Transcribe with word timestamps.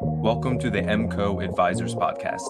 Welcome 0.00 0.58
to 0.58 0.70
the 0.70 0.80
MCO 0.80 1.44
Advisors 1.44 1.94
Podcast. 1.94 2.40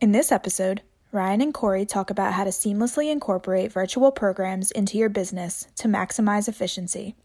In 0.00 0.12
this 0.12 0.30
episode, 0.30 0.82
Ryan 1.10 1.40
and 1.40 1.54
Corey 1.54 1.84
talk 1.84 2.10
about 2.10 2.34
how 2.34 2.44
to 2.44 2.50
seamlessly 2.50 3.10
incorporate 3.10 3.72
virtual 3.72 4.12
programs 4.12 4.70
into 4.70 4.98
your 4.98 5.08
business 5.08 5.66
to 5.76 5.88
maximize 5.88 6.48
efficiency. 6.48 7.16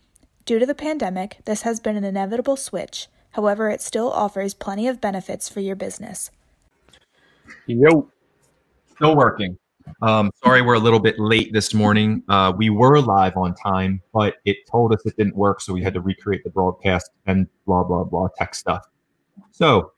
Due 0.45 0.57
to 0.57 0.65
the 0.65 0.73
pandemic, 0.73 1.37
this 1.45 1.61
has 1.61 1.79
been 1.79 1.95
an 1.95 2.03
inevitable 2.03 2.55
switch. 2.55 3.07
However, 3.31 3.69
it 3.69 3.81
still 3.81 4.11
offers 4.11 4.53
plenty 4.53 4.87
of 4.87 4.99
benefits 4.99 5.47
for 5.47 5.59
your 5.59 5.75
business. 5.75 6.31
Yo. 7.67 8.12
Still 8.95 9.15
working. 9.15 9.57
Um, 10.01 10.31
sorry, 10.43 10.61
we're 10.61 10.75
a 10.75 10.79
little 10.79 10.99
bit 10.99 11.19
late 11.19 11.51
this 11.51 11.73
morning. 11.73 12.23
Uh, 12.29 12.53
we 12.55 12.69
were 12.69 12.99
live 13.01 13.35
on 13.35 13.53
time, 13.55 14.01
but 14.13 14.35
it 14.45 14.57
told 14.69 14.93
us 14.93 15.05
it 15.05 15.15
didn't 15.17 15.35
work, 15.35 15.61
so 15.61 15.73
we 15.73 15.83
had 15.83 15.93
to 15.93 16.01
recreate 16.01 16.43
the 16.43 16.49
broadcast 16.49 17.11
and 17.25 17.47
blah 17.65 17.83
blah 17.83 18.03
blah 18.03 18.29
tech 18.37 18.55
stuff. 18.55 18.87
So 19.51 19.91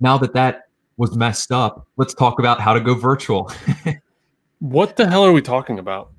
now 0.00 0.18
that 0.18 0.32
that 0.34 0.68
was 0.96 1.16
messed 1.16 1.52
up, 1.52 1.86
let's 1.96 2.14
talk 2.14 2.38
about 2.38 2.60
how 2.60 2.72
to 2.72 2.80
go 2.80 2.94
virtual. 2.94 3.50
what 4.58 4.96
the 4.96 5.08
hell 5.08 5.24
are 5.24 5.32
we 5.32 5.42
talking 5.42 5.78
about? 5.78 6.12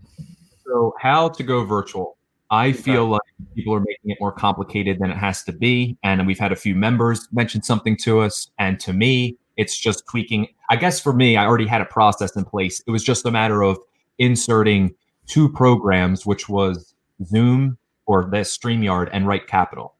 So, 0.65 0.95
how 0.99 1.29
to 1.29 1.43
go 1.43 1.65
virtual. 1.65 2.17
I 2.49 2.73
feel 2.73 3.07
like 3.07 3.21
people 3.55 3.73
are 3.73 3.79
making 3.79 4.11
it 4.11 4.17
more 4.19 4.31
complicated 4.31 4.99
than 4.99 5.09
it 5.09 5.17
has 5.17 5.43
to 5.43 5.53
be. 5.53 5.97
And 6.03 6.27
we've 6.27 6.39
had 6.39 6.51
a 6.51 6.55
few 6.55 6.75
members 6.75 7.29
mention 7.31 7.61
something 7.63 7.95
to 7.97 8.19
us. 8.19 8.51
And 8.59 8.77
to 8.81 8.91
me, 8.91 9.37
it's 9.55 9.79
just 9.79 10.05
tweaking. 10.07 10.47
I 10.71 10.77
guess 10.77 11.01
for 11.01 11.11
me, 11.11 11.35
I 11.35 11.45
already 11.45 11.67
had 11.67 11.81
a 11.81 11.85
process 11.85 12.33
in 12.37 12.45
place. 12.45 12.81
It 12.87 12.91
was 12.91 13.03
just 13.03 13.25
a 13.25 13.31
matter 13.31 13.61
of 13.61 13.77
inserting 14.19 14.95
two 15.27 15.49
programs, 15.49 16.25
which 16.25 16.47
was 16.47 16.95
Zoom 17.25 17.77
or 18.05 18.23
the 18.23 18.37
StreamYard 18.37 19.09
and 19.11 19.27
Right 19.27 19.45
Capital. 19.45 19.95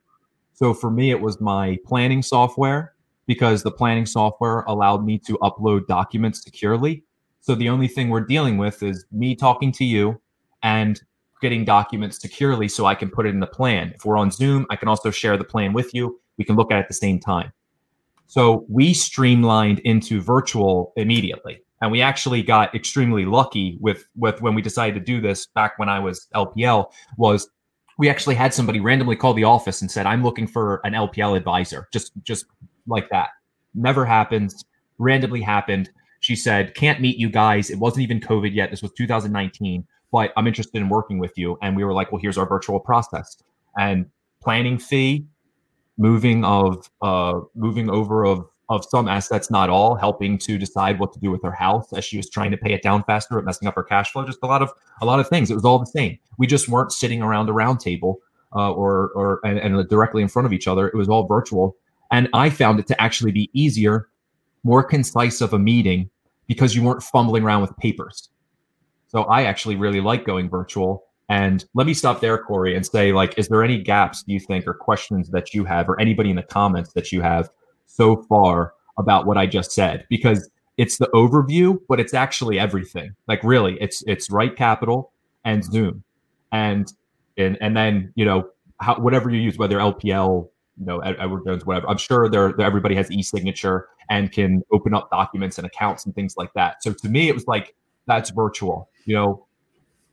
So 0.53 0.73
for 0.73 0.89
me, 0.89 1.11
it 1.11 1.19
was 1.19 1.41
my 1.41 1.77
planning 1.85 2.21
software 2.21 2.93
because 3.27 3.63
the 3.63 3.71
planning 3.71 4.05
software 4.05 4.61
allowed 4.61 5.03
me 5.03 5.17
to 5.27 5.37
upload 5.39 5.87
documents 5.87 6.41
securely. 6.41 7.03
So 7.41 7.53
the 7.53 7.67
only 7.67 7.89
thing 7.89 8.07
we're 8.07 8.21
dealing 8.21 8.57
with 8.57 8.81
is 8.81 9.05
me 9.11 9.35
talking 9.35 9.73
to 9.73 9.83
you 9.83 10.21
and 10.63 11.01
getting 11.41 11.65
documents 11.65 12.17
securely 12.17 12.69
so 12.69 12.85
I 12.85 12.95
can 12.95 13.09
put 13.09 13.25
it 13.25 13.31
in 13.31 13.41
the 13.41 13.47
plan. 13.47 13.91
If 13.95 14.05
we're 14.05 14.17
on 14.17 14.31
Zoom, 14.31 14.65
I 14.69 14.77
can 14.77 14.87
also 14.87 15.11
share 15.11 15.35
the 15.35 15.43
plan 15.43 15.73
with 15.73 15.93
you. 15.93 16.17
We 16.37 16.45
can 16.45 16.55
look 16.55 16.71
at 16.71 16.77
it 16.77 16.83
at 16.83 16.87
the 16.87 16.93
same 16.93 17.19
time. 17.19 17.51
So 18.31 18.65
we 18.69 18.93
streamlined 18.93 19.79
into 19.79 20.21
virtual 20.21 20.93
immediately. 20.95 21.61
And 21.81 21.91
we 21.91 22.01
actually 22.01 22.41
got 22.41 22.73
extremely 22.73 23.25
lucky 23.25 23.77
with 23.81 24.07
with 24.15 24.41
when 24.41 24.55
we 24.55 24.61
decided 24.61 24.93
to 24.93 25.01
do 25.01 25.19
this 25.19 25.47
back 25.47 25.77
when 25.77 25.89
I 25.89 25.99
was 25.99 26.29
LPL 26.33 26.91
was 27.17 27.49
we 27.97 28.07
actually 28.09 28.35
had 28.35 28.53
somebody 28.53 28.79
randomly 28.79 29.17
call 29.17 29.33
the 29.33 29.43
office 29.43 29.81
and 29.81 29.91
said, 29.91 30.05
I'm 30.05 30.23
looking 30.23 30.47
for 30.47 30.79
an 30.85 30.93
LPL 30.93 31.35
advisor. 31.35 31.89
Just 31.91 32.13
just 32.23 32.45
like 32.87 33.09
that. 33.09 33.31
Never 33.75 34.05
happens. 34.05 34.63
Randomly 34.97 35.41
happened. 35.41 35.89
She 36.21 36.37
said, 36.37 36.73
Can't 36.73 37.01
meet 37.01 37.17
you 37.17 37.29
guys. 37.29 37.69
It 37.69 37.79
wasn't 37.79 38.03
even 38.03 38.21
COVID 38.21 38.55
yet. 38.55 38.71
This 38.71 38.81
was 38.81 38.93
2019 38.93 39.85
but 40.13 40.33
I'm 40.35 40.45
interested 40.45 40.77
in 40.77 40.89
working 40.89 41.19
with 41.19 41.37
you. 41.37 41.57
And 41.61 41.73
we 41.73 41.85
were 41.85 41.93
like, 41.93 42.11
well, 42.11 42.19
here's 42.21 42.37
our 42.37 42.45
virtual 42.45 42.81
process 42.81 43.37
and 43.77 44.07
planning 44.41 44.77
fee, 44.77 45.25
moving 45.97 46.43
of 46.43 46.89
uh, 47.01 47.39
moving 47.55 47.89
over 47.89 48.25
of 48.25 48.45
of 48.69 48.85
some 48.85 49.09
assets, 49.09 49.51
not 49.51 49.69
all, 49.69 49.95
helping 49.95 50.37
to 50.37 50.57
decide 50.57 50.97
what 50.97 51.11
to 51.11 51.19
do 51.19 51.29
with 51.29 51.43
her 51.43 51.51
house 51.51 51.91
as 51.91 52.05
she 52.05 52.15
was 52.15 52.29
trying 52.29 52.51
to 52.51 52.57
pay 52.57 52.71
it 52.71 52.81
down 52.81 53.03
faster, 53.03 53.35
but 53.35 53.43
messing 53.43 53.67
up 53.67 53.75
her 53.75 53.83
cash 53.83 54.11
flow. 54.11 54.25
Just 54.25 54.39
a 54.43 54.47
lot 54.47 54.61
of 54.61 54.71
a 55.01 55.05
lot 55.05 55.19
of 55.19 55.27
things. 55.27 55.51
It 55.51 55.55
was 55.55 55.65
all 55.65 55.77
the 55.77 55.85
same. 55.85 56.17
We 56.37 56.47
just 56.47 56.69
weren't 56.69 56.93
sitting 56.93 57.21
around 57.21 57.49
a 57.49 57.53
round 57.53 57.81
table 57.81 58.19
uh, 58.55 58.71
or 58.71 59.11
or 59.15 59.39
and, 59.43 59.59
and 59.59 59.89
directly 59.89 60.21
in 60.21 60.29
front 60.29 60.45
of 60.45 60.53
each 60.53 60.67
other. 60.67 60.87
It 60.87 60.95
was 60.95 61.09
all 61.09 61.27
virtual, 61.27 61.75
and 62.11 62.29
I 62.33 62.49
found 62.49 62.79
it 62.79 62.87
to 62.87 63.01
actually 63.01 63.31
be 63.31 63.49
easier, 63.53 64.07
more 64.63 64.83
concise 64.83 65.41
of 65.41 65.53
a 65.53 65.59
meeting 65.59 66.09
because 66.47 66.75
you 66.75 66.83
weren't 66.83 67.03
fumbling 67.03 67.43
around 67.43 67.61
with 67.61 67.75
papers. 67.77 68.29
So 69.07 69.23
I 69.23 69.43
actually 69.43 69.75
really 69.75 69.99
like 69.99 70.25
going 70.25 70.49
virtual. 70.49 71.05
And 71.31 71.63
let 71.75 71.87
me 71.87 71.93
stop 71.93 72.19
there, 72.19 72.37
Corey, 72.37 72.75
and 72.75 72.85
say, 72.85 73.13
like, 73.13 73.37
is 73.37 73.47
there 73.47 73.63
any 73.63 73.81
gaps 73.81 74.21
do 74.21 74.33
you 74.33 74.39
think 74.41 74.67
or 74.67 74.73
questions 74.73 75.29
that 75.29 75.53
you 75.53 75.63
have, 75.63 75.87
or 75.87 75.97
anybody 75.97 76.29
in 76.29 76.35
the 76.35 76.43
comments 76.43 76.91
that 76.91 77.13
you 77.13 77.21
have 77.21 77.49
so 77.85 78.17
far 78.23 78.73
about 78.97 79.25
what 79.25 79.37
I 79.37 79.45
just 79.45 79.71
said? 79.71 80.05
Because 80.09 80.49
it's 80.75 80.97
the 80.97 81.07
overview, 81.15 81.79
but 81.87 82.01
it's 82.01 82.13
actually 82.13 82.59
everything. 82.59 83.15
Like, 83.29 83.41
really, 83.45 83.77
it's 83.79 84.03
it's 84.07 84.29
right 84.29 84.53
capital 84.53 85.13
and 85.45 85.63
Zoom, 85.63 86.03
and 86.51 86.91
and 87.37 87.57
and 87.61 87.77
then 87.77 88.11
you 88.15 88.25
know 88.25 88.49
how, 88.81 88.95
whatever 88.95 89.29
you 89.29 89.39
use, 89.39 89.57
whether 89.57 89.77
LPL, 89.77 90.49
you 90.81 90.85
know, 90.85 90.99
Edward 90.99 91.45
Jones, 91.45 91.65
whatever. 91.65 91.87
I'm 91.87 91.97
sure 91.97 92.27
there 92.27 92.59
everybody 92.59 92.95
has 92.95 93.09
e-signature 93.09 93.87
and 94.09 94.33
can 94.33 94.63
open 94.73 94.93
up 94.93 95.09
documents 95.09 95.57
and 95.57 95.65
accounts 95.65 96.05
and 96.05 96.13
things 96.13 96.35
like 96.35 96.51
that. 96.55 96.83
So 96.83 96.91
to 96.91 97.07
me, 97.07 97.29
it 97.29 97.35
was 97.35 97.47
like 97.47 97.73
that's 98.05 98.31
virtual 98.31 98.89
you 99.05 99.15
know, 99.15 99.45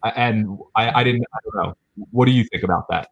and 0.04 0.58
I, 0.74 1.00
I 1.00 1.04
didn't, 1.04 1.24
I 1.34 1.38
don't 1.44 1.66
know. 1.66 1.74
What 2.10 2.26
do 2.26 2.32
you 2.32 2.44
think 2.44 2.62
about 2.62 2.88
that? 2.88 3.08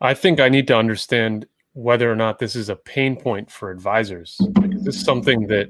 I 0.00 0.14
think 0.14 0.40
I 0.40 0.48
need 0.48 0.66
to 0.68 0.76
understand 0.76 1.46
whether 1.72 2.10
or 2.10 2.16
not 2.16 2.38
this 2.38 2.56
is 2.56 2.68
a 2.68 2.76
pain 2.76 3.16
point 3.16 3.50
for 3.50 3.70
advisors. 3.70 4.36
Like, 4.56 4.74
is 4.74 4.84
this 4.84 5.02
something 5.02 5.46
that 5.48 5.68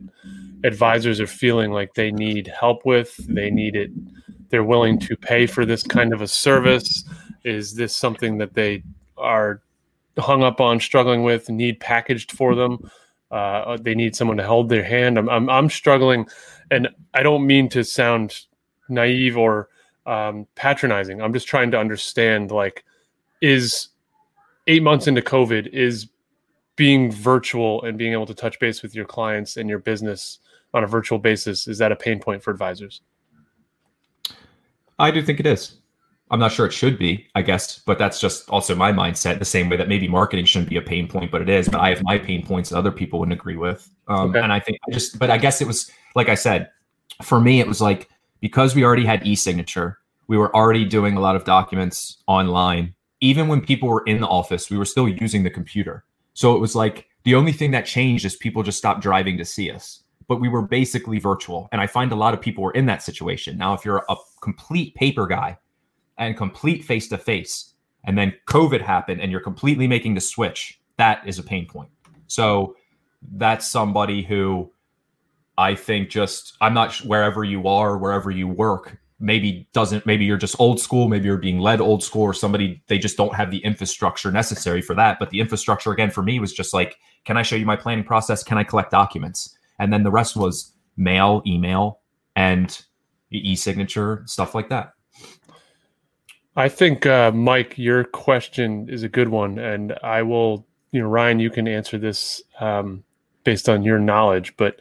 advisors 0.64 1.20
are 1.20 1.26
feeling 1.26 1.72
like 1.72 1.94
they 1.94 2.10
need 2.10 2.46
help 2.48 2.84
with? 2.84 3.16
They 3.28 3.50
need 3.50 3.76
it. 3.76 3.90
They're 4.50 4.64
willing 4.64 4.98
to 5.00 5.16
pay 5.16 5.46
for 5.46 5.64
this 5.64 5.82
kind 5.82 6.12
of 6.12 6.22
a 6.22 6.28
service. 6.28 7.04
Is 7.44 7.74
this 7.74 7.96
something 7.96 8.38
that 8.38 8.54
they 8.54 8.82
are 9.16 9.62
hung 10.18 10.42
up 10.42 10.60
on, 10.60 10.80
struggling 10.80 11.22
with, 11.22 11.48
need 11.48 11.80
packaged 11.80 12.32
for 12.32 12.54
them? 12.54 12.90
Uh, 13.30 13.76
they 13.80 13.94
need 13.94 14.16
someone 14.16 14.36
to 14.38 14.46
hold 14.46 14.68
their 14.68 14.82
hand. 14.82 15.18
I'm, 15.18 15.28
I'm, 15.28 15.48
I'm 15.48 15.70
struggling, 15.70 16.26
and 16.70 16.88
I 17.14 17.22
don't 17.22 17.46
mean 17.46 17.68
to 17.70 17.84
sound 17.84 18.40
naive 18.88 19.36
or 19.36 19.68
um, 20.10 20.46
patronizing. 20.56 21.22
I'm 21.22 21.32
just 21.32 21.46
trying 21.46 21.70
to 21.70 21.78
understand 21.78 22.50
like, 22.50 22.84
is 23.40 23.88
eight 24.66 24.82
months 24.82 25.06
into 25.06 25.22
COVID, 25.22 25.68
is 25.68 26.08
being 26.76 27.12
virtual 27.12 27.82
and 27.84 27.96
being 27.96 28.12
able 28.12 28.26
to 28.26 28.34
touch 28.34 28.58
base 28.58 28.82
with 28.82 28.94
your 28.94 29.04
clients 29.04 29.56
and 29.56 29.68
your 29.68 29.78
business 29.78 30.40
on 30.74 30.82
a 30.82 30.86
virtual 30.86 31.18
basis, 31.18 31.68
is 31.68 31.78
that 31.78 31.92
a 31.92 31.96
pain 31.96 32.18
point 32.18 32.42
for 32.42 32.50
advisors? 32.50 33.02
I 34.98 35.10
do 35.10 35.22
think 35.22 35.40
it 35.40 35.46
is. 35.46 35.76
I'm 36.32 36.38
not 36.38 36.52
sure 36.52 36.64
it 36.66 36.72
should 36.72 36.98
be, 36.98 37.26
I 37.34 37.42
guess, 37.42 37.80
but 37.80 37.98
that's 37.98 38.20
just 38.20 38.48
also 38.50 38.74
my 38.74 38.92
mindset. 38.92 39.40
The 39.40 39.44
same 39.44 39.68
way 39.68 39.76
that 39.76 39.88
maybe 39.88 40.06
marketing 40.06 40.44
shouldn't 40.44 40.70
be 40.70 40.76
a 40.76 40.82
pain 40.82 41.08
point, 41.08 41.30
but 41.30 41.42
it 41.42 41.48
is. 41.48 41.68
But 41.68 41.80
I 41.80 41.88
have 41.90 42.02
my 42.04 42.18
pain 42.18 42.46
points 42.46 42.70
that 42.70 42.78
other 42.78 42.92
people 42.92 43.18
wouldn't 43.18 43.38
agree 43.38 43.56
with. 43.56 43.90
Um, 44.06 44.30
okay. 44.30 44.40
And 44.40 44.52
I 44.52 44.60
think 44.60 44.78
I 44.88 44.92
just, 44.92 45.18
but 45.18 45.28
I 45.28 45.38
guess 45.38 45.60
it 45.60 45.66
was 45.66 45.90
like 46.14 46.28
I 46.28 46.36
said, 46.36 46.70
for 47.22 47.40
me, 47.40 47.60
it 47.60 47.66
was 47.66 47.80
like 47.80 48.08
because 48.40 48.74
we 48.74 48.84
already 48.84 49.04
had 49.04 49.26
e-signature, 49.26 49.98
we 50.30 50.38
were 50.38 50.54
already 50.54 50.84
doing 50.84 51.16
a 51.16 51.20
lot 51.20 51.34
of 51.34 51.42
documents 51.42 52.22
online. 52.28 52.94
Even 53.20 53.48
when 53.48 53.60
people 53.60 53.88
were 53.88 54.04
in 54.06 54.20
the 54.20 54.28
office, 54.28 54.70
we 54.70 54.78
were 54.78 54.84
still 54.84 55.08
using 55.08 55.42
the 55.42 55.50
computer. 55.50 56.04
So 56.34 56.54
it 56.54 56.60
was 56.60 56.76
like 56.76 57.08
the 57.24 57.34
only 57.34 57.50
thing 57.50 57.72
that 57.72 57.84
changed 57.84 58.24
is 58.24 58.36
people 58.36 58.62
just 58.62 58.78
stopped 58.78 59.02
driving 59.02 59.36
to 59.38 59.44
see 59.44 59.72
us. 59.72 60.04
But 60.28 60.40
we 60.40 60.48
were 60.48 60.62
basically 60.62 61.18
virtual. 61.18 61.68
And 61.72 61.80
I 61.80 61.88
find 61.88 62.12
a 62.12 62.14
lot 62.14 62.32
of 62.32 62.40
people 62.40 62.62
were 62.62 62.70
in 62.70 62.86
that 62.86 63.02
situation. 63.02 63.58
Now, 63.58 63.74
if 63.74 63.84
you're 63.84 64.04
a 64.08 64.14
complete 64.40 64.94
paper 64.94 65.26
guy 65.26 65.58
and 66.16 66.36
complete 66.36 66.84
face 66.84 67.08
to 67.08 67.18
face, 67.18 67.74
and 68.04 68.16
then 68.16 68.32
COVID 68.46 68.82
happened 68.82 69.20
and 69.20 69.32
you're 69.32 69.40
completely 69.40 69.88
making 69.88 70.14
the 70.14 70.20
switch, 70.20 70.80
that 70.96 71.26
is 71.26 71.40
a 71.40 71.42
pain 71.42 71.66
point. 71.66 71.90
So 72.28 72.76
that's 73.32 73.68
somebody 73.68 74.22
who 74.22 74.70
I 75.58 75.74
think 75.74 76.08
just 76.08 76.56
I'm 76.60 76.72
not 76.72 76.94
wherever 76.98 77.42
you 77.42 77.66
are, 77.66 77.98
wherever 77.98 78.30
you 78.30 78.46
work, 78.46 79.00
maybe 79.20 79.68
doesn't 79.72 80.06
maybe 80.06 80.24
you're 80.24 80.38
just 80.38 80.58
old 80.58 80.80
school, 80.80 81.08
maybe 81.08 81.26
you're 81.26 81.36
being 81.36 81.60
led 81.60 81.80
old 81.80 82.02
school 82.02 82.22
or 82.22 82.32
somebody 82.32 82.82
they 82.88 82.98
just 82.98 83.16
don't 83.16 83.34
have 83.34 83.50
the 83.50 83.58
infrastructure 83.58 84.32
necessary 84.32 84.80
for 84.80 84.94
that. 84.94 85.18
But 85.18 85.30
the 85.30 85.40
infrastructure 85.40 85.92
again 85.92 86.10
for 86.10 86.22
me 86.22 86.40
was 86.40 86.52
just 86.52 86.72
like, 86.72 86.96
can 87.24 87.36
I 87.36 87.42
show 87.42 87.56
you 87.56 87.66
my 87.66 87.76
planning 87.76 88.04
process? 88.04 88.42
Can 88.42 88.58
I 88.58 88.64
collect 88.64 88.90
documents? 88.90 89.56
And 89.78 89.92
then 89.92 90.02
the 90.02 90.10
rest 90.10 90.36
was 90.36 90.72
mail, 90.96 91.42
email, 91.46 92.00
and 92.34 92.84
e-signature, 93.30 94.22
stuff 94.26 94.54
like 94.54 94.68
that. 94.70 94.94
I 96.56 96.68
think 96.68 97.06
uh, 97.06 97.30
Mike, 97.30 97.78
your 97.78 98.04
question 98.04 98.88
is 98.90 99.02
a 99.02 99.08
good 99.08 99.28
one, 99.28 99.58
and 99.58 99.94
I 100.02 100.22
will, 100.22 100.66
you 100.90 101.00
know, 101.00 101.06
Ryan, 101.06 101.38
you 101.38 101.48
can 101.48 101.68
answer 101.68 101.96
this 101.96 102.42
um, 102.58 103.04
based 103.44 103.68
on 103.68 103.82
your 103.82 103.98
knowledge, 103.98 104.56
but 104.56 104.80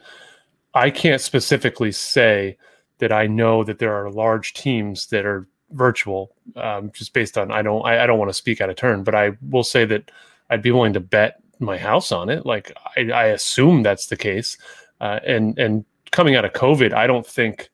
I 0.74 0.90
can't 0.90 1.22
specifically 1.22 1.92
say 1.92 2.58
that 3.00 3.12
I 3.12 3.28
know 3.28 3.64
that 3.64 3.80
there 3.80 3.94
are 3.94 4.12
large 4.12 4.54
teams 4.54 5.08
that 5.08 5.26
are 5.26 5.48
virtual, 5.72 6.36
um, 6.56 6.92
just 6.92 7.14
based 7.14 7.38
on 7.38 7.52
I 7.52 7.62
don't 7.62 7.86
I, 7.86 8.04
I 8.04 8.08
don't 8.08 8.20
want 8.20 8.30
to 8.30 8.34
speak 8.34 8.62
out 8.62 8.70
of 8.70 8.76
turn, 8.76 9.04
but 9.04 9.16
I 9.16 9.32
will 9.50 9.64
say 9.64 9.86
that 9.86 10.12
I'd 10.50 10.62
be 10.62 10.72
willing 10.72 10.94
to 10.94 11.00
bet 11.00 11.42
my 11.60 11.78
house 11.78 12.12
on 12.12 12.30
it. 12.30 12.46
Like 12.46 12.72
I, 12.98 13.12
I 13.12 13.26
assume 13.26 13.84
that's 13.84 14.08
the 14.08 14.18
case, 14.18 14.58
uh, 15.02 15.20
and 15.26 15.58
and 15.58 15.86
coming 16.12 16.36
out 16.36 16.46
of 16.46 16.54
COVID, 16.54 16.94
I 16.94 17.08
don't 17.08 17.26
think 17.26 17.70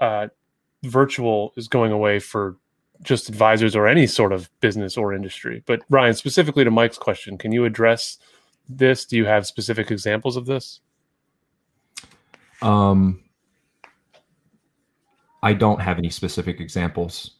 uh, 0.00 0.28
virtual 0.82 1.52
is 1.56 1.68
going 1.68 1.92
away 1.92 2.18
for 2.18 2.56
just 3.02 3.28
advisors 3.28 3.76
or 3.76 3.86
any 3.86 4.06
sort 4.06 4.32
of 4.32 4.48
business 4.60 4.96
or 4.96 5.12
industry. 5.12 5.62
But 5.66 5.82
Ryan, 5.90 6.14
specifically 6.14 6.64
to 6.64 6.70
Mike's 6.70 6.98
question, 6.98 7.36
can 7.36 7.52
you 7.52 7.64
address 7.64 8.18
this? 8.68 9.04
Do 9.04 9.16
you 9.16 9.26
have 9.26 9.46
specific 9.46 9.90
examples 9.90 10.36
of 10.36 10.46
this? 10.46 10.80
Um, 12.62 13.23
I 15.44 15.52
don't 15.52 15.80
have 15.80 15.98
any 15.98 16.08
specific 16.08 16.58
examples. 16.58 17.32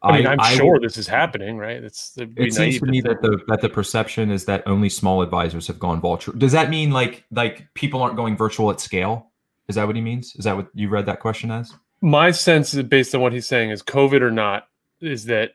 I 0.00 0.16
mean, 0.16 0.26
I, 0.26 0.32
am 0.34 0.56
sure 0.56 0.78
this 0.80 0.96
is 0.96 1.08
happening, 1.08 1.58
right? 1.58 1.82
It's 1.82 2.16
it 2.16 2.54
seems 2.54 2.78
to 2.78 2.86
me 2.86 3.00
that 3.02 3.20
the 3.20 3.40
that 3.48 3.60
the 3.60 3.68
perception 3.68 4.30
is 4.30 4.44
that 4.46 4.62
only 4.66 4.88
small 4.88 5.22
advisors 5.22 5.66
have 5.66 5.78
gone 5.78 6.00
virtual. 6.00 6.36
Does 6.36 6.52
that 6.52 6.70
mean 6.70 6.92
like 6.92 7.24
like 7.32 7.66
people 7.74 8.00
aren't 8.00 8.16
going 8.16 8.36
virtual 8.36 8.70
at 8.70 8.80
scale? 8.80 9.30
Is 9.68 9.74
that 9.74 9.86
what 9.86 9.96
he 9.96 10.02
means? 10.02 10.34
Is 10.36 10.44
that 10.44 10.56
what 10.56 10.68
you 10.74 10.88
read 10.88 11.06
that 11.06 11.20
question 11.20 11.50
as? 11.50 11.74
My 12.00 12.30
sense, 12.30 12.74
based 12.74 13.14
on 13.14 13.20
what 13.20 13.32
he's 13.32 13.46
saying, 13.46 13.70
is 13.70 13.82
COVID 13.82 14.22
or 14.22 14.30
not, 14.30 14.68
is 15.00 15.24
that 15.26 15.52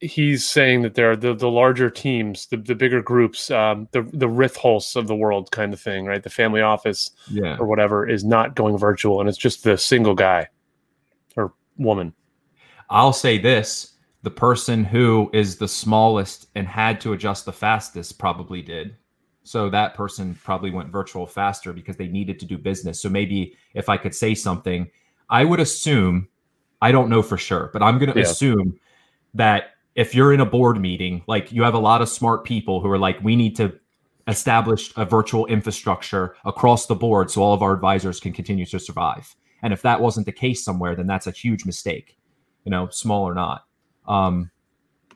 he's 0.00 0.44
saying 0.44 0.82
that 0.82 0.94
there 0.94 1.10
are 1.10 1.16
the, 1.16 1.34
the 1.34 1.50
larger 1.50 1.90
teams, 1.90 2.46
the, 2.46 2.56
the 2.56 2.74
bigger 2.74 3.02
groups, 3.02 3.50
um, 3.50 3.88
the 3.92 4.02
the 4.02 4.28
Ritholtz 4.28 4.96
of 4.96 5.06
the 5.06 5.16
world 5.16 5.52
kind 5.52 5.72
of 5.72 5.80
thing, 5.80 6.06
right? 6.06 6.22
The 6.22 6.30
family 6.30 6.60
office 6.60 7.10
yeah. 7.28 7.56
or 7.58 7.66
whatever 7.66 8.08
is 8.08 8.24
not 8.24 8.54
going 8.56 8.78
virtual, 8.78 9.20
and 9.20 9.28
it's 9.28 9.38
just 9.38 9.62
the 9.62 9.78
single 9.78 10.14
guy 10.14 10.48
woman. 11.76 12.12
I'll 12.90 13.12
say 13.12 13.38
this: 13.38 13.94
the 14.22 14.30
person 14.30 14.84
who 14.84 15.30
is 15.32 15.56
the 15.56 15.68
smallest 15.68 16.48
and 16.54 16.66
had 16.66 17.00
to 17.02 17.12
adjust 17.12 17.44
the 17.44 17.52
fastest 17.52 18.18
probably 18.18 18.62
did. 18.62 18.96
So 19.42 19.68
that 19.68 19.94
person 19.94 20.38
probably 20.42 20.70
went 20.70 20.88
virtual 20.88 21.26
faster 21.26 21.74
because 21.74 21.96
they 21.96 22.08
needed 22.08 22.40
to 22.40 22.46
do 22.46 22.56
business. 22.56 23.00
So 23.00 23.10
maybe 23.10 23.54
if 23.74 23.90
I 23.90 23.98
could 23.98 24.14
say 24.14 24.34
something, 24.34 24.90
I 25.28 25.44
would 25.44 25.60
assume, 25.60 26.28
I 26.80 26.90
don't 26.90 27.10
know 27.10 27.20
for 27.20 27.36
sure, 27.36 27.68
but 27.72 27.82
I'm 27.82 27.98
going 27.98 28.12
to 28.12 28.18
yeah. 28.18 28.24
assume 28.24 28.78
that 29.34 29.74
if 29.94 30.14
you're 30.14 30.32
in 30.32 30.40
a 30.40 30.46
board 30.46 30.80
meeting, 30.80 31.22
like 31.26 31.52
you 31.52 31.62
have 31.62 31.74
a 31.74 31.78
lot 31.78 32.00
of 32.00 32.08
smart 32.08 32.44
people 32.44 32.80
who 32.80 32.90
are 32.90 32.98
like, 32.98 33.22
we 33.22 33.36
need 33.36 33.54
to 33.56 33.78
establish 34.26 34.90
a 34.96 35.04
virtual 35.04 35.44
infrastructure 35.46 36.34
across 36.46 36.86
the 36.86 36.94
board 36.94 37.30
so 37.30 37.42
all 37.42 37.52
of 37.52 37.62
our 37.62 37.74
advisors 37.74 38.20
can 38.20 38.32
continue 38.32 38.64
to 38.64 38.80
survive. 38.80 39.36
And 39.64 39.72
if 39.72 39.80
that 39.80 40.02
wasn't 40.02 40.26
the 40.26 40.32
case 40.32 40.62
somewhere, 40.62 40.94
then 40.94 41.06
that's 41.06 41.26
a 41.26 41.30
huge 41.30 41.64
mistake, 41.64 42.18
you 42.64 42.70
know, 42.70 42.90
small 42.90 43.24
or 43.24 43.32
not. 43.32 43.64
Um, 44.06 44.50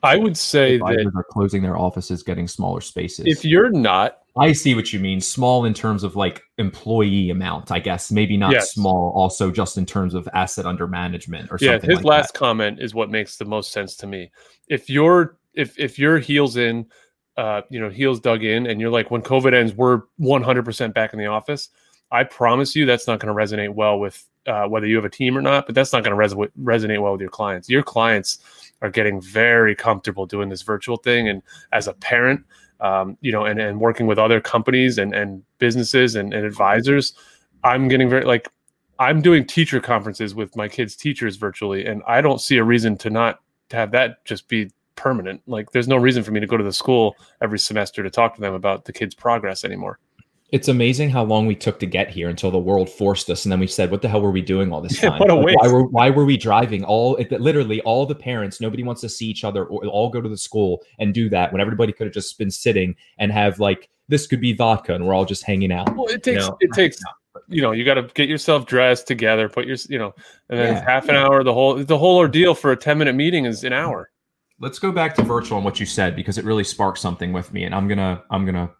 I 0.01 0.15
would 0.15 0.35
say 0.35 0.77
that 0.79 1.11
are 1.15 1.23
closing 1.23 1.61
their 1.61 1.77
offices, 1.77 2.23
getting 2.23 2.47
smaller 2.47 2.81
spaces. 2.81 3.25
If 3.27 3.45
you're 3.45 3.69
not, 3.69 4.17
I 4.39 4.53
see 4.53 4.73
what 4.73 4.91
you 4.91 4.99
mean. 4.99 5.21
Small 5.21 5.65
in 5.65 5.75
terms 5.75 6.03
of 6.03 6.15
like 6.15 6.41
employee 6.57 7.29
amount, 7.29 7.71
I 7.71 7.77
guess. 7.77 8.11
Maybe 8.11 8.37
not 8.37 8.53
yes. 8.53 8.71
small, 8.71 9.13
also 9.15 9.51
just 9.51 9.77
in 9.77 9.85
terms 9.85 10.15
of 10.15 10.27
asset 10.33 10.65
under 10.65 10.87
management 10.87 11.51
or 11.51 11.59
yeah, 11.61 11.73
something. 11.73 11.89
Yeah, 11.91 11.97
his 11.97 12.03
like 12.03 12.17
last 12.17 12.33
that. 12.33 12.39
comment 12.39 12.79
is 12.79 12.95
what 12.95 13.11
makes 13.11 13.37
the 13.37 13.45
most 13.45 13.71
sense 13.71 13.95
to 13.97 14.07
me. 14.07 14.31
If 14.67 14.89
you're 14.89 15.37
if 15.53 15.77
if 15.77 15.99
you're 15.99 16.17
heels 16.17 16.57
in, 16.57 16.87
uh, 17.37 17.61
you 17.69 17.79
know, 17.79 17.89
heels 17.89 18.19
dug 18.19 18.43
in, 18.43 18.65
and 18.65 18.81
you're 18.81 18.89
like, 18.89 19.11
when 19.11 19.21
COVID 19.21 19.53
ends, 19.53 19.75
we're 19.75 20.01
100% 20.19 20.93
back 20.95 21.13
in 21.13 21.19
the 21.19 21.27
office. 21.27 21.69
I 22.11 22.23
promise 22.23 22.75
you, 22.75 22.87
that's 22.87 23.05
not 23.05 23.19
going 23.19 23.35
to 23.35 23.55
resonate 23.55 23.75
well 23.75 23.99
with 23.99 24.25
uh, 24.47 24.65
whether 24.65 24.87
you 24.87 24.95
have 24.95 25.05
a 25.05 25.09
team 25.09 25.37
or 25.37 25.41
not. 25.41 25.65
But 25.65 25.75
that's 25.75 25.93
not 25.93 26.03
going 26.03 26.11
to 26.11 26.15
res- 26.15 26.49
resonate 26.61 27.01
well 27.01 27.13
with 27.13 27.21
your 27.21 27.29
clients. 27.29 27.69
Your 27.69 27.83
clients 27.83 28.39
are 28.81 28.89
getting 28.89 29.21
very 29.21 29.75
comfortable 29.75 30.25
doing 30.25 30.49
this 30.49 30.61
virtual 30.61 30.97
thing. 30.97 31.27
And 31.27 31.41
as 31.71 31.87
a 31.87 31.93
parent, 31.93 32.43
um, 32.79 33.17
you 33.21 33.31
know, 33.31 33.45
and, 33.45 33.59
and 33.59 33.79
working 33.79 34.07
with 34.07 34.17
other 34.17 34.39
companies 34.39 34.97
and, 34.97 35.13
and 35.13 35.43
businesses 35.57 36.15
and, 36.15 36.33
and 36.33 36.45
advisors, 36.45 37.13
I'm 37.63 37.87
getting 37.89 38.09
very 38.09 38.23
like 38.23 38.47
I'm 38.99 39.21
doing 39.21 39.45
teacher 39.45 39.79
conferences 39.79 40.35
with 40.35 40.55
my 40.55 40.67
kids' 40.67 40.95
teachers 40.95 41.37
virtually, 41.37 41.85
and 41.85 42.03
I 42.07 42.21
don't 42.21 42.41
see 42.41 42.57
a 42.57 42.63
reason 42.63 42.97
to 42.97 43.09
not 43.09 43.39
to 43.69 43.77
have 43.77 43.91
that 43.91 44.25
just 44.25 44.47
be 44.49 44.71
permanent. 44.95 45.41
Like, 45.47 45.71
there's 45.71 45.87
no 45.87 45.95
reason 45.95 46.23
for 46.23 46.31
me 46.31 46.41
to 46.41 46.47
go 46.47 46.57
to 46.57 46.63
the 46.63 46.73
school 46.73 47.15
every 47.41 47.59
semester 47.59 48.03
to 48.03 48.09
talk 48.09 48.35
to 48.35 48.41
them 48.41 48.53
about 48.53 48.83
the 48.83 48.91
kids' 48.91 49.15
progress 49.15 49.63
anymore. 49.63 49.99
It's 50.51 50.67
amazing 50.67 51.11
how 51.11 51.23
long 51.23 51.45
we 51.45 51.55
took 51.55 51.79
to 51.79 51.85
get 51.85 52.09
here 52.09 52.27
until 52.27 52.49
the 52.49 52.57
world 52.57 52.89
forced 52.89 53.29
us, 53.29 53.45
and 53.45 53.51
then 53.51 53.59
we 53.59 53.67
said, 53.67 53.91
"What 53.91 54.01
the 54.01 54.09
hell 54.09 54.21
were 54.21 54.31
we 54.31 54.41
doing 54.41 54.73
all 54.73 54.81
this 54.81 54.99
time? 54.99 55.19
what 55.19 55.29
a 55.29 55.35
waste. 55.35 55.59
Why 55.59 55.67
were 55.71 55.83
why 55.83 56.09
were 56.09 56.25
we 56.25 56.37
driving? 56.37 56.83
All 56.83 57.15
it, 57.17 57.31
literally 57.31 57.81
all 57.81 58.05
the 58.05 58.15
parents, 58.15 58.59
nobody 58.59 58.83
wants 58.83 59.01
to 59.01 59.09
see 59.09 59.27
each 59.27 59.43
other, 59.43 59.65
or 59.65 59.85
all 59.85 60.09
go 60.09 60.21
to 60.21 60.29
the 60.29 60.37
school 60.37 60.81
and 60.97 61.13
do 61.13 61.29
that 61.29 61.51
when 61.51 61.61
everybody 61.61 61.93
could 61.93 62.07
have 62.07 62.13
just 62.13 62.37
been 62.39 62.49
sitting 62.49 62.95
and 63.19 63.31
have 63.31 63.59
like 63.59 63.89
this 64.07 64.25
could 64.25 64.41
be 64.41 64.53
vodka, 64.53 64.95
and 64.95 65.05
we're 65.05 65.13
all 65.13 65.25
just 65.25 65.43
hanging 65.43 65.71
out. 65.71 65.95
Well, 65.95 66.07
it 66.07 66.23
takes 66.23 66.43
you 66.43 66.49
know? 66.49 66.57
it 66.59 66.71
takes 66.73 66.99
you 67.47 67.61
know 67.61 67.71
you 67.71 67.85
got 67.85 67.95
to 67.95 68.03
get 68.13 68.27
yourself 68.27 68.65
dressed 68.65 69.07
together, 69.07 69.49
put 69.49 69.65
your 69.67 69.77
you 69.87 69.99
know, 69.99 70.13
and 70.49 70.59
then 70.59 70.73
yeah. 70.75 70.83
half 70.83 71.09
an 71.09 71.15
hour. 71.15 71.43
The 71.43 71.53
whole 71.53 71.83
the 71.83 71.97
whole 71.97 72.17
ordeal 72.17 72.55
for 72.55 72.71
a 72.71 72.77
ten 72.77 72.97
minute 72.97 73.13
meeting 73.13 73.45
is 73.45 73.63
an 73.63 73.73
hour. 73.73 74.09
Let's 74.59 74.79
go 74.79 74.91
back 74.91 75.15
to 75.15 75.21
virtual 75.21 75.57
and 75.57 75.63
what 75.65 75.79
you 75.79 75.85
said 75.85 76.15
because 76.15 76.37
it 76.37 76.43
really 76.43 76.65
sparked 76.65 76.97
something 76.97 77.31
with 77.31 77.53
me, 77.53 77.63
and 77.63 77.73
I'm 77.73 77.87
gonna 77.87 78.23
I'm 78.31 78.45
gonna 78.45 78.71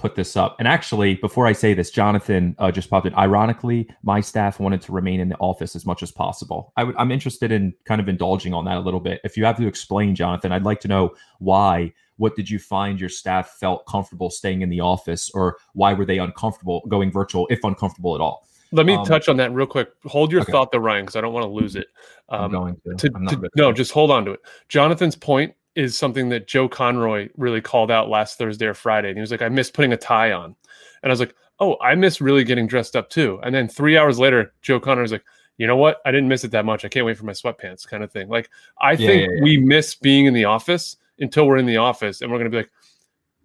put 0.00 0.14
this 0.14 0.36
up. 0.36 0.56
And 0.58 0.66
actually, 0.66 1.14
before 1.16 1.46
I 1.46 1.52
say 1.52 1.74
this, 1.74 1.90
Jonathan 1.90 2.56
uh, 2.58 2.72
just 2.72 2.88
popped 2.88 3.06
in. 3.06 3.14
Ironically, 3.14 3.88
my 4.02 4.20
staff 4.20 4.58
wanted 4.58 4.80
to 4.82 4.92
remain 4.92 5.20
in 5.20 5.28
the 5.28 5.36
office 5.36 5.76
as 5.76 5.84
much 5.84 6.02
as 6.02 6.10
possible. 6.10 6.72
i 6.76 6.80
w- 6.80 6.96
I'm 6.98 7.12
interested 7.12 7.52
in 7.52 7.74
kind 7.84 8.00
of 8.00 8.08
indulging 8.08 8.54
on 8.54 8.64
that 8.64 8.78
a 8.78 8.80
little 8.80 9.00
bit. 9.00 9.20
If 9.22 9.36
you 9.36 9.44
have 9.44 9.58
to 9.58 9.66
explain, 9.66 10.14
Jonathan, 10.14 10.50
I'd 10.52 10.64
like 10.64 10.80
to 10.80 10.88
know 10.88 11.14
why. 11.38 11.92
What 12.16 12.36
did 12.36 12.50
you 12.50 12.58
find 12.58 13.00
your 13.00 13.08
staff 13.08 13.56
felt 13.58 13.86
comfortable 13.86 14.28
staying 14.28 14.60
in 14.60 14.68
the 14.68 14.80
office, 14.80 15.30
or 15.30 15.56
why 15.72 15.94
were 15.94 16.04
they 16.04 16.18
uncomfortable 16.18 16.82
going 16.86 17.10
virtual, 17.10 17.46
if 17.48 17.64
uncomfortable 17.64 18.14
at 18.14 18.20
all? 18.20 18.46
Let 18.72 18.84
me 18.84 18.94
um, 18.94 19.06
touch 19.06 19.28
on 19.28 19.36
that 19.38 19.52
real 19.52 19.66
quick. 19.66 19.88
Hold 20.04 20.30
your 20.30 20.42
okay. 20.42 20.52
thought, 20.52 20.70
though, 20.70 20.78
Ryan, 20.78 21.04
because 21.04 21.16
I 21.16 21.22
don't 21.22 21.32
want 21.32 21.44
to 21.44 21.50
lose 21.50 21.76
it. 21.76 21.86
Um, 22.28 22.44
I'm 22.44 22.50
going 22.50 22.80
to. 22.98 23.08
to, 23.08 23.08
to 23.08 23.50
no, 23.56 23.72
just 23.72 23.90
hold 23.90 24.10
on 24.10 24.24
to 24.26 24.32
it. 24.32 24.40
Jonathan's 24.68 25.16
point 25.16 25.54
is 25.74 25.96
something 25.96 26.28
that 26.30 26.46
Joe 26.46 26.68
Conroy 26.68 27.28
really 27.36 27.60
called 27.60 27.90
out 27.90 28.08
last 28.08 28.38
Thursday 28.38 28.66
or 28.66 28.74
Friday. 28.74 29.08
And 29.08 29.16
he 29.16 29.20
was 29.20 29.30
like, 29.30 29.42
I 29.42 29.48
miss 29.48 29.70
putting 29.70 29.92
a 29.92 29.96
tie 29.96 30.32
on. 30.32 30.56
And 31.02 31.10
I 31.10 31.12
was 31.12 31.20
like, 31.20 31.34
oh, 31.60 31.76
I 31.80 31.94
miss 31.94 32.20
really 32.20 32.44
getting 32.44 32.66
dressed 32.66 32.96
up 32.96 33.10
too. 33.10 33.38
And 33.42 33.54
then 33.54 33.68
three 33.68 33.96
hours 33.96 34.18
later, 34.18 34.52
Joe 34.62 34.80
Conroy 34.80 35.02
was 35.02 35.12
like, 35.12 35.24
you 35.58 35.66
know 35.66 35.76
what? 35.76 36.00
I 36.06 36.10
didn't 36.10 36.28
miss 36.28 36.42
it 36.42 36.50
that 36.52 36.64
much. 36.64 36.84
I 36.84 36.88
can't 36.88 37.04
wait 37.04 37.18
for 37.18 37.26
my 37.26 37.32
sweatpants 37.32 37.86
kind 37.86 38.02
of 38.02 38.10
thing. 38.10 38.28
Like, 38.28 38.48
I 38.80 38.92
yeah, 38.92 39.06
think 39.06 39.22
yeah, 39.22 39.36
yeah. 39.36 39.42
we 39.42 39.56
miss 39.58 39.94
being 39.94 40.26
in 40.26 40.34
the 40.34 40.46
office 40.46 40.96
until 41.18 41.46
we're 41.46 41.58
in 41.58 41.66
the 41.66 41.76
office 41.76 42.22
and 42.22 42.30
we're 42.30 42.38
going 42.38 42.50
to 42.50 42.56
be 42.56 42.62
like, 42.62 42.70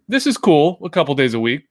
this 0.08 0.26
is 0.26 0.38
cool 0.38 0.78
a 0.82 0.88
couple 0.88 1.14
days 1.14 1.34
a 1.34 1.40
week. 1.40 1.68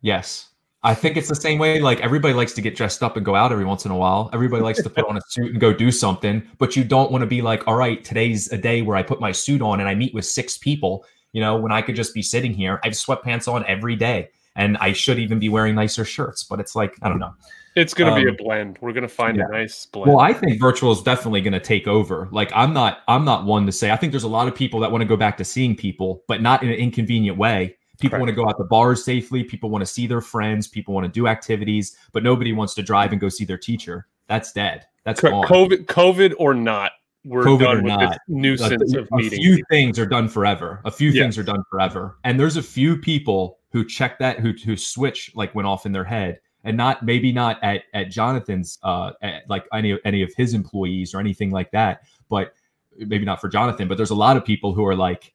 Yes. 0.00 0.50
I 0.82 0.94
think 0.94 1.16
it's 1.16 1.28
the 1.28 1.34
same 1.34 1.58
way. 1.58 1.80
Like 1.80 2.00
everybody 2.00 2.34
likes 2.34 2.52
to 2.52 2.62
get 2.62 2.76
dressed 2.76 3.02
up 3.02 3.16
and 3.16 3.26
go 3.26 3.34
out 3.34 3.50
every 3.50 3.64
once 3.64 3.84
in 3.84 3.90
a 3.90 3.96
while. 3.96 4.30
Everybody 4.32 4.62
likes 4.62 4.82
to 4.82 4.90
put 4.90 5.06
on 5.08 5.16
a 5.16 5.20
suit 5.28 5.50
and 5.50 5.60
go 5.60 5.72
do 5.72 5.90
something, 5.90 6.42
but 6.58 6.76
you 6.76 6.84
don't 6.84 7.10
want 7.10 7.22
to 7.22 7.26
be 7.26 7.42
like, 7.42 7.66
all 7.66 7.74
right, 7.74 8.04
today's 8.04 8.52
a 8.52 8.58
day 8.58 8.82
where 8.82 8.96
I 8.96 9.02
put 9.02 9.20
my 9.20 9.32
suit 9.32 9.60
on 9.60 9.80
and 9.80 9.88
I 9.88 9.94
meet 9.94 10.14
with 10.14 10.24
six 10.24 10.56
people. 10.56 11.04
You 11.32 11.40
know, 11.40 11.56
when 11.56 11.72
I 11.72 11.82
could 11.82 11.96
just 11.96 12.14
be 12.14 12.22
sitting 12.22 12.54
here, 12.54 12.80
I 12.84 12.88
have 12.88 12.94
sweatpants 12.94 13.52
on 13.52 13.64
every 13.66 13.96
day, 13.96 14.30
and 14.56 14.78
I 14.78 14.92
should 14.92 15.18
even 15.18 15.38
be 15.38 15.48
wearing 15.48 15.74
nicer 15.74 16.04
shirts. 16.04 16.44
But 16.44 16.60
it's 16.60 16.74
like 16.76 16.96
I 17.02 17.08
don't 17.08 17.18
know. 17.18 17.34
It's 17.74 17.92
going 17.92 18.10
to 18.10 18.16
um, 18.16 18.24
be 18.24 18.30
a 18.30 18.44
blend. 18.44 18.78
We're 18.80 18.92
going 18.92 19.02
to 19.02 19.08
find 19.08 19.36
yeah. 19.36 19.44
a 19.46 19.52
nice 19.52 19.86
blend. 19.86 20.10
Well, 20.10 20.20
I 20.20 20.32
think 20.32 20.60
virtual 20.60 20.90
is 20.90 21.02
definitely 21.02 21.42
going 21.42 21.52
to 21.52 21.60
take 21.60 21.86
over. 21.86 22.28
Like 22.32 22.50
I'm 22.54 22.72
not, 22.72 23.02
I'm 23.06 23.24
not 23.24 23.44
one 23.44 23.66
to 23.66 23.72
say. 23.72 23.90
I 23.90 23.96
think 23.96 24.12
there's 24.12 24.24
a 24.24 24.28
lot 24.28 24.48
of 24.48 24.54
people 24.54 24.80
that 24.80 24.90
want 24.90 25.02
to 25.02 25.06
go 25.06 25.16
back 25.16 25.36
to 25.36 25.44
seeing 25.44 25.76
people, 25.76 26.24
but 26.26 26.42
not 26.42 26.62
in 26.62 26.70
an 26.70 26.74
inconvenient 26.74 27.38
way 27.38 27.77
People 28.00 28.18
want 28.18 28.28
to 28.28 28.34
go 28.34 28.48
out 28.48 28.56
to 28.58 28.64
bars 28.64 29.04
safely. 29.04 29.42
People 29.42 29.70
want 29.70 29.82
to 29.82 29.86
see 29.86 30.06
their 30.06 30.20
friends. 30.20 30.68
People 30.68 30.94
want 30.94 31.04
to 31.04 31.10
do 31.12 31.26
activities, 31.26 31.96
but 32.12 32.22
nobody 32.22 32.52
wants 32.52 32.74
to 32.74 32.82
drive 32.82 33.12
and 33.12 33.20
go 33.20 33.28
see 33.28 33.44
their 33.44 33.58
teacher. 33.58 34.06
That's 34.28 34.52
dead. 34.52 34.86
That's 35.04 35.20
Co- 35.20 35.42
COVID, 35.42 35.86
COVID 35.86 36.34
or 36.38 36.54
not, 36.54 36.92
we're 37.24 37.42
COVID 37.42 37.58
done 37.58 37.82
with 37.82 37.92
not. 37.92 38.10
this 38.10 38.18
nuisance 38.28 38.94
a, 38.94 39.00
of 39.00 39.08
meetings. 39.10 39.32
A 39.34 39.36
few 39.36 39.64
things 39.70 39.98
are 39.98 40.06
done 40.06 40.28
forever. 40.28 40.80
A 40.84 40.90
few 40.90 41.10
yes. 41.10 41.22
things 41.22 41.38
are 41.38 41.42
done 41.42 41.62
forever, 41.70 42.18
and 42.24 42.38
there's 42.38 42.56
a 42.56 42.62
few 42.62 42.96
people 42.96 43.58
who 43.72 43.84
check 43.84 44.18
that 44.18 44.38
who 44.38 44.52
who 44.64 44.76
switch 44.76 45.32
like 45.34 45.54
went 45.54 45.66
off 45.66 45.84
in 45.84 45.92
their 45.92 46.04
head, 46.04 46.40
and 46.64 46.76
not 46.76 47.04
maybe 47.04 47.32
not 47.32 47.62
at 47.62 47.82
at 47.92 48.10
Jonathan's 48.10 48.78
uh 48.82 49.12
at, 49.22 49.42
like 49.48 49.66
any 49.72 49.98
any 50.04 50.22
of 50.22 50.32
his 50.36 50.54
employees 50.54 51.14
or 51.14 51.20
anything 51.20 51.50
like 51.50 51.70
that, 51.72 52.02
but 52.28 52.52
maybe 52.96 53.24
not 53.24 53.40
for 53.40 53.48
Jonathan. 53.48 53.88
But 53.88 53.96
there's 53.96 54.10
a 54.10 54.14
lot 54.14 54.36
of 54.36 54.44
people 54.44 54.72
who 54.72 54.86
are 54.86 54.96
like 54.96 55.34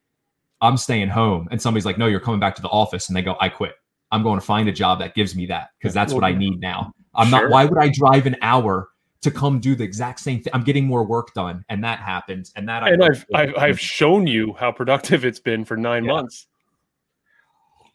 I'm 0.64 0.78
staying 0.78 1.10
home. 1.10 1.46
And 1.50 1.60
somebody's 1.60 1.84
like, 1.84 1.98
no, 1.98 2.06
you're 2.06 2.20
coming 2.20 2.40
back 2.40 2.56
to 2.56 2.62
the 2.62 2.68
office. 2.68 3.08
And 3.08 3.16
they 3.16 3.22
go, 3.22 3.36
I 3.38 3.50
quit. 3.50 3.74
I'm 4.10 4.22
going 4.22 4.40
to 4.40 4.44
find 4.44 4.68
a 4.68 4.72
job 4.72 4.98
that 5.00 5.14
gives 5.14 5.36
me 5.36 5.46
that 5.46 5.68
because 5.78 5.92
that's 5.92 6.12
what 6.12 6.24
I 6.24 6.32
need 6.32 6.60
now. 6.60 6.92
I'm 7.14 7.28
sure. 7.28 7.42
not, 7.42 7.50
why 7.50 7.64
would 7.66 7.78
I 7.78 7.90
drive 7.92 8.26
an 8.26 8.36
hour 8.40 8.88
to 9.20 9.30
come 9.30 9.60
do 9.60 9.74
the 9.74 9.84
exact 9.84 10.20
same 10.20 10.40
thing? 10.40 10.52
I'm 10.54 10.64
getting 10.64 10.86
more 10.86 11.04
work 11.04 11.34
done. 11.34 11.64
And 11.68 11.84
that 11.84 11.98
happens. 11.98 12.50
And 12.56 12.68
that, 12.68 12.86
and 12.88 13.02
I 13.02 13.06
I've, 13.08 13.26
I've, 13.34 13.58
I've, 13.58 13.80
shown 13.80 14.26
you 14.26 14.54
how 14.54 14.72
productive 14.72 15.24
it's 15.24 15.38
been 15.38 15.64
for 15.64 15.76
nine 15.76 16.04
yeah. 16.04 16.12
months. 16.12 16.46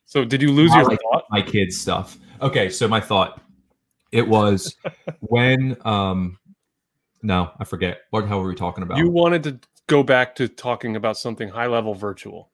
So 0.05 0.23
did 0.23 0.41
you 0.41 0.51
lose 0.51 0.71
I 0.71 0.81
your 0.81 0.89
like 0.89 0.99
thought? 1.01 1.23
My 1.31 1.41
kids 1.41 1.79
stuff. 1.79 2.17
Okay. 2.41 2.69
So 2.69 2.87
my 2.87 3.01
thought, 3.01 3.41
it 4.11 4.27
was 4.27 4.75
when, 5.21 5.75
um, 5.85 6.37
no, 7.23 7.51
I 7.59 7.63
forget. 7.63 8.01
What 8.11 8.21
the 8.21 8.27
hell 8.27 8.41
were 8.41 8.49
we 8.49 8.55
talking 8.55 8.83
about? 8.83 8.97
You 8.99 9.09
wanted 9.09 9.43
to 9.43 9.59
go 9.87 10.03
back 10.03 10.35
to 10.35 10.47
talking 10.47 10.95
about 10.95 11.17
something 11.17 11.49
high 11.49 11.67
level 11.67 11.95
virtual. 11.95 12.49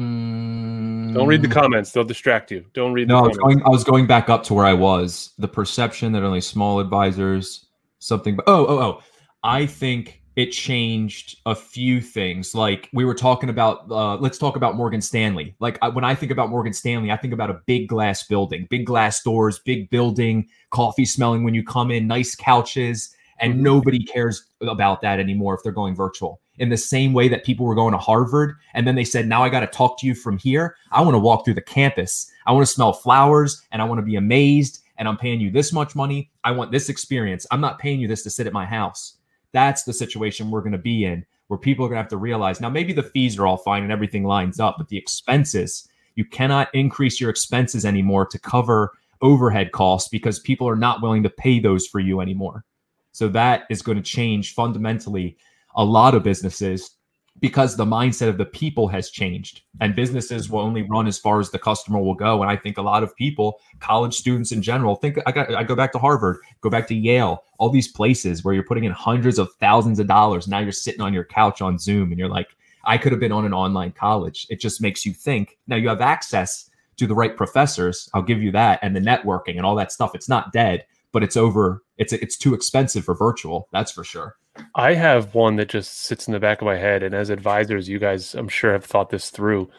Mm, 0.00 1.14
Don't 1.14 1.26
read 1.26 1.40
the 1.42 1.48
comments; 1.48 1.90
they'll 1.90 2.04
distract 2.04 2.50
you. 2.50 2.64
Don't 2.74 2.92
read. 2.92 3.08
No, 3.08 3.20
the 3.20 3.24
I 3.24 3.28
was 3.28 3.38
going. 3.38 3.62
I 3.62 3.68
was 3.70 3.84
going 3.84 4.06
back 4.06 4.28
up 4.28 4.42
to 4.44 4.54
where 4.54 4.66
I 4.66 4.74
was. 4.74 5.32
The 5.38 5.48
perception 5.48 6.12
that 6.12 6.22
only 6.22 6.40
small 6.42 6.80
advisors 6.80 7.66
something. 7.98 8.36
But 8.36 8.44
Oh, 8.46 8.66
oh, 8.66 8.78
oh. 8.78 9.02
I 9.42 9.64
think 9.64 10.22
it 10.36 10.50
changed 10.50 11.38
a 11.46 11.54
few 11.54 12.02
things. 12.02 12.54
Like 12.54 12.90
we 12.92 13.06
were 13.06 13.14
talking 13.14 13.48
about. 13.48 13.90
Uh, 13.90 14.16
let's 14.16 14.36
talk 14.36 14.56
about 14.56 14.74
Morgan 14.76 15.00
Stanley. 15.00 15.54
Like 15.60 15.78
I, 15.80 15.88
when 15.88 16.04
I 16.04 16.14
think 16.14 16.30
about 16.30 16.50
Morgan 16.50 16.74
Stanley, 16.74 17.10
I 17.10 17.16
think 17.16 17.32
about 17.32 17.48
a 17.48 17.60
big 17.64 17.88
glass 17.88 18.22
building, 18.24 18.66
big 18.68 18.84
glass 18.84 19.22
doors, 19.22 19.60
big 19.60 19.88
building, 19.88 20.46
coffee 20.70 21.06
smelling 21.06 21.42
when 21.42 21.54
you 21.54 21.64
come 21.64 21.90
in, 21.90 22.06
nice 22.06 22.34
couches, 22.34 23.14
and 23.40 23.54
Mhm. 23.54 23.60
nobody 23.60 24.04
cares 24.04 24.46
about 24.60 25.00
that 25.00 25.20
anymore 25.20 25.54
if 25.54 25.62
they're 25.62 25.72
going 25.72 25.94
virtual. 25.94 26.40
In 26.58 26.70
the 26.70 26.76
same 26.76 27.12
way 27.12 27.28
that 27.28 27.44
people 27.44 27.66
were 27.66 27.74
going 27.74 27.92
to 27.92 27.98
Harvard 27.98 28.56
and 28.74 28.86
then 28.86 28.94
they 28.94 29.04
said, 29.04 29.28
now 29.28 29.42
I 29.42 29.48
got 29.48 29.60
to 29.60 29.66
talk 29.66 29.98
to 30.00 30.06
you 30.06 30.14
from 30.14 30.38
here. 30.38 30.76
I 30.90 31.02
want 31.02 31.14
to 31.14 31.18
walk 31.18 31.44
through 31.44 31.54
the 31.54 31.60
campus. 31.60 32.30
I 32.46 32.52
want 32.52 32.66
to 32.66 32.72
smell 32.72 32.92
flowers 32.92 33.62
and 33.72 33.82
I 33.82 33.84
want 33.84 33.98
to 33.98 34.06
be 34.06 34.16
amazed. 34.16 34.82
And 34.98 35.06
I'm 35.06 35.18
paying 35.18 35.40
you 35.40 35.50
this 35.50 35.72
much 35.72 35.94
money. 35.94 36.30
I 36.44 36.52
want 36.52 36.72
this 36.72 36.88
experience. 36.88 37.46
I'm 37.50 37.60
not 37.60 37.78
paying 37.78 38.00
you 38.00 38.08
this 38.08 38.22
to 38.22 38.30
sit 38.30 38.46
at 38.46 38.54
my 38.54 38.64
house. 38.64 39.16
That's 39.52 39.82
the 39.82 39.92
situation 39.92 40.50
we're 40.50 40.62
going 40.62 40.72
to 40.72 40.78
be 40.78 41.04
in 41.04 41.26
where 41.48 41.58
people 41.58 41.84
are 41.84 41.88
going 41.88 41.96
to 41.96 42.02
have 42.02 42.10
to 42.10 42.16
realize 42.16 42.60
now 42.60 42.68
maybe 42.68 42.92
the 42.92 43.02
fees 43.02 43.38
are 43.38 43.46
all 43.46 43.56
fine 43.56 43.82
and 43.82 43.92
everything 43.92 44.24
lines 44.24 44.58
up, 44.58 44.76
but 44.78 44.88
the 44.88 44.96
expenses, 44.96 45.88
you 46.14 46.24
cannot 46.24 46.74
increase 46.74 47.20
your 47.20 47.30
expenses 47.30 47.84
anymore 47.84 48.26
to 48.26 48.38
cover 48.38 48.92
overhead 49.22 49.72
costs 49.72 50.08
because 50.08 50.38
people 50.40 50.68
are 50.68 50.76
not 50.76 51.02
willing 51.02 51.22
to 51.22 51.30
pay 51.30 51.58
those 51.58 51.86
for 51.86 52.00
you 52.00 52.20
anymore. 52.20 52.64
So 53.12 53.28
that 53.28 53.64
is 53.70 53.82
going 53.82 53.96
to 53.96 54.02
change 54.02 54.54
fundamentally 54.54 55.36
a 55.76 55.84
lot 55.84 56.14
of 56.14 56.22
businesses 56.22 56.96
because 57.40 57.76
the 57.76 57.84
mindset 57.84 58.28
of 58.28 58.38
the 58.38 58.46
people 58.46 58.88
has 58.88 59.10
changed. 59.10 59.62
And 59.80 59.94
businesses 59.94 60.48
will 60.48 60.60
only 60.60 60.82
run 60.82 61.06
as 61.06 61.18
far 61.18 61.38
as 61.38 61.50
the 61.50 61.58
customer 61.58 62.00
will 62.00 62.14
go. 62.14 62.42
And 62.42 62.50
i 62.50 62.56
think 62.56 62.78
a 62.78 62.82
lot 62.82 63.02
of 63.02 63.14
people 63.16 63.60
college 63.80 64.14
students 64.14 64.52
in 64.52 64.62
general 64.62 64.96
think 64.96 65.18
i 65.26 65.32
got 65.32 65.54
i 65.54 65.62
go 65.62 65.74
back 65.74 65.92
to 65.92 65.98
harvard 65.98 66.38
go 66.62 66.70
back 66.70 66.86
to 66.88 66.94
yale 66.94 67.44
all 67.58 67.68
these 67.68 67.88
places 67.88 68.42
where 68.42 68.54
you're 68.54 68.64
putting 68.64 68.84
in 68.84 68.92
hundreds 68.92 69.38
of 69.38 69.52
thousands 69.60 69.98
of 69.98 70.06
dollars. 70.06 70.48
Now 70.48 70.58
you're 70.60 70.72
sitting 70.72 71.00
on 71.00 71.14
your 71.14 71.24
couch 71.24 71.60
on 71.60 71.78
zoom 71.78 72.10
and 72.10 72.18
you're 72.18 72.28
like 72.28 72.48
i 72.84 72.96
could 72.96 73.12
have 73.12 73.20
been 73.20 73.32
on 73.32 73.44
an 73.44 73.54
online 73.54 73.92
college. 73.92 74.46
It 74.50 74.60
just 74.60 74.80
makes 74.80 75.04
you 75.04 75.12
think. 75.12 75.58
Now 75.66 75.76
you 75.76 75.88
have 75.88 76.00
access 76.00 76.70
to 76.96 77.06
the 77.06 77.14
right 77.14 77.36
professors. 77.36 78.08
I'll 78.14 78.22
give 78.22 78.42
you 78.42 78.50
that 78.52 78.78
and 78.82 78.96
the 78.96 79.00
networking 79.00 79.56
and 79.56 79.66
all 79.66 79.74
that 79.76 79.92
stuff. 79.92 80.14
It's 80.14 80.28
not 80.28 80.52
dead 80.52 80.86
but 81.12 81.22
it's 81.22 81.36
over. 81.36 81.82
It's 81.96 82.12
it's 82.12 82.36
too 82.36 82.52
expensive 82.52 83.04
for 83.04 83.14
virtual 83.14 83.68
that's 83.72 83.90
for 83.90 84.04
sure 84.04 84.36
I 84.74 84.94
have 84.94 85.34
one 85.34 85.56
that 85.56 85.68
just 85.68 86.00
sits 86.00 86.26
in 86.26 86.32
the 86.32 86.40
back 86.40 86.60
of 86.60 86.66
my 86.66 86.76
head, 86.76 87.02
and 87.02 87.14
as 87.14 87.30
advisors, 87.30 87.88
you 87.88 87.98
guys, 87.98 88.34
I'm 88.34 88.48
sure, 88.48 88.72
have 88.72 88.84
thought 88.84 89.10
this 89.10 89.30
through. 89.30 89.70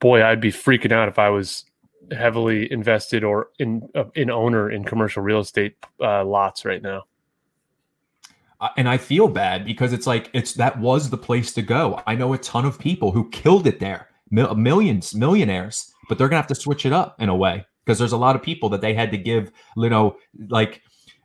Boy, 0.00 0.24
I'd 0.24 0.40
be 0.40 0.50
freaking 0.50 0.92
out 0.92 1.08
if 1.08 1.18
I 1.18 1.28
was 1.28 1.64
heavily 2.10 2.70
invested 2.70 3.24
or 3.24 3.48
in 3.58 3.88
uh, 3.94 4.04
in 4.14 4.30
owner 4.30 4.70
in 4.70 4.84
commercial 4.84 5.22
real 5.22 5.40
estate 5.40 5.76
uh, 6.00 6.24
lots 6.24 6.64
right 6.64 6.82
now. 6.82 7.04
Uh, 8.60 8.68
and 8.76 8.88
I 8.88 8.96
feel 8.96 9.28
bad 9.28 9.64
because 9.64 9.92
it's 9.92 10.06
like 10.06 10.30
it's 10.32 10.54
that 10.54 10.78
was 10.78 11.10
the 11.10 11.18
place 11.18 11.52
to 11.54 11.62
go. 11.62 12.00
I 12.06 12.14
know 12.14 12.32
a 12.32 12.38
ton 12.38 12.64
of 12.64 12.78
people 12.78 13.12
who 13.12 13.28
killed 13.30 13.66
it 13.66 13.80
there, 13.80 14.08
Mil- 14.30 14.54
millions, 14.54 15.14
millionaires, 15.14 15.92
but 16.08 16.18
they're 16.18 16.28
gonna 16.28 16.40
have 16.40 16.46
to 16.48 16.54
switch 16.54 16.86
it 16.86 16.92
up 16.92 17.20
in 17.20 17.28
a 17.28 17.36
way 17.36 17.66
because 17.84 17.98
there's 17.98 18.12
a 18.12 18.16
lot 18.16 18.36
of 18.36 18.42
people 18.42 18.68
that 18.70 18.80
they 18.80 18.94
had 18.94 19.10
to 19.10 19.18
give, 19.18 19.50
you 19.76 19.90
know, 19.90 20.16
like 20.48 20.82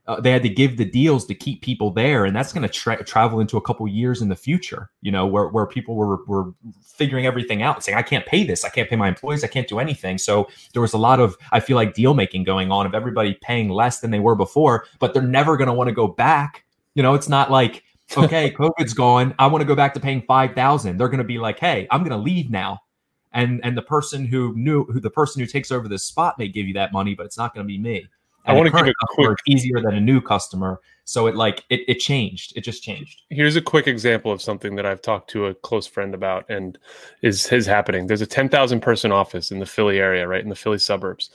uh, 0.07 0.19
they 0.21 0.31
had 0.31 0.43
to 0.43 0.49
give 0.49 0.77
the 0.77 0.85
deals 0.85 1.25
to 1.25 1.35
keep 1.35 1.61
people 1.61 1.91
there, 1.91 2.25
and 2.25 2.35
that's 2.35 2.53
gonna 2.53 2.69
tra- 2.69 3.03
travel 3.03 3.39
into 3.39 3.57
a 3.57 3.61
couple 3.61 3.87
years 3.87 4.21
in 4.21 4.29
the 4.29 4.35
future. 4.35 4.89
You 5.01 5.11
know, 5.11 5.25
where 5.25 5.47
where 5.47 5.65
people 5.65 5.95
were 5.95 6.23
were 6.25 6.53
figuring 6.83 7.25
everything 7.25 7.61
out, 7.61 7.83
saying 7.83 7.97
I 7.97 8.01
can't 8.01 8.25
pay 8.25 8.43
this, 8.43 8.65
I 8.65 8.69
can't 8.69 8.89
pay 8.89 8.95
my 8.95 9.07
employees, 9.07 9.43
I 9.43 9.47
can't 9.47 9.67
do 9.67 9.79
anything. 9.79 10.17
So 10.17 10.47
there 10.73 10.81
was 10.81 10.93
a 10.93 10.97
lot 10.97 11.19
of 11.19 11.37
I 11.51 11.59
feel 11.59 11.75
like 11.75 11.93
deal 11.93 12.13
making 12.13 12.43
going 12.43 12.71
on 12.71 12.85
of 12.85 12.95
everybody 12.95 13.37
paying 13.41 13.69
less 13.69 13.99
than 13.99 14.11
they 14.11 14.19
were 14.19 14.35
before, 14.35 14.85
but 14.99 15.13
they're 15.13 15.21
never 15.21 15.57
gonna 15.57 15.73
want 15.73 15.89
to 15.89 15.93
go 15.93 16.07
back 16.07 16.63
you 16.97 17.03
know, 17.03 17.13
it's 17.13 17.29
not 17.29 17.51
like, 17.51 17.83
okay, 18.17 18.49
COVID's 18.51 18.95
gone. 18.95 19.35
I 19.37 19.45
want 19.47 19.61
to 19.61 19.67
go 19.67 19.75
back 19.75 19.93
to 19.93 19.99
paying 19.99 20.23
five 20.23 20.55
thousand. 20.55 20.97
They're 20.97 21.09
going 21.09 21.19
to 21.19 21.23
be 21.23 21.37
like, 21.37 21.59
hey, 21.59 21.87
I'm 21.91 21.99
going 21.99 22.11
to 22.11 22.17
leave 22.17 22.49
now, 22.49 22.79
and 23.31 23.61
and 23.63 23.77
the 23.77 23.83
person 23.83 24.25
who 24.25 24.55
knew 24.55 24.85
who 24.85 24.99
the 24.99 25.11
person 25.11 25.39
who 25.39 25.45
takes 25.45 25.71
over 25.71 25.87
this 25.87 26.03
spot 26.03 26.39
may 26.39 26.47
give 26.47 26.67
you 26.67 26.73
that 26.73 26.91
money, 26.91 27.13
but 27.13 27.27
it's 27.27 27.37
not 27.37 27.53
going 27.53 27.65
to 27.65 27.67
be 27.67 27.77
me. 27.77 28.07
I 28.47 28.53
wanna 28.53 28.69
a 28.69 28.83
give 28.83 28.87
a 28.87 29.07
quick- 29.07 29.37
easier 29.45 29.81
than 29.81 29.95
a 29.95 29.99
new 29.99 30.21
customer, 30.21 30.79
so 31.03 31.27
it 31.27 31.35
like 31.35 31.63
it 31.69 31.81
it 31.87 31.99
changed. 31.99 32.53
It 32.55 32.61
just 32.61 32.81
changed. 32.83 33.21
Here's 33.29 33.55
a 33.55 33.61
quick 33.61 33.87
example 33.87 34.31
of 34.31 34.41
something 34.41 34.75
that 34.75 34.85
I've 34.85 35.01
talked 35.01 35.29
to 35.31 35.47
a 35.47 35.53
close 35.53 35.85
friend 35.85 36.15
about 36.15 36.49
and 36.49 36.77
is 37.21 37.51
is 37.51 37.65
happening. 37.65 38.07
There's 38.07 38.21
a 38.21 38.27
10,000 38.27 38.79
person 38.79 39.11
office 39.11 39.51
in 39.51 39.59
the 39.59 39.65
Philly 39.65 39.99
area, 39.99 40.27
right 40.27 40.41
in 40.41 40.49
the 40.49 40.55
Philly 40.55 40.79
suburbs. 40.79 41.29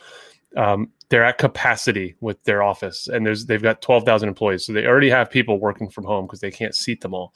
Um, 0.56 0.90
they're 1.08 1.24
at 1.24 1.38
capacity 1.38 2.14
with 2.20 2.42
their 2.44 2.62
office, 2.62 3.08
and 3.08 3.24
there's 3.26 3.46
they've 3.46 3.62
got 3.62 3.82
12,000 3.82 4.28
employees, 4.28 4.64
so 4.64 4.72
they 4.72 4.86
already 4.86 5.10
have 5.10 5.30
people 5.30 5.58
working 5.58 5.88
from 5.88 6.04
home 6.04 6.26
because 6.26 6.40
they 6.40 6.50
can't 6.50 6.74
seat 6.74 7.00
them 7.00 7.14
all. 7.14 7.34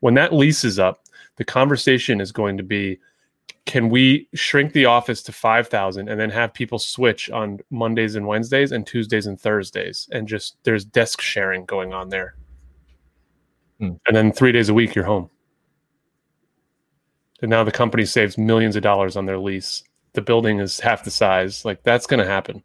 When 0.00 0.14
that 0.14 0.32
lease 0.32 0.64
is 0.64 0.78
up, 0.78 1.04
the 1.36 1.44
conversation 1.44 2.20
is 2.20 2.32
going 2.32 2.56
to 2.56 2.62
be, 2.62 2.98
can 3.66 3.88
we 3.88 4.28
shrink 4.32 4.72
the 4.72 4.86
office 4.86 5.22
to 5.24 5.32
5,000 5.32 6.08
and 6.08 6.20
then 6.20 6.30
have 6.30 6.54
people 6.54 6.78
switch 6.78 7.28
on 7.30 7.58
Mondays 7.70 8.14
and 8.14 8.26
Wednesdays 8.26 8.72
and 8.72 8.86
Tuesdays 8.86 9.26
and 9.26 9.40
Thursdays, 9.40 10.08
and 10.12 10.28
just 10.28 10.56
there's 10.62 10.84
desk 10.84 11.20
sharing 11.20 11.64
going 11.64 11.92
on 11.92 12.08
there 12.08 12.36
hmm. 13.80 13.90
and 14.06 14.16
then 14.16 14.32
three 14.32 14.52
days 14.52 14.68
a 14.68 14.74
week 14.74 14.94
you're 14.94 15.04
home. 15.04 15.28
And 17.42 17.50
now 17.50 17.64
the 17.64 17.72
company 17.72 18.04
saves 18.06 18.38
millions 18.38 18.76
of 18.76 18.82
dollars 18.82 19.16
on 19.16 19.26
their 19.26 19.38
lease. 19.38 19.82
The 20.14 20.22
building 20.22 20.60
is 20.60 20.80
half 20.80 21.04
the 21.04 21.10
size. 21.10 21.64
Like 21.64 21.82
that's 21.82 22.06
going 22.06 22.20
to 22.20 22.26
happen. 22.26 22.62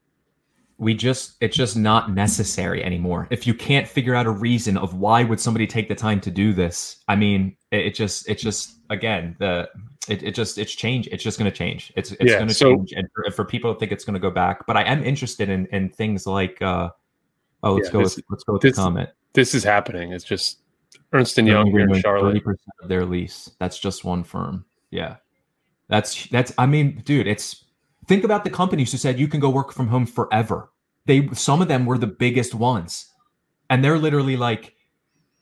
we 0.78 0.94
just 0.96 1.36
it's 1.42 1.56
just 1.56 1.78
not 1.78 2.12
necessary 2.12 2.84
anymore 2.84 3.28
if 3.30 3.46
you 3.46 3.54
can't 3.54 3.88
figure 3.88 4.16
out 4.16 4.26
a 4.26 4.32
reason 4.32 4.78
of 4.78 4.96
why 4.96 5.24
would 5.24 5.40
somebody 5.40 5.68
take 5.68 5.88
the 5.88 5.96
time 5.96 6.20
to 6.20 6.32
do 6.32 6.54
this 6.54 7.04
i 7.08 7.16
mean 7.16 7.56
it, 7.72 7.88
it 7.88 7.96
just 7.96 8.28
it 8.28 8.40
just 8.40 8.80
again 8.90 9.36
the 9.40 9.70
it, 10.10 10.24
it 10.24 10.36
just 10.36 10.58
it's 10.58 10.74
change 10.74 11.08
it's 11.12 11.24
just 11.24 11.38
going 11.40 11.50
to 11.50 11.56
change. 11.56 11.94
It's 11.96 12.12
it's 12.14 12.24
Yeah, 12.32 12.38
going 12.38 12.48
to 12.48 12.54
so- 12.54 12.76
change 12.76 12.94
and 12.94 13.08
for, 13.14 13.32
for 13.32 13.46
people 13.46 13.74
to 13.74 13.80
think 13.80 13.92
it's 13.92 14.04
going 14.06 14.16
to 14.16 14.20
go 14.20 14.32
back 14.32 14.66
but 14.66 14.76
i 14.76 14.82
am 14.84 15.04
interested 15.04 15.48
in 15.50 15.68
in 15.68 15.90
things 15.90 16.26
like 16.26 16.62
uh 16.62 16.90
oh 17.64 17.74
let's 17.76 17.88
Yeah, 17.88 17.94
go 17.94 18.00
this- 18.04 18.16
with 18.16 18.26
let's 18.30 18.44
go 18.44 18.54
with 18.54 18.62
this- 18.64 18.76
the 18.76 18.82
comment 18.82 19.10
This 19.34 19.54
is 19.56 19.64
happening. 19.64 20.12
It's 20.12 20.26
just 20.26 20.60
Ernst 21.14 21.38
and 21.38 21.48
Young 21.48 21.68
here 21.72 21.82
in 21.88 21.94
Charlotte. 22.02 22.36
30% 22.44 22.56
of 22.84 22.90
their 22.90 23.06
lease. 23.06 23.50
That's 23.60 23.80
just 23.80 24.04
one 24.04 24.24
firm. 24.26 24.66
Yeah. 24.92 25.18
That's 25.88 26.28
that's 26.28 26.52
i 26.58 26.66
mean 26.66 27.02
dude 27.06 27.28
it's 27.28 27.66
think 28.08 28.24
about 28.24 28.44
the 28.44 28.50
companies 28.50 28.92
who 28.92 28.98
said 28.98 29.20
you 29.20 29.28
can 29.28 29.40
go 29.40 29.50
work 29.50 29.72
from 29.72 29.88
home 29.88 30.06
forever. 30.06 30.72
They 31.06 31.30
some 31.34 31.62
of 31.62 31.68
them 31.68 31.86
were 31.86 31.98
the 31.98 32.08
biggest 32.08 32.54
ones. 32.56 33.06
And 33.70 33.84
they're 33.84 34.00
literally 34.00 34.36
like 34.38 34.76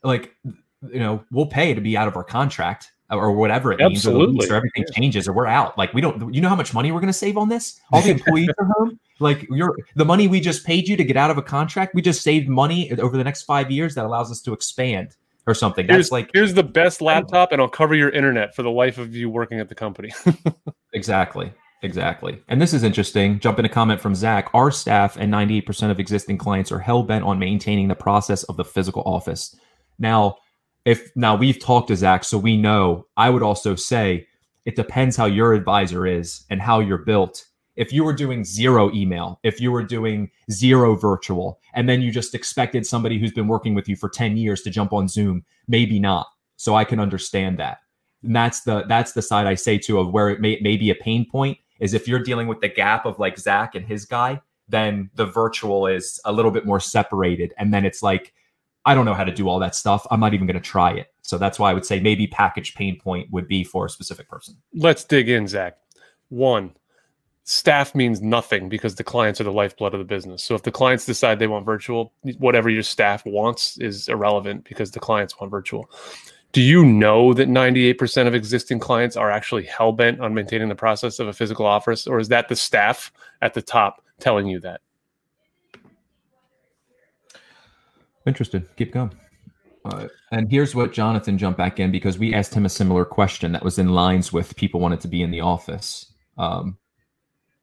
like 0.04 0.36
you 0.44 0.98
know 1.00 1.24
we'll 1.32 1.46
pay 1.46 1.74
to 1.74 1.80
be 1.80 1.96
out 1.96 2.08
of 2.08 2.16
our 2.16 2.24
contract 2.24 2.92
Uh, 3.10 3.16
or 3.16 3.32
whatever 3.32 3.72
it 3.72 3.78
means 3.78 4.06
or, 4.06 4.12
the 4.12 4.18
lease, 4.18 4.50
or 4.50 4.54
everything 4.54 4.84
changes 4.94 5.26
or 5.26 5.32
we're 5.32 5.46
out 5.46 5.76
like 5.76 5.92
we 5.92 6.00
don't 6.00 6.32
you 6.32 6.40
know 6.40 6.48
how 6.48 6.54
much 6.54 6.72
money 6.72 6.92
we're 6.92 7.00
going 7.00 7.12
to 7.12 7.12
save 7.12 7.36
on 7.36 7.48
this 7.48 7.80
all 7.92 8.00
the 8.02 8.10
employees 8.10 8.48
are 8.58 8.66
home 8.76 8.98
like 9.18 9.46
you're 9.50 9.76
the 9.96 10.04
money 10.04 10.28
we 10.28 10.40
just 10.40 10.64
paid 10.64 10.86
you 10.86 10.96
to 10.96 11.02
get 11.02 11.16
out 11.16 11.30
of 11.30 11.36
a 11.36 11.42
contract 11.42 11.92
we 11.94 12.00
just 12.00 12.22
saved 12.22 12.48
money 12.48 12.92
over 13.00 13.16
the 13.16 13.24
next 13.24 13.42
five 13.42 13.70
years 13.70 13.94
that 13.96 14.04
allows 14.04 14.30
us 14.30 14.40
to 14.40 14.52
expand 14.52 15.16
or 15.46 15.54
something 15.54 15.86
that's 15.86 15.96
Here's, 15.96 16.12
like 16.12 16.30
here's 16.32 16.54
the 16.54 16.62
best 16.62 17.00
laptop, 17.00 17.52
and 17.52 17.60
I'll 17.60 17.68
cover 17.68 17.94
your 17.94 18.10
internet 18.10 18.54
for 18.54 18.62
the 18.62 18.70
life 18.70 18.98
of 18.98 19.14
you 19.14 19.28
working 19.28 19.60
at 19.60 19.68
the 19.68 19.74
company. 19.74 20.12
Exactly. 20.92 21.52
Exactly. 21.82 22.42
And 22.48 22.60
this 22.60 22.74
is 22.74 22.82
interesting. 22.82 23.38
Jump 23.38 23.60
in 23.60 23.64
a 23.64 23.68
comment 23.68 24.00
from 24.00 24.14
Zach. 24.14 24.50
Our 24.52 24.72
staff 24.72 25.16
and 25.16 25.32
98% 25.32 25.90
of 25.90 26.00
existing 26.00 26.36
clients 26.36 26.72
are 26.72 26.80
hell 26.80 27.04
bent 27.04 27.24
on 27.24 27.38
maintaining 27.38 27.86
the 27.86 27.94
process 27.94 28.42
of 28.44 28.56
the 28.56 28.64
physical 28.64 29.02
office. 29.06 29.56
Now, 30.00 30.38
if 30.84 31.10
now 31.14 31.36
we've 31.36 31.58
talked 31.58 31.88
to 31.88 31.96
Zach, 31.96 32.24
so 32.24 32.38
we 32.38 32.56
know, 32.56 33.06
I 33.16 33.30
would 33.30 33.42
also 33.42 33.74
say 33.74 34.26
it 34.64 34.76
depends 34.76 35.16
how 35.16 35.26
your 35.26 35.52
advisor 35.52 36.06
is 36.06 36.44
and 36.50 36.60
how 36.60 36.80
you're 36.80 36.98
built. 36.98 37.46
If 37.76 37.92
you 37.92 38.04
were 38.04 38.12
doing 38.12 38.44
zero 38.44 38.92
email, 38.92 39.40
if 39.42 39.60
you 39.60 39.72
were 39.72 39.84
doing 39.84 40.30
zero 40.50 40.96
virtual, 40.96 41.60
and 41.74 41.88
then 41.88 42.02
you 42.02 42.10
just 42.10 42.34
expected 42.34 42.86
somebody 42.86 43.18
who's 43.18 43.32
been 43.32 43.48
working 43.48 43.74
with 43.74 43.88
you 43.88 43.96
for 43.96 44.08
10 44.08 44.36
years 44.36 44.62
to 44.62 44.70
jump 44.70 44.92
on 44.92 45.08
Zoom, 45.08 45.44
maybe 45.68 45.98
not. 45.98 46.26
So 46.56 46.74
I 46.74 46.84
can 46.84 47.00
understand 47.00 47.58
that. 47.58 47.78
And 48.22 48.36
that's 48.36 48.60
the 48.62 48.84
that's 48.86 49.12
the 49.12 49.22
side 49.22 49.46
I 49.46 49.54
say 49.54 49.78
to 49.78 49.98
of 49.98 50.12
where 50.12 50.28
it 50.28 50.40
may, 50.40 50.58
may 50.60 50.76
be 50.76 50.90
a 50.90 50.94
pain 50.94 51.24
point 51.24 51.58
is 51.78 51.94
if 51.94 52.06
you're 52.06 52.22
dealing 52.22 52.48
with 52.48 52.60
the 52.60 52.68
gap 52.68 53.06
of 53.06 53.18
like 53.18 53.38
Zach 53.38 53.74
and 53.74 53.86
his 53.86 54.04
guy, 54.04 54.42
then 54.68 55.10
the 55.14 55.24
virtual 55.24 55.86
is 55.86 56.20
a 56.24 56.32
little 56.32 56.50
bit 56.50 56.66
more 56.66 56.80
separated. 56.80 57.54
And 57.56 57.72
then 57.72 57.86
it's 57.86 58.02
like, 58.02 58.34
I 58.84 58.94
don't 58.94 59.04
know 59.04 59.14
how 59.14 59.24
to 59.24 59.32
do 59.32 59.48
all 59.48 59.58
that 59.58 59.74
stuff. 59.74 60.06
I'm 60.10 60.20
not 60.20 60.34
even 60.34 60.46
going 60.46 60.60
to 60.60 60.60
try 60.60 60.92
it. 60.92 61.12
So 61.22 61.38
that's 61.38 61.58
why 61.58 61.70
I 61.70 61.74
would 61.74 61.84
say 61.84 62.00
maybe 62.00 62.26
package 62.26 62.74
pain 62.74 62.98
point 62.98 63.30
would 63.30 63.46
be 63.46 63.62
for 63.62 63.86
a 63.86 63.90
specific 63.90 64.28
person. 64.28 64.56
Let's 64.74 65.04
dig 65.04 65.28
in, 65.28 65.46
Zach. 65.46 65.76
One, 66.30 66.72
staff 67.44 67.94
means 67.94 68.20
nothing 68.22 68.68
because 68.68 68.94
the 68.94 69.04
clients 69.04 69.40
are 69.40 69.44
the 69.44 69.52
lifeblood 69.52 69.92
of 69.92 69.98
the 69.98 70.04
business. 70.04 70.42
So 70.42 70.54
if 70.54 70.62
the 70.62 70.70
clients 70.70 71.04
decide 71.04 71.38
they 71.38 71.46
want 71.46 71.66
virtual, 71.66 72.12
whatever 72.38 72.70
your 72.70 72.82
staff 72.82 73.24
wants 73.26 73.76
is 73.78 74.08
irrelevant 74.08 74.64
because 74.64 74.92
the 74.92 75.00
clients 75.00 75.38
want 75.38 75.50
virtual. 75.50 75.90
do 76.52 76.60
you 76.60 76.84
know 76.84 77.32
that 77.34 77.48
98% 77.48 78.26
of 78.26 78.34
existing 78.34 78.80
clients 78.80 79.16
are 79.16 79.30
actually 79.30 79.64
hell 79.64 79.92
bent 79.92 80.20
on 80.20 80.34
maintaining 80.34 80.68
the 80.68 80.74
process 80.74 81.18
of 81.18 81.28
a 81.28 81.32
physical 81.32 81.66
office, 81.66 82.06
or 82.06 82.18
is 82.18 82.28
that 82.28 82.48
the 82.48 82.56
staff 82.56 83.12
at 83.42 83.54
the 83.54 83.62
top 83.62 84.04
telling 84.18 84.46
you 84.46 84.58
that? 84.60 84.80
Interested. 88.26 88.68
Keep 88.76 88.92
going. 88.92 89.12
Uh, 89.84 90.08
and 90.30 90.50
here's 90.50 90.74
what 90.74 90.92
Jonathan 90.92 91.38
jumped 91.38 91.56
back 91.56 91.80
in 91.80 91.90
because 91.90 92.18
we 92.18 92.34
asked 92.34 92.54
him 92.54 92.66
a 92.66 92.68
similar 92.68 93.04
question 93.04 93.52
that 93.52 93.64
was 93.64 93.78
in 93.78 93.88
lines 93.88 94.32
with 94.32 94.56
people 94.56 94.78
wanted 94.78 95.00
to 95.00 95.08
be 95.08 95.22
in 95.22 95.30
the 95.30 95.40
office. 95.40 96.12
Um, 96.36 96.76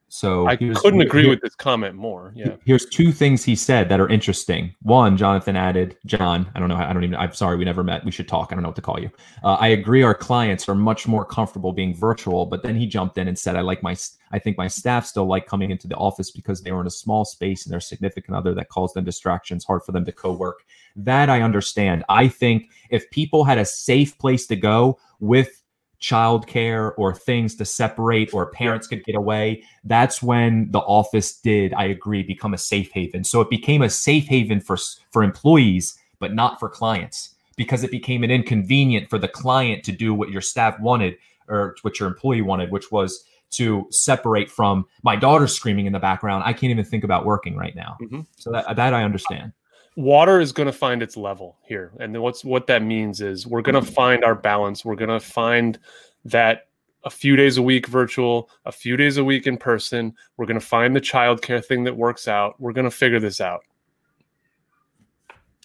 so 0.10 0.48
I 0.48 0.56
couldn't 0.56 1.02
agree 1.02 1.24
here, 1.24 1.30
with 1.30 1.42
this 1.42 1.54
comment 1.54 1.96
more. 1.96 2.32
Yeah. 2.34 2.56
Here's 2.66 2.86
two 2.86 3.12
things 3.12 3.44
he 3.44 3.56
said 3.56 3.90
that 3.90 4.00
are 4.00 4.08
interesting. 4.08 4.74
One, 4.82 5.18
Jonathan 5.18 5.58
added, 5.58 5.98
John, 6.06 6.50
I 6.56 6.60
don't 6.60 6.70
know. 6.70 6.78
I 6.78 6.94
don't 6.94 7.04
even, 7.04 7.18
I'm 7.18 7.34
sorry. 7.34 7.58
We 7.58 7.66
never 7.66 7.84
met. 7.84 8.06
We 8.06 8.12
should 8.12 8.28
talk. 8.28 8.50
I 8.52 8.56
don't 8.56 8.64
know 8.64 8.70
what 8.70 8.78
to 8.78 8.82
call 8.82 9.00
you. 9.00 9.10
Uh, 9.44 9.56
I 9.56 9.70
agree. 9.70 10.04
Our 10.04 10.16
clients 10.16 10.70
are 10.70 10.76
much 10.76 11.08
more 11.08 11.26
comfortable 11.26 11.74
being 11.74 11.94
virtual, 11.94 12.46
but 12.46 12.64
then 12.64 12.76
he 12.76 12.88
jumped 12.88 13.18
in 13.18 13.28
and 13.28 13.38
said, 13.38 13.58
I 13.58 13.62
like 13.62 13.84
my, 13.84 13.98
I 14.32 14.40
think 14.40 14.58
my 14.58 14.68
staff 14.68 15.06
still 15.06 15.26
like 15.26 15.46
coming 15.46 15.72
into 15.72 15.90
the 15.90 15.96
office 15.96 16.32
because 16.32 16.62
they 16.62 16.70
are 16.70 16.80
in 16.80 16.88
a 16.88 16.92
small 16.92 17.26
space 17.26 17.66
and 17.66 17.74
their 17.74 17.82
significant 17.82 18.38
other 18.38 18.54
that 18.54 18.70
calls 18.70 18.94
them 18.94 19.04
distractions, 19.04 19.66
hard 19.66 19.84
for 19.84 19.92
them 19.92 20.06
to 20.06 20.12
co-work. 20.14 20.64
That 20.96 21.30
I 21.30 21.42
understand. 21.42 22.06
I 22.08 22.28
think 22.30 22.70
if 22.90 23.10
people 23.12 23.44
had 23.44 23.58
a 23.58 23.66
safe 23.66 24.18
place 24.18 24.48
to 24.48 24.56
go 24.56 24.98
with 25.20 25.57
childcare 26.02 26.92
or 26.98 27.14
things 27.14 27.56
to 27.56 27.66
separate 27.66 28.34
or 28.34 28.52
parents 28.52 28.86
could 28.86 29.04
get 29.04 29.16
away 29.16 29.64
that's 29.84 30.22
when 30.22 30.70
the 30.72 30.80
office 30.80 31.40
did 31.40 31.74
i 31.74 31.86
agree 31.86 32.22
become 32.22 32.54
a 32.54 32.58
safe 32.58 32.92
haven. 32.92 33.24
So 33.24 33.42
it 33.42 33.50
became 33.50 33.82
a 33.82 33.90
safe 33.90 34.26
haven 34.26 34.60
for 34.60 34.78
for 35.12 35.24
employees 35.24 35.98
but 36.20 36.34
not 36.34 36.60
for 36.60 36.70
clients 36.70 37.36
because 37.56 37.84
it 37.84 37.92
became 37.92 38.24
an 38.24 38.32
inconvenient 38.32 39.10
for 39.10 39.18
the 39.18 39.28
client 39.28 39.84
to 39.86 39.92
do 39.92 40.14
what 40.14 40.30
your 40.30 40.42
staff 40.42 40.80
wanted 40.80 41.16
or 41.48 41.76
what 41.82 42.00
your 42.00 42.08
employee 42.08 42.42
wanted 42.42 42.72
which 42.72 42.92
was 42.92 43.24
to 43.50 43.88
separate 43.92 44.52
from 44.52 44.86
my 45.04 45.16
daughter 45.16 45.48
screaming 45.48 45.86
in 45.86 45.94
the 45.94 46.00
background. 46.00 46.44
I 46.46 46.52
can't 46.52 46.70
even 46.70 46.84
think 46.84 47.06
about 47.06 47.26
working 47.26 47.56
right 47.56 47.74
now. 47.76 47.96
Mm-hmm. 48.02 48.22
so 48.36 48.52
that, 48.52 48.76
that 48.76 48.94
i 48.94 49.04
understand 49.04 49.54
water 49.98 50.40
is 50.40 50.52
going 50.52 50.68
to 50.68 50.72
find 50.72 51.02
its 51.02 51.18
level 51.18 51.58
here. 51.64 51.92
And 52.00 52.22
what's 52.22 52.46
what 52.46 52.68
that 52.68 52.84
means 52.84 53.20
is 53.20 53.48
we're 53.48 53.64
going 53.64 53.84
to 53.84 53.92
find 53.92 54.24
our 54.24 54.36
balance. 54.36 54.86
We're 54.86 54.96
going 54.96 55.10
to 55.10 55.20
find 55.20 55.78
that 56.24 56.68
a 57.04 57.10
few 57.10 57.36
days 57.36 57.58
a 57.58 57.62
week 57.62 57.88
virtual 57.88 58.50
a 58.66 58.72
few 58.72 58.98
days 58.98 59.18
a 59.18 59.24
week 59.24 59.48
in 59.48 59.56
person 59.56 60.14
we're 60.36 60.48
going 60.48 60.60
to 60.60 60.66
find 60.66 60.94
the 60.94 61.00
childcare 61.00 61.64
thing 61.64 61.84
that 61.86 61.96
works 61.96 62.28
out. 62.28 62.60
We're 62.60 62.74
going 62.74 62.86
to 62.86 62.92
figure 62.92 63.20
this 63.20 63.40
out. 63.40 63.62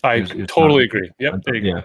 I 0.04 0.16
it's, 0.16 0.30
it's 0.30 0.52
totally 0.52 0.84
agree. 0.84 1.10
Yep 1.18 1.40
yeah. 1.54 1.82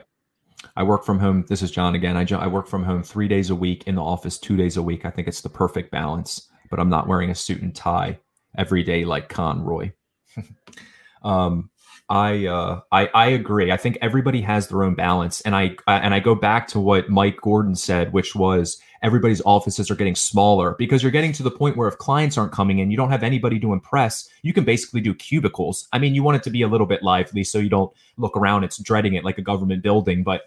I 0.75 0.83
work 0.83 1.03
from 1.03 1.17
home. 1.17 1.45
This 1.47 1.61
is 1.61 1.71
John 1.71 1.95
again. 1.95 2.17
I, 2.17 2.25
I 2.35 2.47
work 2.47 2.67
from 2.67 2.83
home 2.83 3.03
three 3.03 3.27
days 3.27 3.49
a 3.49 3.55
week, 3.55 3.87
in 3.87 3.95
the 3.95 4.03
office 4.03 4.37
two 4.37 4.57
days 4.57 4.77
a 4.77 4.81
week. 4.81 5.05
I 5.05 5.09
think 5.09 5.27
it's 5.27 5.41
the 5.41 5.49
perfect 5.49 5.91
balance, 5.91 6.49
but 6.69 6.79
I'm 6.79 6.89
not 6.89 7.07
wearing 7.07 7.31
a 7.31 7.35
suit 7.35 7.61
and 7.61 7.75
tie 7.75 8.19
every 8.57 8.83
day 8.83 9.05
like 9.05 9.29
Conroy. 9.29 9.91
um, 11.23 11.69
I 12.09 12.45
uh, 12.45 12.81
I 12.91 13.07
I 13.13 13.27
agree. 13.27 13.71
I 13.71 13.77
think 13.77 13.97
everybody 14.01 14.41
has 14.41 14.69
their 14.69 14.83
own 14.83 14.95
balance, 14.95 15.41
and 15.41 15.55
I 15.55 15.75
and 15.87 16.13
I 16.13 16.19
go 16.19 16.35
back 16.35 16.67
to 16.69 16.79
what 16.79 17.09
Mike 17.09 17.41
Gordon 17.41 17.75
said, 17.75 18.13
which 18.13 18.33
was 18.33 18.77
everybody's 19.03 19.41
offices 19.41 19.91
are 19.91 19.95
getting 19.95 20.15
smaller 20.15 20.75
because 20.79 21.03
you're 21.03 21.11
getting 21.11 21.33
to 21.33 21.43
the 21.43 21.51
point 21.51 21.75
where 21.75 21.87
if 21.87 21.97
clients 21.97 22.37
aren't 22.37 22.53
coming 22.53 22.79
in, 22.79 22.89
you 22.91 22.97
don't 22.97 23.11
have 23.11 23.23
anybody 23.23 23.59
to 23.59 23.73
impress. 23.73 24.27
You 24.41 24.53
can 24.53 24.63
basically 24.63 25.01
do 25.01 25.13
cubicles. 25.13 25.87
I 25.91 25.99
mean, 25.99 26.15
you 26.15 26.23
want 26.23 26.37
it 26.37 26.43
to 26.43 26.49
be 26.49 26.61
a 26.61 26.67
little 26.67 26.87
bit 26.87 27.03
lively 27.03 27.43
so 27.43 27.59
you 27.59 27.69
don't 27.69 27.91
look 28.15 28.37
around. 28.37 28.63
It's 28.63 28.81
dreading 28.81 29.15
it 29.15 29.25
like 29.25 29.37
a 29.37 29.43
government 29.43 29.83
building, 29.83 30.23
but 30.23 30.43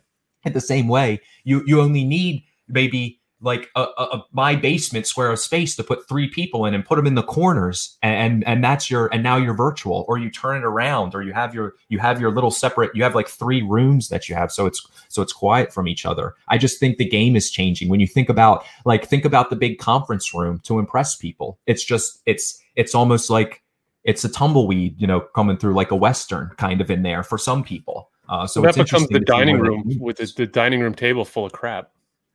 at 0.47 0.55
the 0.55 0.61
same 0.63 0.89
way, 0.89 1.21
you 1.45 1.63
you 1.67 1.83
only 1.83 2.05
need 2.05 2.43
maybe 2.69 3.20
like 3.43 3.71
a, 3.75 3.83
a, 3.83 4.25
my 4.33 4.55
basement 4.55 5.07
square 5.07 5.31
of 5.31 5.39
space 5.39 5.75
to 5.77 5.85
put 5.85 6.07
three 6.09 6.29
people 6.29 6.67
in 6.67 6.75
and 6.75 6.85
put 6.85 6.97
them 6.97 7.07
in 7.07 7.15
the 7.15 7.23
corners 7.23 7.97
and 8.03 8.47
and 8.47 8.63
that's 8.63 8.91
your 8.91 9.07
and 9.13 9.23
now 9.23 9.37
you're 9.37 9.55
virtual 9.55 10.05
or 10.09 10.19
you 10.19 10.31
turn 10.31 10.59
it 10.59 10.65
around 10.65 11.15
or 11.15 11.23
you 11.23 11.33
have 11.33 11.55
your 11.55 11.75
you 11.89 11.99
have 11.99 12.21
your 12.21 12.31
little 12.31 12.51
separate 12.51 12.95
you 12.95 13.03
have 13.03 13.15
like 13.15 13.29
three 13.29 13.63
rooms 13.63 14.09
that 14.09 14.29
you 14.29 14.35
have 14.35 14.53
so 14.53 14.67
it's 14.67 14.87
so 15.09 15.23
it's 15.23 15.33
quiet 15.33 15.73
from 15.73 15.89
each 15.89 16.05
other. 16.05 16.35
I 16.49 16.59
just 16.59 16.79
think 16.79 16.99
the 16.99 17.09
game 17.09 17.35
is 17.35 17.51
changing. 17.51 17.89
When 17.89 18.01
you 18.01 18.07
think 18.07 18.29
about 18.29 18.65
like 18.85 19.07
think 19.07 19.25
about 19.25 19.51
the 19.51 19.57
big 19.57 19.79
conference 19.79 20.35
room 20.35 20.61
to 20.65 20.79
impress 20.79 21.17
people 21.17 21.59
it's 21.67 21.85
just 21.85 22.21
it's 22.27 22.61
it's 22.77 22.95
almost 22.95 23.31
like 23.31 23.63
it's 24.05 24.25
a 24.25 24.29
tumbleweed 24.29 25.01
you 25.01 25.07
know 25.07 25.21
coming 25.21 25.57
through 25.57 25.75
like 25.75 25.91
a 25.91 25.97
western 25.97 26.51
kind 26.57 26.81
of 26.81 26.91
in 26.91 27.03
there 27.03 27.23
for 27.23 27.39
some 27.39 27.65
people. 27.65 28.11
Uh, 28.29 28.47
so 28.47 28.61
that 28.61 28.77
becomes 28.77 29.09
the 29.09 29.19
dining 29.19 29.59
room 29.59 29.83
with 29.99 30.19
the, 30.19 30.33
the 30.37 30.47
dining 30.47 30.81
room 30.81 30.95
table 30.95 31.25
full 31.25 31.47
of 31.47 31.53
crap 31.53 31.91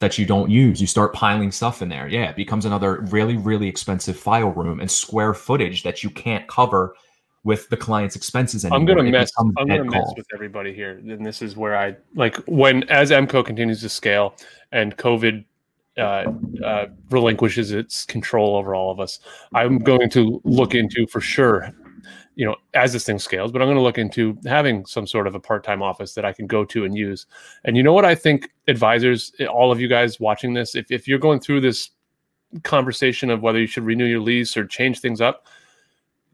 that 0.06 0.20
you 0.20 0.26
don't 0.26 0.52
use. 0.52 0.80
You 0.80 0.86
start 0.86 1.14
piling 1.14 1.52
stuff 1.52 1.82
in 1.82 1.90
there. 1.90 2.08
Yeah, 2.08 2.30
it 2.30 2.36
becomes 2.36 2.66
another 2.66 3.02
really, 3.10 3.38
really 3.38 3.68
expensive 3.68 4.16
file 4.16 4.52
room 4.52 4.80
and 4.80 4.90
square 4.90 5.34
footage 5.34 5.82
that 5.82 6.04
you 6.04 6.12
can't 6.12 6.48
cover 6.48 6.96
with 7.44 7.68
the 7.70 7.78
client's 7.78 8.16
expenses 8.16 8.66
anymore. 8.66 8.78
I'm 8.78 8.86
gonna 8.86 9.10
mess. 9.10 9.32
I'm 9.40 9.52
gonna 9.52 9.84
mess 9.84 10.14
with 10.16 10.28
everybody 10.32 10.76
here, 10.76 10.92
and 10.92 11.26
this 11.26 11.42
is 11.42 11.58
where 11.58 11.76
I 11.76 11.96
like 12.14 12.38
when 12.46 12.84
as 12.90 13.10
MCO 13.10 13.44
continues 13.44 13.82
to 13.82 13.90
scale 13.90 14.36
and 14.72 14.96
COVID 14.96 15.44
uh, 15.98 16.26
uh, 16.64 16.86
relinquishes 17.10 17.72
its 17.72 18.06
control 18.06 18.58
over 18.58 18.76
all 18.76 18.92
of 18.92 19.00
us. 19.00 19.20
I'm 19.56 19.80
going 19.80 20.12
to 20.12 20.40
look 20.44 20.76
into 20.76 21.08
for 21.08 21.20
sure 21.20 21.74
you 22.36 22.46
know, 22.46 22.56
as 22.74 22.94
this 22.94 23.06
thing 23.06 23.20
scales, 23.20 23.52
but 23.52 23.62
I'm 23.62 23.68
going 23.68 23.78
to 23.78 23.84
look 23.84 23.98
into 23.98 24.38
having 24.46 24.86
some 24.86 25.08
sort 25.08 25.28
of 25.28 25.36
a 25.36 25.40
part-time 25.40 25.82
office 25.82 26.14
that 26.14 26.26
I 26.26 26.34
can 26.34 26.48
go 26.48 26.66
to 26.66 26.86
and 26.86 26.96
use. 26.96 27.26
And 27.64 27.78
you 27.78 27.84
know 27.84 27.94
what 27.94 28.06
I 28.06 28.16
think 28.16 28.52
advisors, 28.68 29.32
eh, 29.40 29.46
all 29.46 29.72
of 29.72 29.80
you 29.80 29.88
guys 29.88 30.20
watching 30.20 30.54
this, 30.54 30.76
if, 30.76 30.92
if 30.92 31.08
you're 31.08 31.20
going 31.20 31.40
through 31.40 31.62
this 31.62 31.92
conversation 32.64 33.30
of 33.30 33.42
whether 33.42 33.60
you 33.60 33.68
should 33.68 33.86
renew 33.86 34.06
your 34.06 34.20
lease 34.20 34.56
or 34.58 34.66
change 34.66 35.00
things 35.00 35.22
up, 35.22 35.48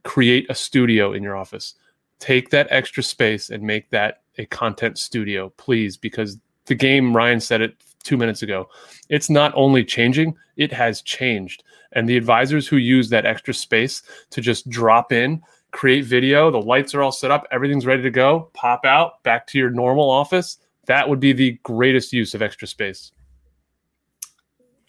create 0.03 0.45
a 0.49 0.55
studio 0.55 1.13
in 1.13 1.23
your 1.23 1.35
office. 1.35 1.75
Take 2.19 2.49
that 2.51 2.67
extra 2.69 3.03
space 3.03 3.49
and 3.49 3.63
make 3.63 3.89
that 3.89 4.21
a 4.37 4.45
content 4.45 4.97
studio, 4.97 5.49
please, 5.57 5.97
because 5.97 6.37
the 6.65 6.75
game, 6.75 7.15
Ryan 7.15 7.39
said 7.39 7.61
it 7.61 7.75
two 8.03 8.17
minutes 8.17 8.41
ago, 8.41 8.69
it's 9.09 9.29
not 9.29 9.51
only 9.55 9.83
changing, 9.83 10.35
it 10.57 10.71
has 10.71 11.01
changed. 11.01 11.63
And 11.93 12.07
the 12.07 12.17
advisors 12.17 12.67
who 12.67 12.77
use 12.77 13.09
that 13.09 13.25
extra 13.25 13.53
space 13.53 14.01
to 14.29 14.41
just 14.41 14.69
drop 14.69 15.11
in 15.11 15.41
create 15.71 16.05
video, 16.05 16.51
the 16.51 16.61
lights 16.61 16.93
are 16.93 17.01
all 17.01 17.11
set 17.11 17.31
up, 17.31 17.47
everything's 17.51 17.85
ready 17.85 18.03
to 18.03 18.11
go, 18.11 18.49
pop 18.53 18.85
out 18.85 19.23
back 19.23 19.47
to 19.47 19.57
your 19.57 19.69
normal 19.69 20.09
office. 20.09 20.57
That 20.85 21.09
would 21.09 21.19
be 21.19 21.33
the 21.33 21.59
greatest 21.63 22.13
use 22.13 22.33
of 22.33 22.41
extra 22.41 22.67
space. 22.67 23.11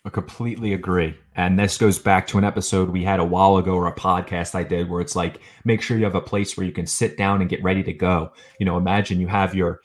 I 0.04 0.10
completely 0.10 0.72
agree. 0.72 1.16
And 1.36 1.56
this 1.56 1.78
goes 1.78 1.98
back 1.98 2.26
to 2.28 2.38
an 2.38 2.44
episode 2.44 2.90
we 2.90 3.04
had 3.04 3.20
a 3.20 3.24
while 3.24 3.58
ago 3.58 3.74
or 3.74 3.86
a 3.86 3.94
podcast 3.94 4.56
I 4.56 4.64
did 4.64 4.90
where 4.90 5.00
it's 5.00 5.14
like, 5.14 5.40
make 5.64 5.80
sure 5.80 5.96
you 5.96 6.04
have 6.04 6.16
a 6.16 6.20
place 6.20 6.56
where 6.56 6.66
you 6.66 6.72
can 6.72 6.86
sit 6.86 7.16
down 7.16 7.40
and 7.40 7.48
get 7.48 7.62
ready 7.62 7.84
to 7.84 7.92
go. 7.92 8.32
You 8.58 8.66
know, 8.66 8.76
imagine 8.76 9.20
you 9.20 9.28
have 9.28 9.54
your, 9.54 9.80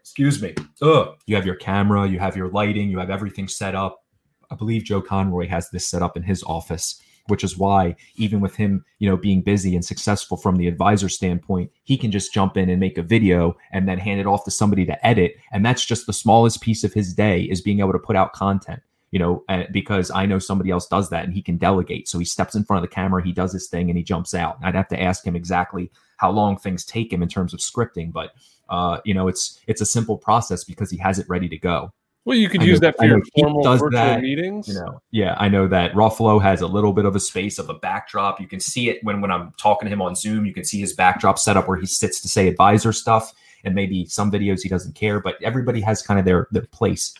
excuse 0.00 0.42
me, 0.42 0.56
ugh, 0.82 1.16
you 1.26 1.36
have 1.36 1.46
your 1.46 1.54
camera, 1.54 2.08
you 2.08 2.18
have 2.18 2.36
your 2.36 2.48
lighting, 2.48 2.90
you 2.90 2.98
have 2.98 3.10
everything 3.10 3.46
set 3.46 3.76
up. 3.76 4.02
I 4.50 4.56
believe 4.56 4.82
Joe 4.82 5.00
Conroy 5.00 5.46
has 5.46 5.70
this 5.70 5.86
set 5.86 6.02
up 6.02 6.16
in 6.16 6.24
his 6.24 6.42
office 6.42 7.00
which 7.28 7.44
is 7.44 7.56
why 7.56 7.96
even 8.16 8.40
with 8.40 8.56
him, 8.56 8.84
you 8.98 9.08
know, 9.08 9.16
being 9.16 9.42
busy 9.42 9.74
and 9.74 9.84
successful 9.84 10.36
from 10.36 10.56
the 10.56 10.68
advisor 10.68 11.08
standpoint, 11.08 11.70
he 11.84 11.96
can 11.96 12.10
just 12.10 12.32
jump 12.34 12.56
in 12.56 12.68
and 12.68 12.80
make 12.80 12.98
a 12.98 13.02
video 13.02 13.56
and 13.72 13.88
then 13.88 13.98
hand 13.98 14.20
it 14.20 14.26
off 14.26 14.44
to 14.44 14.50
somebody 14.50 14.84
to 14.86 15.06
edit. 15.06 15.36
And 15.52 15.64
that's 15.64 15.84
just 15.84 16.06
the 16.06 16.12
smallest 16.12 16.60
piece 16.60 16.84
of 16.84 16.92
his 16.92 17.14
day 17.14 17.42
is 17.42 17.60
being 17.60 17.80
able 17.80 17.92
to 17.92 17.98
put 17.98 18.16
out 18.16 18.32
content 18.32 18.82
you 19.10 19.18
know, 19.18 19.42
because 19.72 20.10
I 20.10 20.26
know 20.26 20.38
somebody 20.38 20.70
else 20.70 20.86
does 20.86 21.08
that 21.10 21.24
and 21.24 21.32
he 21.32 21.40
can 21.40 21.56
delegate. 21.56 22.08
So 22.08 22.18
he 22.18 22.24
steps 22.24 22.54
in 22.54 22.64
front 22.64 22.84
of 22.84 22.90
the 22.90 22.94
camera, 22.94 23.24
he 23.24 23.32
does 23.32 23.52
his 23.52 23.66
thing, 23.68 23.88
and 23.88 23.96
he 23.96 24.04
jumps 24.04 24.34
out. 24.34 24.58
I'd 24.62 24.74
have 24.74 24.88
to 24.88 25.00
ask 25.00 25.26
him 25.26 25.34
exactly 25.34 25.90
how 26.18 26.30
long 26.30 26.58
things 26.58 26.84
take 26.84 27.12
him 27.12 27.22
in 27.22 27.28
terms 27.28 27.54
of 27.54 27.60
scripting, 27.60 28.12
but 28.12 28.32
uh, 28.68 28.98
you 29.04 29.14
know, 29.14 29.28
it's 29.28 29.60
it's 29.66 29.80
a 29.80 29.86
simple 29.86 30.18
process 30.18 30.64
because 30.64 30.90
he 30.90 30.98
has 30.98 31.18
it 31.18 31.28
ready 31.28 31.48
to 31.48 31.58
go. 31.58 31.92
Well, 32.24 32.36
you 32.36 32.48
could 32.48 32.60
I 32.60 32.64
use 32.64 32.80
know, 32.80 32.88
that 32.88 32.98
for 32.98 33.06
your 33.06 33.22
formal 33.34 33.62
virtual 33.62 33.90
that, 33.90 34.20
meetings. 34.20 34.68
You 34.68 34.74
know, 34.74 35.00
yeah, 35.10 35.34
I 35.38 35.48
know 35.48 35.66
that 35.68 35.92
Ruffalo 35.94 36.42
has 36.42 36.60
a 36.60 36.66
little 36.66 36.92
bit 36.92 37.06
of 37.06 37.16
a 37.16 37.20
space 37.20 37.58
of 37.58 37.70
a 37.70 37.74
backdrop. 37.74 38.40
You 38.40 38.46
can 38.46 38.60
see 38.60 38.90
it 38.90 39.02
when 39.02 39.20
when 39.20 39.30
I'm 39.30 39.54
talking 39.56 39.86
to 39.86 39.92
him 39.92 40.02
on 40.02 40.14
Zoom. 40.14 40.44
You 40.44 40.52
can 40.52 40.64
see 40.64 40.78
his 40.78 40.92
backdrop 40.92 41.38
set 41.38 41.56
up 41.56 41.68
where 41.68 41.78
he 41.78 41.86
sits 41.86 42.20
to 42.20 42.28
say 42.28 42.46
advisor 42.46 42.92
stuff, 42.92 43.32
and 43.64 43.74
maybe 43.74 44.04
some 44.04 44.30
videos 44.30 44.60
he 44.62 44.68
doesn't 44.68 44.94
care. 44.94 45.20
But 45.20 45.42
everybody 45.42 45.80
has 45.80 46.02
kind 46.02 46.20
of 46.20 46.26
their 46.26 46.48
their 46.50 46.66
place. 46.66 47.14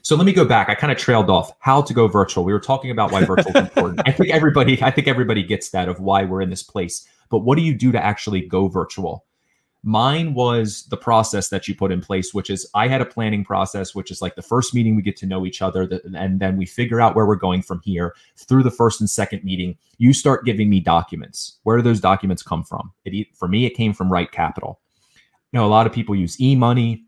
So 0.00 0.16
let 0.16 0.24
me 0.24 0.32
go 0.32 0.46
back. 0.46 0.70
I 0.70 0.74
kind 0.74 0.90
of 0.90 0.96
trailed 0.96 1.28
off 1.28 1.52
how 1.58 1.82
to 1.82 1.92
go 1.92 2.08
virtual. 2.08 2.42
We 2.42 2.54
were 2.54 2.60
talking 2.60 2.90
about 2.90 3.12
why 3.12 3.24
virtual 3.24 3.50
is 3.54 3.62
important. 3.62 4.00
I 4.06 4.12
think 4.12 4.30
everybody, 4.30 4.82
I 4.82 4.90
think 4.90 5.06
everybody 5.06 5.42
gets 5.42 5.68
that 5.70 5.88
of 5.88 6.00
why 6.00 6.24
we're 6.24 6.40
in 6.40 6.48
this 6.48 6.62
place. 6.62 7.06
But 7.28 7.40
what 7.40 7.58
do 7.58 7.62
you 7.62 7.74
do 7.74 7.92
to 7.92 8.02
actually 8.02 8.46
go 8.46 8.68
virtual? 8.68 9.26
Mine 9.88 10.34
was 10.34 10.82
the 10.90 10.98
process 10.98 11.48
that 11.48 11.66
you 11.66 11.74
put 11.74 11.90
in 11.90 12.02
place, 12.02 12.34
which 12.34 12.50
is 12.50 12.68
I 12.74 12.88
had 12.88 13.00
a 13.00 13.06
planning 13.06 13.42
process, 13.42 13.94
which 13.94 14.10
is 14.10 14.20
like 14.20 14.34
the 14.34 14.42
first 14.42 14.74
meeting 14.74 14.94
we 14.94 15.00
get 15.00 15.16
to 15.16 15.26
know 15.26 15.46
each 15.46 15.62
other, 15.62 15.88
and 16.14 16.40
then 16.40 16.58
we 16.58 16.66
figure 16.66 17.00
out 17.00 17.16
where 17.16 17.24
we're 17.24 17.36
going 17.36 17.62
from 17.62 17.80
here. 17.82 18.14
Through 18.36 18.64
the 18.64 18.70
first 18.70 19.00
and 19.00 19.08
second 19.08 19.44
meeting, 19.44 19.78
you 19.96 20.12
start 20.12 20.44
giving 20.44 20.68
me 20.68 20.80
documents. 20.80 21.56
Where 21.62 21.78
do 21.78 21.82
those 21.82 22.02
documents 22.02 22.42
come 22.42 22.64
from? 22.64 22.92
It, 23.06 23.34
for 23.34 23.48
me, 23.48 23.64
it 23.64 23.70
came 23.70 23.94
from 23.94 24.12
Right 24.12 24.30
Capital. 24.30 24.78
You 25.52 25.58
know, 25.58 25.64
a 25.64 25.68
lot 25.68 25.86
of 25.86 25.92
people 25.94 26.14
use 26.14 26.38
e 26.38 26.54
money. 26.54 27.06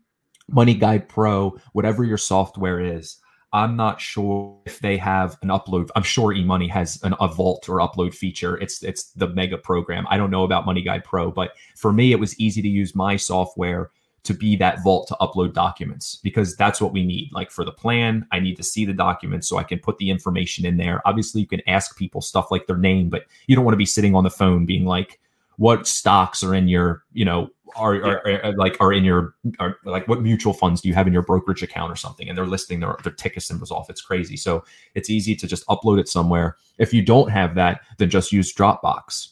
Money 0.49 0.73
Guide 0.73 1.07
Pro, 1.07 1.55
whatever 1.73 2.03
your 2.03 2.17
software 2.17 2.79
is. 2.79 3.17
I'm 3.53 3.75
not 3.75 3.99
sure 3.99 4.57
if 4.65 4.79
they 4.79 4.97
have 4.97 5.37
an 5.41 5.49
upload. 5.49 5.89
I'm 5.95 6.03
sure 6.03 6.33
eMoney 6.33 6.69
has 6.69 7.01
an, 7.03 7.15
a 7.19 7.27
vault 7.27 7.67
or 7.67 7.79
upload 7.79 8.13
feature. 8.13 8.57
It's 8.57 8.81
it's 8.81 9.11
the 9.11 9.27
mega 9.27 9.57
program. 9.57 10.07
I 10.09 10.17
don't 10.17 10.31
know 10.31 10.43
about 10.43 10.65
Money 10.65 10.81
Guide 10.81 11.03
Pro, 11.03 11.31
but 11.31 11.51
for 11.75 11.91
me, 11.91 12.13
it 12.13 12.19
was 12.19 12.39
easy 12.39 12.61
to 12.61 12.69
use 12.69 12.95
my 12.95 13.17
software 13.17 13.91
to 14.23 14.33
be 14.33 14.55
that 14.55 14.83
vault 14.83 15.07
to 15.07 15.17
upload 15.19 15.53
documents 15.53 16.17
because 16.17 16.55
that's 16.55 16.79
what 16.79 16.93
we 16.93 17.03
need. 17.03 17.31
Like 17.33 17.51
for 17.51 17.65
the 17.65 17.71
plan, 17.71 18.27
I 18.31 18.39
need 18.39 18.55
to 18.57 18.63
see 18.63 18.85
the 18.85 18.93
documents 18.93 19.47
so 19.47 19.57
I 19.57 19.63
can 19.63 19.79
put 19.79 19.97
the 19.97 20.11
information 20.11 20.65
in 20.65 20.77
there. 20.77 21.01
Obviously, 21.05 21.41
you 21.41 21.47
can 21.47 21.61
ask 21.67 21.97
people 21.97 22.21
stuff 22.21 22.51
like 22.51 22.67
their 22.67 22.77
name, 22.77 23.09
but 23.09 23.25
you 23.47 23.55
don't 23.55 23.65
want 23.65 23.73
to 23.73 23.79
be 23.79 23.85
sitting 23.85 24.15
on 24.15 24.23
the 24.23 24.29
phone 24.29 24.65
being 24.65 24.85
like, 24.85 25.19
what 25.57 25.87
stocks 25.87 26.43
are 26.43 26.55
in 26.55 26.67
your, 26.67 27.03
you 27.13 27.25
know, 27.25 27.49
are, 27.75 27.95
are, 28.03 28.45
are, 28.45 28.53
like 28.57 28.75
are 28.81 28.91
in 28.91 29.05
your 29.05 29.35
are 29.59 29.77
like 29.85 30.05
what 30.07 30.21
mutual 30.21 30.53
funds 30.53 30.81
do 30.81 30.89
you 30.89 30.93
have 30.93 31.07
in 31.07 31.13
your 31.13 31.21
brokerage 31.21 31.63
account 31.63 31.91
or 31.91 31.95
something? 31.95 32.27
And 32.27 32.37
they're 32.37 32.45
listing 32.45 32.79
their, 32.79 32.97
their 33.03 33.13
ticker 33.13 33.39
symbols 33.39 33.71
off 33.71 33.89
it's 33.89 34.01
crazy. 34.01 34.35
So 34.35 34.63
it's 34.93 35.09
easy 35.09 35.35
to 35.35 35.47
just 35.47 35.65
upload 35.67 35.99
it 35.99 36.09
somewhere. 36.09 36.57
If 36.79 36.93
you 36.93 37.01
don't 37.01 37.29
have 37.29 37.55
that 37.55 37.81
then 37.97 38.09
just 38.09 38.31
use 38.31 38.53
dropbox 38.53 39.29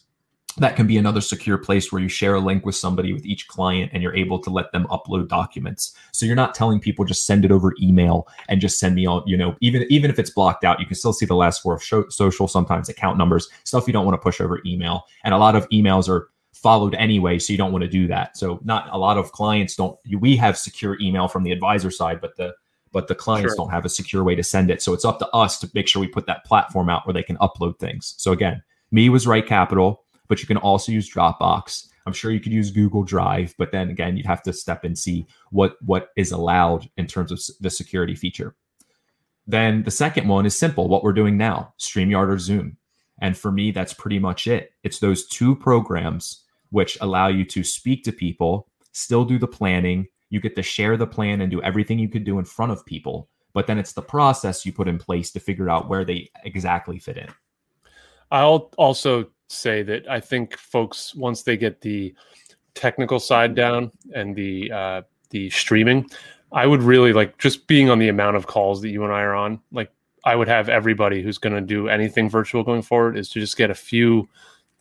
that 0.56 0.76
can 0.76 0.86
be 0.86 0.96
another 0.96 1.20
secure 1.20 1.58
place 1.58 1.92
where 1.92 2.02
you 2.02 2.08
share 2.08 2.34
a 2.34 2.40
link 2.40 2.66
with 2.66 2.74
somebody 2.74 3.12
with 3.12 3.24
each 3.24 3.48
client 3.48 3.90
and 3.92 4.02
you're 4.02 4.14
able 4.14 4.38
to 4.40 4.50
let 4.50 4.72
them 4.72 4.86
upload 4.90 5.28
documents. 5.28 5.94
So 6.12 6.26
you're 6.26 6.36
not 6.36 6.54
telling 6.54 6.80
people 6.80 7.04
just 7.04 7.24
send 7.24 7.44
it 7.44 7.52
over 7.52 7.74
email 7.80 8.26
and 8.48 8.60
just 8.60 8.78
send 8.78 8.94
me 8.94 9.06
all 9.06 9.22
you 9.26 9.36
know 9.36 9.56
even 9.60 9.86
even 9.90 10.10
if 10.10 10.18
it's 10.18 10.30
blocked 10.30 10.64
out 10.64 10.80
you 10.80 10.86
can 10.86 10.96
still 10.96 11.12
see 11.12 11.26
the 11.26 11.34
last 11.34 11.62
four 11.62 11.74
of 11.74 11.82
show, 11.82 12.08
social 12.08 12.48
sometimes 12.48 12.88
account 12.88 13.16
numbers 13.18 13.48
stuff 13.64 13.86
you 13.86 13.92
don't 13.92 14.04
want 14.04 14.14
to 14.14 14.22
push 14.22 14.40
over 14.40 14.60
email. 14.66 15.04
And 15.24 15.34
a 15.34 15.38
lot 15.38 15.56
of 15.56 15.68
emails 15.68 16.08
are 16.08 16.28
followed 16.52 16.94
anyway 16.94 17.38
so 17.38 17.52
you 17.52 17.56
don't 17.56 17.72
want 17.72 17.82
to 17.82 17.88
do 17.88 18.06
that. 18.08 18.36
So 18.36 18.60
not 18.64 18.88
a 18.92 18.98
lot 18.98 19.18
of 19.18 19.32
clients 19.32 19.76
don't 19.76 19.98
we 20.18 20.36
have 20.36 20.58
secure 20.58 20.98
email 21.00 21.28
from 21.28 21.44
the 21.44 21.52
advisor 21.52 21.90
side 21.90 22.20
but 22.20 22.36
the 22.36 22.54
but 22.92 23.06
the 23.06 23.14
clients 23.14 23.52
sure. 23.52 23.56
don't 23.56 23.70
have 23.70 23.84
a 23.84 23.88
secure 23.88 24.24
way 24.24 24.34
to 24.34 24.42
send 24.42 24.68
it. 24.68 24.82
So 24.82 24.92
it's 24.92 25.04
up 25.04 25.20
to 25.20 25.28
us 25.28 25.60
to 25.60 25.70
make 25.74 25.86
sure 25.86 26.00
we 26.00 26.08
put 26.08 26.26
that 26.26 26.44
platform 26.44 26.90
out 26.90 27.06
where 27.06 27.14
they 27.14 27.22
can 27.22 27.36
upload 27.36 27.78
things. 27.78 28.14
So 28.18 28.32
again 28.32 28.62
me 28.90 29.08
was 29.08 29.26
right 29.26 29.46
capital 29.46 29.99
but 30.30 30.40
you 30.40 30.46
can 30.46 30.56
also 30.56 30.92
use 30.92 31.12
Dropbox. 31.12 31.88
I'm 32.06 32.12
sure 32.12 32.30
you 32.30 32.38
could 32.38 32.52
use 32.52 32.70
Google 32.70 33.02
Drive, 33.02 33.52
but 33.58 33.72
then 33.72 33.90
again, 33.90 34.16
you'd 34.16 34.26
have 34.26 34.44
to 34.44 34.52
step 34.52 34.84
and 34.84 34.96
see 34.96 35.26
what 35.50 35.76
what 35.82 36.10
is 36.16 36.30
allowed 36.30 36.88
in 36.96 37.06
terms 37.06 37.32
of 37.32 37.40
the 37.60 37.68
security 37.68 38.14
feature. 38.14 38.54
Then 39.46 39.82
the 39.82 39.90
second 39.90 40.28
one 40.28 40.46
is 40.46 40.56
simple, 40.56 40.88
what 40.88 41.02
we're 41.02 41.12
doing 41.12 41.36
now, 41.36 41.74
StreamYard 41.80 42.28
or 42.28 42.38
Zoom. 42.38 42.76
And 43.20 43.36
for 43.36 43.50
me, 43.50 43.72
that's 43.72 43.92
pretty 43.92 44.20
much 44.20 44.46
it. 44.46 44.72
It's 44.84 45.00
those 45.00 45.26
two 45.26 45.56
programs 45.56 46.44
which 46.70 46.96
allow 47.00 47.26
you 47.26 47.44
to 47.46 47.64
speak 47.64 48.04
to 48.04 48.12
people, 48.12 48.68
still 48.92 49.24
do 49.24 49.36
the 49.36 49.48
planning. 49.48 50.06
You 50.30 50.40
get 50.40 50.54
to 50.54 50.62
share 50.62 50.96
the 50.96 51.08
plan 51.08 51.40
and 51.40 51.50
do 51.50 51.60
everything 51.62 51.98
you 51.98 52.08
could 52.08 52.24
do 52.24 52.38
in 52.38 52.44
front 52.44 52.70
of 52.70 52.86
people. 52.86 53.28
But 53.52 53.66
then 53.66 53.78
it's 53.78 53.94
the 53.94 54.02
process 54.02 54.64
you 54.64 54.72
put 54.72 54.86
in 54.86 54.96
place 54.96 55.32
to 55.32 55.40
figure 55.40 55.68
out 55.68 55.88
where 55.88 56.04
they 56.04 56.30
exactly 56.44 57.00
fit 57.00 57.18
in. 57.18 57.28
I'll 58.30 58.70
also 58.78 59.26
say 59.50 59.82
that 59.82 60.08
I 60.08 60.20
think 60.20 60.56
folks 60.56 61.14
once 61.14 61.42
they 61.42 61.56
get 61.56 61.80
the 61.80 62.14
technical 62.74 63.18
side 63.18 63.54
down 63.54 63.90
and 64.14 64.34
the 64.34 64.70
uh, 64.72 65.02
the 65.30 65.50
streaming, 65.50 66.08
I 66.52 66.66
would 66.66 66.82
really 66.82 67.12
like 67.12 67.38
just 67.38 67.66
being 67.66 67.90
on 67.90 67.98
the 67.98 68.08
amount 68.08 68.36
of 68.36 68.46
calls 68.46 68.80
that 68.82 68.90
you 68.90 69.04
and 69.04 69.12
I 69.12 69.22
are 69.22 69.34
on. 69.34 69.60
Like 69.72 69.92
I 70.24 70.36
would 70.36 70.48
have 70.48 70.68
everybody 70.68 71.22
who's 71.22 71.38
going 71.38 71.54
to 71.54 71.60
do 71.60 71.88
anything 71.88 72.28
virtual 72.28 72.62
going 72.62 72.82
forward 72.82 73.16
is 73.16 73.28
to 73.30 73.40
just 73.40 73.56
get 73.56 73.70
a 73.70 73.74
few 73.74 74.28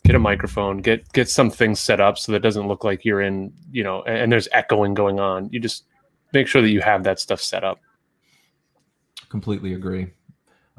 get 0.05 0.15
a 0.15 0.19
microphone 0.19 0.77
get 0.77 1.12
get 1.12 1.27
some 1.27 1.49
things 1.49 1.79
set 1.79 1.99
up 1.99 2.17
so 2.17 2.32
that 2.32 2.39
doesn't 2.39 2.67
look 2.67 2.86
like 2.86 3.03
you're 3.03 3.21
in 3.21 3.51
you 3.69 3.84
know 3.84 4.01
and, 4.03 4.17
and 4.17 4.32
there's 4.32 4.47
echoing 4.53 4.93
going 4.93 5.19
on 5.19 5.49
you 5.51 5.60
just 5.60 5.84
make 6.32 6.47
sure 6.47 6.62
that 6.62 6.69
you 6.69 6.79
have 6.79 7.03
that 7.03 7.19
stuff 7.19 7.41
set 7.41 7.65
up 7.65 7.79
completely 9.27 9.73
agree 9.73 10.10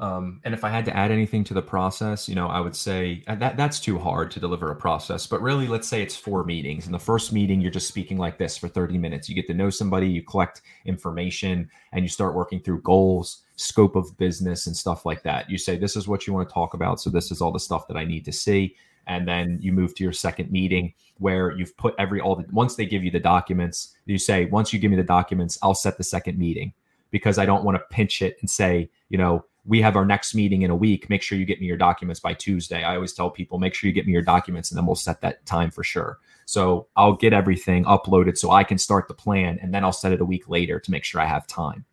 um, 0.01 0.41
and 0.43 0.55
if 0.55 0.63
I 0.63 0.69
had 0.69 0.83
to 0.85 0.97
add 0.97 1.11
anything 1.11 1.43
to 1.43 1.53
the 1.53 1.61
process, 1.61 2.27
you 2.27 2.33
know, 2.33 2.47
I 2.47 2.59
would 2.59 2.75
say 2.75 3.23
uh, 3.27 3.35
that 3.35 3.55
that's 3.55 3.79
too 3.79 3.99
hard 3.99 4.31
to 4.31 4.39
deliver 4.39 4.71
a 4.71 4.75
process. 4.75 5.27
But 5.27 5.43
really, 5.43 5.67
let's 5.67 5.87
say 5.87 6.01
it's 6.01 6.15
four 6.15 6.43
meetings. 6.43 6.87
In 6.87 6.91
the 6.91 6.97
first 6.97 7.31
meeting, 7.31 7.61
you're 7.61 7.69
just 7.69 7.87
speaking 7.87 8.17
like 8.17 8.39
this 8.39 8.57
for 8.57 8.67
30 8.67 8.97
minutes. 8.97 9.29
You 9.29 9.35
get 9.35 9.45
to 9.45 9.53
know 9.53 9.69
somebody, 9.69 10.07
you 10.07 10.23
collect 10.23 10.63
information, 10.85 11.69
and 11.91 12.03
you 12.03 12.09
start 12.09 12.33
working 12.33 12.59
through 12.59 12.81
goals, 12.81 13.43
scope 13.57 13.95
of 13.95 14.17
business, 14.17 14.65
and 14.65 14.75
stuff 14.75 15.05
like 15.05 15.21
that. 15.21 15.51
You 15.51 15.59
say, 15.59 15.77
This 15.77 15.95
is 15.95 16.07
what 16.07 16.25
you 16.25 16.33
want 16.33 16.49
to 16.49 16.53
talk 16.53 16.73
about. 16.73 16.99
So 16.99 17.11
this 17.11 17.29
is 17.29 17.39
all 17.39 17.51
the 17.51 17.59
stuff 17.59 17.87
that 17.87 17.95
I 17.95 18.03
need 18.03 18.25
to 18.25 18.31
see. 18.31 18.75
And 19.05 19.27
then 19.27 19.59
you 19.61 19.71
move 19.71 19.93
to 19.95 20.03
your 20.03 20.13
second 20.13 20.51
meeting 20.51 20.95
where 21.19 21.51
you've 21.51 21.77
put 21.77 21.93
every 21.99 22.19
all 22.19 22.35
the 22.35 22.45
once 22.51 22.75
they 22.75 22.87
give 22.87 23.03
you 23.03 23.11
the 23.11 23.19
documents, 23.19 23.95
you 24.07 24.17
say, 24.17 24.45
Once 24.45 24.73
you 24.73 24.79
give 24.79 24.89
me 24.89 24.97
the 24.97 25.03
documents, 25.03 25.59
I'll 25.61 25.75
set 25.75 25.99
the 25.99 26.03
second 26.03 26.39
meeting 26.39 26.73
because 27.11 27.37
I 27.37 27.45
don't 27.45 27.63
want 27.63 27.75
to 27.75 27.83
pinch 27.91 28.23
it 28.23 28.37
and 28.41 28.49
say, 28.49 28.89
you 29.09 29.17
know, 29.17 29.45
we 29.65 29.81
have 29.81 29.95
our 29.95 30.05
next 30.05 30.33
meeting 30.33 30.63
in 30.63 30.71
a 30.71 30.75
week. 30.75 31.09
Make 31.09 31.21
sure 31.21 31.37
you 31.37 31.45
get 31.45 31.59
me 31.59 31.67
your 31.67 31.77
documents 31.77 32.19
by 32.19 32.33
Tuesday. 32.33 32.83
I 32.83 32.95
always 32.95 33.13
tell 33.13 33.29
people, 33.29 33.59
make 33.59 33.73
sure 33.73 33.87
you 33.87 33.93
get 33.93 34.07
me 34.07 34.13
your 34.13 34.21
documents 34.21 34.71
and 34.71 34.77
then 34.77 34.85
we'll 34.85 34.95
set 34.95 35.21
that 35.21 35.45
time 35.45 35.69
for 35.69 35.83
sure. 35.83 36.17
So 36.45 36.87
I'll 36.95 37.15
get 37.15 37.33
everything 37.33 37.85
uploaded 37.85 38.37
so 38.37 38.51
I 38.51 38.63
can 38.63 38.77
start 38.77 39.07
the 39.07 39.13
plan 39.13 39.59
and 39.61 39.73
then 39.73 39.83
I'll 39.83 39.93
set 39.93 40.11
it 40.11 40.21
a 40.21 40.25
week 40.25 40.49
later 40.49 40.79
to 40.79 40.91
make 40.91 41.03
sure 41.03 41.21
I 41.21 41.25
have 41.25 41.45
time. 41.45 41.85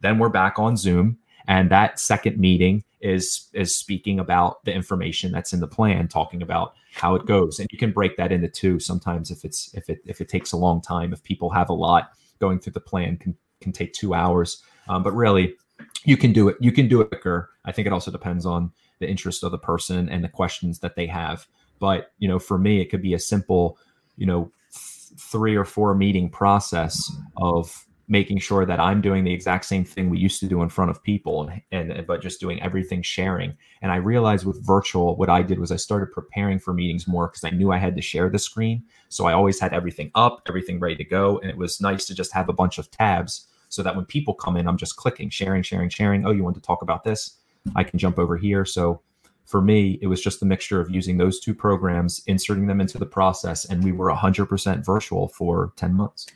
Then 0.00 0.18
we're 0.18 0.28
back 0.28 0.58
on 0.58 0.76
Zoom 0.76 1.18
and 1.48 1.70
that 1.70 1.98
second 1.98 2.38
meeting 2.38 2.84
is 3.00 3.48
is 3.52 3.76
speaking 3.76 4.18
about 4.18 4.64
the 4.64 4.72
information 4.72 5.32
that's 5.32 5.52
in 5.52 5.60
the 5.60 5.68
plan, 5.68 6.08
talking 6.08 6.42
about 6.42 6.74
how 6.92 7.14
it 7.14 7.26
goes. 7.26 7.58
And 7.58 7.68
you 7.72 7.78
can 7.78 7.92
break 7.92 8.16
that 8.16 8.32
into 8.32 8.48
two 8.48 8.78
sometimes 8.78 9.30
if 9.30 9.44
it's 9.44 9.72
if 9.74 9.88
it 9.88 10.00
if 10.04 10.20
it 10.20 10.28
takes 10.28 10.52
a 10.52 10.56
long 10.56 10.80
time, 10.80 11.12
if 11.12 11.22
people 11.22 11.50
have 11.50 11.70
a 11.70 11.74
lot 11.74 12.10
going 12.38 12.58
through 12.58 12.74
the 12.74 12.80
plan 12.80 13.16
can 13.16 13.36
can 13.60 13.72
take 13.72 13.92
two 13.92 14.14
hours. 14.14 14.62
Um, 14.88 15.02
but 15.02 15.12
really 15.14 15.56
you 16.04 16.16
can 16.16 16.32
do 16.32 16.48
it. 16.48 16.56
You 16.60 16.72
can 16.72 16.88
do 16.88 17.00
it 17.00 17.08
quicker. 17.08 17.50
I 17.64 17.72
think 17.72 17.86
it 17.86 17.92
also 17.92 18.10
depends 18.10 18.46
on 18.46 18.72
the 18.98 19.08
interest 19.08 19.44
of 19.44 19.52
the 19.52 19.58
person 19.58 20.08
and 20.08 20.22
the 20.22 20.28
questions 20.28 20.80
that 20.80 20.96
they 20.96 21.06
have. 21.06 21.46
But 21.78 22.12
you 22.18 22.28
know, 22.28 22.38
for 22.38 22.58
me, 22.58 22.80
it 22.80 22.90
could 22.90 23.02
be 23.02 23.14
a 23.14 23.18
simple, 23.18 23.78
you 24.16 24.26
know, 24.26 24.50
th- 24.72 25.20
three 25.20 25.56
or 25.56 25.64
four 25.64 25.94
meeting 25.94 26.28
process 26.28 27.10
of 27.36 27.84
making 28.10 28.38
sure 28.38 28.64
that 28.64 28.80
I'm 28.80 29.02
doing 29.02 29.22
the 29.22 29.32
exact 29.34 29.66
same 29.66 29.84
thing 29.84 30.08
we 30.08 30.18
used 30.18 30.40
to 30.40 30.46
do 30.46 30.62
in 30.62 30.70
front 30.70 30.90
of 30.90 31.02
people 31.02 31.50
and, 31.70 31.92
and 31.92 32.06
but 32.06 32.22
just 32.22 32.40
doing 32.40 32.60
everything 32.62 33.02
sharing. 33.02 33.54
And 33.82 33.92
I 33.92 33.96
realized 33.96 34.46
with 34.46 34.64
virtual, 34.64 35.14
what 35.16 35.28
I 35.28 35.42
did 35.42 35.58
was 35.58 35.70
I 35.70 35.76
started 35.76 36.12
preparing 36.12 36.58
for 36.58 36.72
meetings 36.72 37.06
more 37.06 37.28
because 37.28 37.44
I 37.44 37.50
knew 37.50 37.70
I 37.70 37.76
had 37.76 37.94
to 37.96 38.02
share 38.02 38.30
the 38.30 38.38
screen. 38.38 38.82
So 39.10 39.26
I 39.26 39.34
always 39.34 39.60
had 39.60 39.74
everything 39.74 40.10
up, 40.14 40.42
everything 40.48 40.80
ready 40.80 40.96
to 40.96 41.04
go. 41.04 41.38
And 41.38 41.50
it 41.50 41.58
was 41.58 41.82
nice 41.82 42.06
to 42.06 42.14
just 42.14 42.32
have 42.32 42.48
a 42.48 42.54
bunch 42.54 42.78
of 42.78 42.90
tabs 42.90 43.46
so 43.68 43.82
that 43.82 43.96
when 43.96 44.04
people 44.04 44.34
come 44.34 44.56
in, 44.56 44.66
I'm 44.66 44.76
just 44.76 44.96
clicking, 44.96 45.30
sharing, 45.30 45.62
sharing, 45.62 45.88
sharing. 45.88 46.26
Oh, 46.26 46.30
you 46.30 46.44
want 46.44 46.56
to 46.56 46.62
talk 46.62 46.82
about 46.82 47.04
this? 47.04 47.36
I 47.76 47.84
can 47.84 47.98
jump 47.98 48.18
over 48.18 48.36
here. 48.36 48.64
So 48.64 49.02
for 49.48 49.62
me, 49.62 49.98
it 50.02 50.08
was 50.08 50.22
just 50.22 50.40
the 50.40 50.46
mixture 50.46 50.78
of 50.78 50.90
using 50.90 51.16
those 51.16 51.40
two 51.40 51.54
programs, 51.54 52.22
inserting 52.26 52.66
them 52.66 52.82
into 52.82 52.98
the 52.98 53.06
process, 53.06 53.64
and 53.64 53.82
we 53.82 53.92
were 53.92 54.10
100% 54.10 54.84
virtual 54.84 55.28
for 55.28 55.72
10 55.76 55.94
months. 55.94 56.26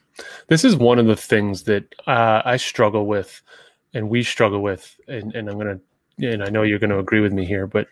This 0.49 0.65
is 0.65 0.77
one 0.77 0.99
of 0.99 1.07
the 1.07 1.17
things 1.17 1.65
that 1.65 1.95
uh, 2.07 2.41
I 2.45 2.57
struggle 2.57 3.07
with, 3.07 3.43
and 3.93 4.09
we 4.09 4.23
struggle 4.23 4.63
with, 4.63 4.99
and, 5.09 5.35
and 5.35 5.51
I'm 5.51 5.59
going 5.59 5.79
to, 6.19 6.33
and 6.33 6.43
I 6.43 6.49
know 6.49 6.63
you're 6.63 6.79
going 6.79 6.91
to 6.91 6.99
agree 6.99 7.21
with 7.21 7.35
me 7.35 7.45
here, 7.45 7.67
but 7.67 7.87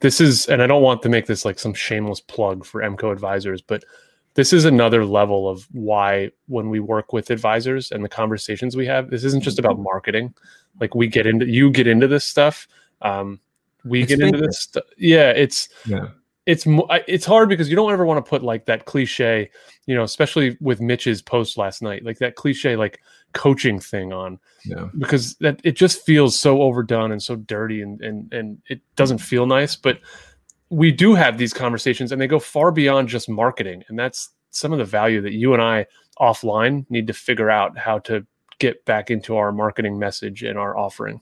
this 0.00 0.20
is, 0.20 0.46
and 0.46 0.62
I 0.62 0.66
don't 0.66 0.82
want 0.82 1.00
to 1.02 1.08
make 1.08 1.24
this 1.24 1.46
like 1.46 1.58
some 1.58 1.74
shameless 1.74 2.20
plug 2.20 2.66
for 2.66 2.82
MCO 2.82 3.12
advisors, 3.12 3.62
but 3.62 3.84
this 4.40 4.54
is 4.54 4.64
another 4.64 5.04
level 5.04 5.50
of 5.50 5.68
why 5.70 6.30
when 6.46 6.70
we 6.70 6.80
work 6.80 7.12
with 7.12 7.28
advisors 7.28 7.92
and 7.92 8.02
the 8.02 8.08
conversations 8.08 8.74
we 8.74 8.86
have 8.86 9.10
this 9.10 9.22
isn't 9.22 9.42
just 9.42 9.58
about 9.58 9.74
mm-hmm. 9.74 9.82
marketing 9.82 10.34
like 10.80 10.94
we 10.94 11.06
get 11.06 11.26
into 11.26 11.46
you 11.46 11.70
get 11.70 11.86
into 11.86 12.08
this 12.08 12.24
stuff 12.24 12.66
um 13.02 13.38
we 13.84 14.06
get 14.06 14.18
into 14.18 14.38
this 14.38 14.60
stuff 14.60 14.84
yeah 14.96 15.28
it's 15.28 15.68
yeah 15.84 16.08
it's 16.46 16.64
it's 17.06 17.26
hard 17.26 17.50
because 17.50 17.68
you 17.68 17.76
don't 17.76 17.92
ever 17.92 18.06
want 18.06 18.24
to 18.24 18.26
put 18.26 18.42
like 18.42 18.64
that 18.64 18.86
cliche 18.86 19.50
you 19.84 19.94
know 19.94 20.04
especially 20.04 20.56
with 20.58 20.80
mitch's 20.80 21.20
post 21.20 21.58
last 21.58 21.82
night 21.82 22.02
like 22.02 22.16
that 22.16 22.34
cliche 22.34 22.76
like 22.76 22.98
coaching 23.34 23.78
thing 23.78 24.10
on 24.10 24.38
yeah. 24.64 24.86
because 24.98 25.34
that 25.36 25.60
it 25.64 25.72
just 25.72 26.02
feels 26.06 26.34
so 26.34 26.62
overdone 26.62 27.12
and 27.12 27.22
so 27.22 27.36
dirty 27.36 27.82
and 27.82 28.00
and 28.00 28.32
and 28.32 28.56
it 28.70 28.80
doesn't 28.96 29.18
feel 29.18 29.44
nice 29.44 29.76
but 29.76 30.00
we 30.70 30.92
do 30.92 31.14
have 31.14 31.36
these 31.36 31.52
conversations 31.52 32.12
and 32.12 32.20
they 32.20 32.26
go 32.26 32.38
far 32.38 32.70
beyond 32.70 33.08
just 33.08 33.28
marketing 33.28 33.82
and 33.88 33.98
that's 33.98 34.30
some 34.50 34.72
of 34.72 34.78
the 34.78 34.84
value 34.84 35.20
that 35.20 35.32
you 35.32 35.52
and 35.52 35.60
i 35.60 35.84
offline 36.20 36.86
need 36.88 37.06
to 37.06 37.12
figure 37.12 37.50
out 37.50 37.76
how 37.76 37.98
to 37.98 38.24
get 38.58 38.84
back 38.84 39.10
into 39.10 39.36
our 39.36 39.52
marketing 39.52 39.98
message 39.98 40.42
and 40.42 40.58
our 40.58 40.76
offering. 40.76 41.20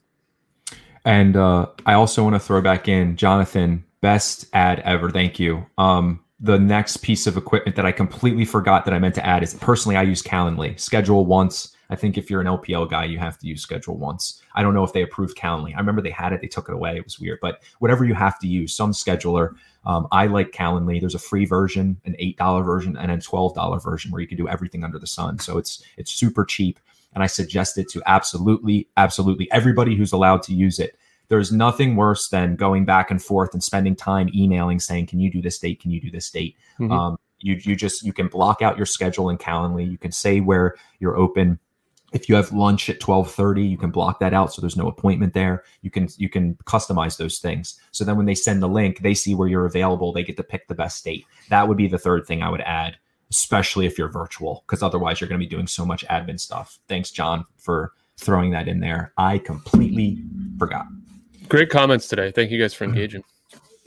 And 1.05 1.37
uh, 1.37 1.67
i 1.87 1.95
also 1.95 2.23
want 2.23 2.35
to 2.35 2.41
throw 2.41 2.61
back 2.61 2.89
in 2.89 3.17
jonathan 3.17 3.85
best 4.01 4.47
ad 4.53 4.81
ever 4.81 5.11
thank 5.11 5.41
you. 5.41 5.67
Um, 5.77 6.21
the 6.41 6.59
next 6.59 6.99
piece 6.99 7.27
of 7.27 7.37
equipment 7.37 7.75
that 7.77 7.87
i 7.87 7.93
completely 7.93 8.45
forgot 8.45 8.85
that 8.85 8.95
i 8.95 8.99
meant 8.99 9.15
to 9.15 9.27
add 9.27 9.43
is 9.43 9.55
personally 9.55 9.97
i 9.97 10.03
use 10.03 10.23
calendly. 10.23 10.79
Schedule 10.79 11.27
once 11.27 11.75
I 11.91 11.97
think 11.97 12.19
if 12.19 12.31
you're 12.31 12.41
an 12.41 12.47
LPL 12.47 12.91
guy, 12.91 13.05
you 13.05 13.19
have 13.19 13.39
to 13.39 13.47
use 13.47 13.63
schedule 13.63 13.97
once. 13.97 14.43
I 14.55 14.63
don't 14.63 14.75
know 14.75 14.85
if 14.85 14.93
they 14.93 15.03
approved 15.03 15.39
Calendly. 15.39 15.75
I 15.75 15.79
remember 15.79 16.03
they 16.03 16.11
had 16.11 16.33
it, 16.33 16.41
they 16.43 16.47
took 16.47 16.69
it 16.69 16.75
away. 16.75 16.97
It 16.97 17.05
was 17.05 17.19
weird, 17.19 17.39
but 17.41 17.63
whatever 17.79 18.05
you 18.05 18.15
have 18.15 18.39
to 18.41 18.47
use, 18.47 18.75
some 18.75 18.93
scheduler, 18.93 19.55
Um, 19.87 20.07
I 20.13 20.27
like 20.27 20.53
Calendly. 20.53 21.01
There's 21.01 21.15
a 21.15 21.19
free 21.19 21.47
version, 21.47 21.99
an 22.05 22.15
eight 22.19 22.37
dollar 22.37 22.63
version, 22.63 22.97
and 22.97 23.11
a 23.11 23.19
twelve 23.19 23.55
dollar 23.55 23.81
version 23.81 24.11
where 24.11 24.21
you 24.21 24.27
can 24.27 24.37
do 24.37 24.49
everything 24.49 24.85
under 24.85 24.99
the 24.99 25.07
sun. 25.07 25.39
So 25.39 25.57
it's 25.57 25.83
it's 25.97 26.13
super 26.13 26.45
cheap, 26.45 26.79
and 27.15 27.23
I 27.23 27.27
suggest 27.27 27.79
it 27.79 27.89
to 27.91 28.03
absolutely, 28.05 28.89
absolutely 28.99 29.51
everybody 29.51 29.97
who's 29.97 30.13
allowed 30.13 30.43
to 30.43 30.55
use 30.55 30.79
it. 30.79 30.99
There's 31.29 31.53
nothing 31.53 31.97
worse 31.97 32.29
than 32.29 32.57
going 32.57 32.85
back 32.85 33.11
and 33.11 33.23
forth 33.23 33.55
and 33.55 33.63
spending 33.65 33.97
time 33.97 34.29
emailing 34.35 34.81
saying, 34.81 35.07
"Can 35.07 35.21
you 35.21 35.31
do 35.31 35.41
this 35.41 35.59
date? 35.59 35.81
Can 35.81 35.91
you 35.91 36.01
do 36.03 36.11
this 36.11 36.31
date?" 36.31 36.57
Mm-hmm. 36.79 36.93
Um, 36.93 37.19
you 37.41 37.55
you 37.63 37.75
just 37.75 38.03
you 38.03 38.13
can 38.13 38.29
block 38.29 38.61
out 38.61 38.77
your 38.77 38.87
schedule 38.87 39.31
in 39.31 39.39
Calendly. 39.39 39.91
You 39.91 39.97
can 39.99 40.13
say 40.13 40.41
where 40.41 40.75
you're 40.99 41.17
open 41.17 41.61
if 42.13 42.29
you 42.29 42.35
have 42.35 42.53
lunch 42.53 42.89
at 42.89 43.01
12:30 43.01 43.69
you 43.69 43.77
can 43.77 43.91
block 43.91 44.19
that 44.21 44.33
out 44.33 44.53
so 44.53 44.61
there's 44.61 44.77
no 44.77 44.89
appointment 44.89 45.35
there. 45.35 45.65
You 45.83 45.91
can 45.91 46.09
you 46.17 46.29
can 46.29 46.55
customize 46.65 47.17
those 47.17 47.39
things. 47.39 47.81
So 47.91 48.05
then 48.05 48.17
when 48.17 48.27
they 48.27 48.35
send 48.35 48.63
the 48.63 48.69
link 48.69 49.01
they 49.01 49.15
see 49.15 49.35
where 49.35 49.49
you're 49.49 49.67
available. 49.67 50.13
They 50.13 50.25
get 50.25 50.37
to 50.39 50.43
pick 50.43 50.69
the 50.69 50.75
best 50.75 51.05
date. 51.05 51.27
That 51.51 51.69
would 51.69 51.77
be 51.77 51.89
the 51.89 51.99
third 51.99 52.27
thing 52.27 52.43
i 52.43 52.51
would 52.51 52.63
add 52.63 52.97
especially 53.31 53.85
if 53.85 53.99
you're 53.99 54.09
virtual 54.09 54.65
because 54.67 54.83
otherwise 54.83 55.21
you're 55.21 55.29
going 55.29 55.39
to 55.39 55.47
be 55.47 55.51
doing 55.51 55.67
so 55.67 55.85
much 55.85 56.05
admin 56.07 56.41
stuff. 56.41 56.79
Thanks 56.89 57.11
john 57.11 57.45
for 57.59 57.93
throwing 58.17 58.51
that 58.51 58.69
in 58.69 58.81
there. 58.81 59.13
I 59.17 59.39
completely 59.39 60.25
forgot. 60.59 60.87
Great 61.49 61.71
comments 61.71 62.09
today. 62.09 62.31
Thank 62.31 62.51
you 62.51 62.61
guys 62.61 62.75
for 62.75 62.85
engaging 62.85 63.23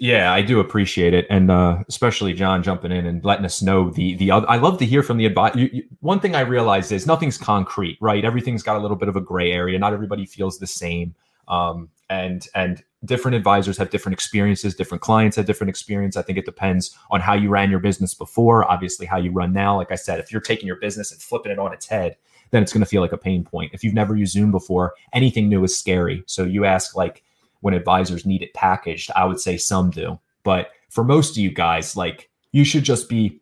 yeah, 0.01 0.33
I 0.33 0.41
do 0.41 0.59
appreciate 0.59 1.13
it, 1.13 1.27
and 1.29 1.51
uh, 1.51 1.83
especially 1.87 2.33
John 2.33 2.63
jumping 2.63 2.91
in 2.91 3.05
and 3.05 3.23
letting 3.23 3.45
us 3.45 3.61
know 3.61 3.91
the 3.91 4.15
the. 4.15 4.31
Other, 4.31 4.49
I 4.49 4.57
love 4.57 4.79
to 4.79 4.85
hear 4.85 5.03
from 5.03 5.17
the 5.17 5.27
advice. 5.27 5.55
One 5.99 6.19
thing 6.19 6.33
I 6.33 6.39
realize 6.39 6.91
is 6.91 7.05
nothing's 7.05 7.37
concrete, 7.37 7.99
right? 8.01 8.25
Everything's 8.25 8.63
got 8.63 8.77
a 8.77 8.79
little 8.79 8.97
bit 8.97 9.09
of 9.09 9.15
a 9.15 9.21
gray 9.21 9.51
area. 9.51 9.77
Not 9.77 9.93
everybody 9.93 10.25
feels 10.25 10.57
the 10.57 10.65
same, 10.65 11.13
um, 11.47 11.87
and 12.09 12.47
and 12.55 12.81
different 13.05 13.35
advisors 13.35 13.77
have 13.77 13.91
different 13.91 14.15
experiences. 14.15 14.73
Different 14.73 15.03
clients 15.03 15.37
have 15.37 15.45
different 15.45 15.69
experience. 15.69 16.17
I 16.17 16.23
think 16.23 16.39
it 16.39 16.45
depends 16.45 16.97
on 17.11 17.21
how 17.21 17.35
you 17.35 17.49
ran 17.49 17.69
your 17.69 17.79
business 17.79 18.15
before. 18.15 18.69
Obviously, 18.71 19.05
how 19.05 19.17
you 19.17 19.31
run 19.31 19.53
now. 19.53 19.77
Like 19.77 19.91
I 19.91 19.95
said, 19.95 20.19
if 20.19 20.31
you're 20.31 20.41
taking 20.41 20.65
your 20.65 20.77
business 20.77 21.11
and 21.11 21.21
flipping 21.21 21.51
it 21.51 21.59
on 21.59 21.73
its 21.73 21.85
head, 21.85 22.17
then 22.49 22.63
it's 22.63 22.73
going 22.73 22.81
to 22.81 22.89
feel 22.89 23.03
like 23.03 23.13
a 23.13 23.19
pain 23.19 23.43
point. 23.43 23.69
If 23.71 23.83
you've 23.83 23.93
never 23.93 24.15
used 24.15 24.33
Zoom 24.33 24.49
before, 24.49 24.95
anything 25.13 25.47
new 25.47 25.63
is 25.63 25.77
scary. 25.77 26.23
So 26.25 26.43
you 26.43 26.65
ask 26.65 26.95
like 26.95 27.21
when 27.61 27.73
advisors 27.73 28.25
need 28.25 28.41
it 28.41 28.53
packaged. 28.53 29.09
I 29.15 29.25
would 29.25 29.39
say 29.39 29.57
some 29.57 29.89
do. 29.89 30.19
But 30.43 30.71
for 30.89 31.03
most 31.03 31.31
of 31.31 31.37
you 31.37 31.51
guys, 31.51 31.95
like 31.95 32.29
you 32.51 32.65
should 32.65 32.83
just 32.83 33.07
be, 33.07 33.41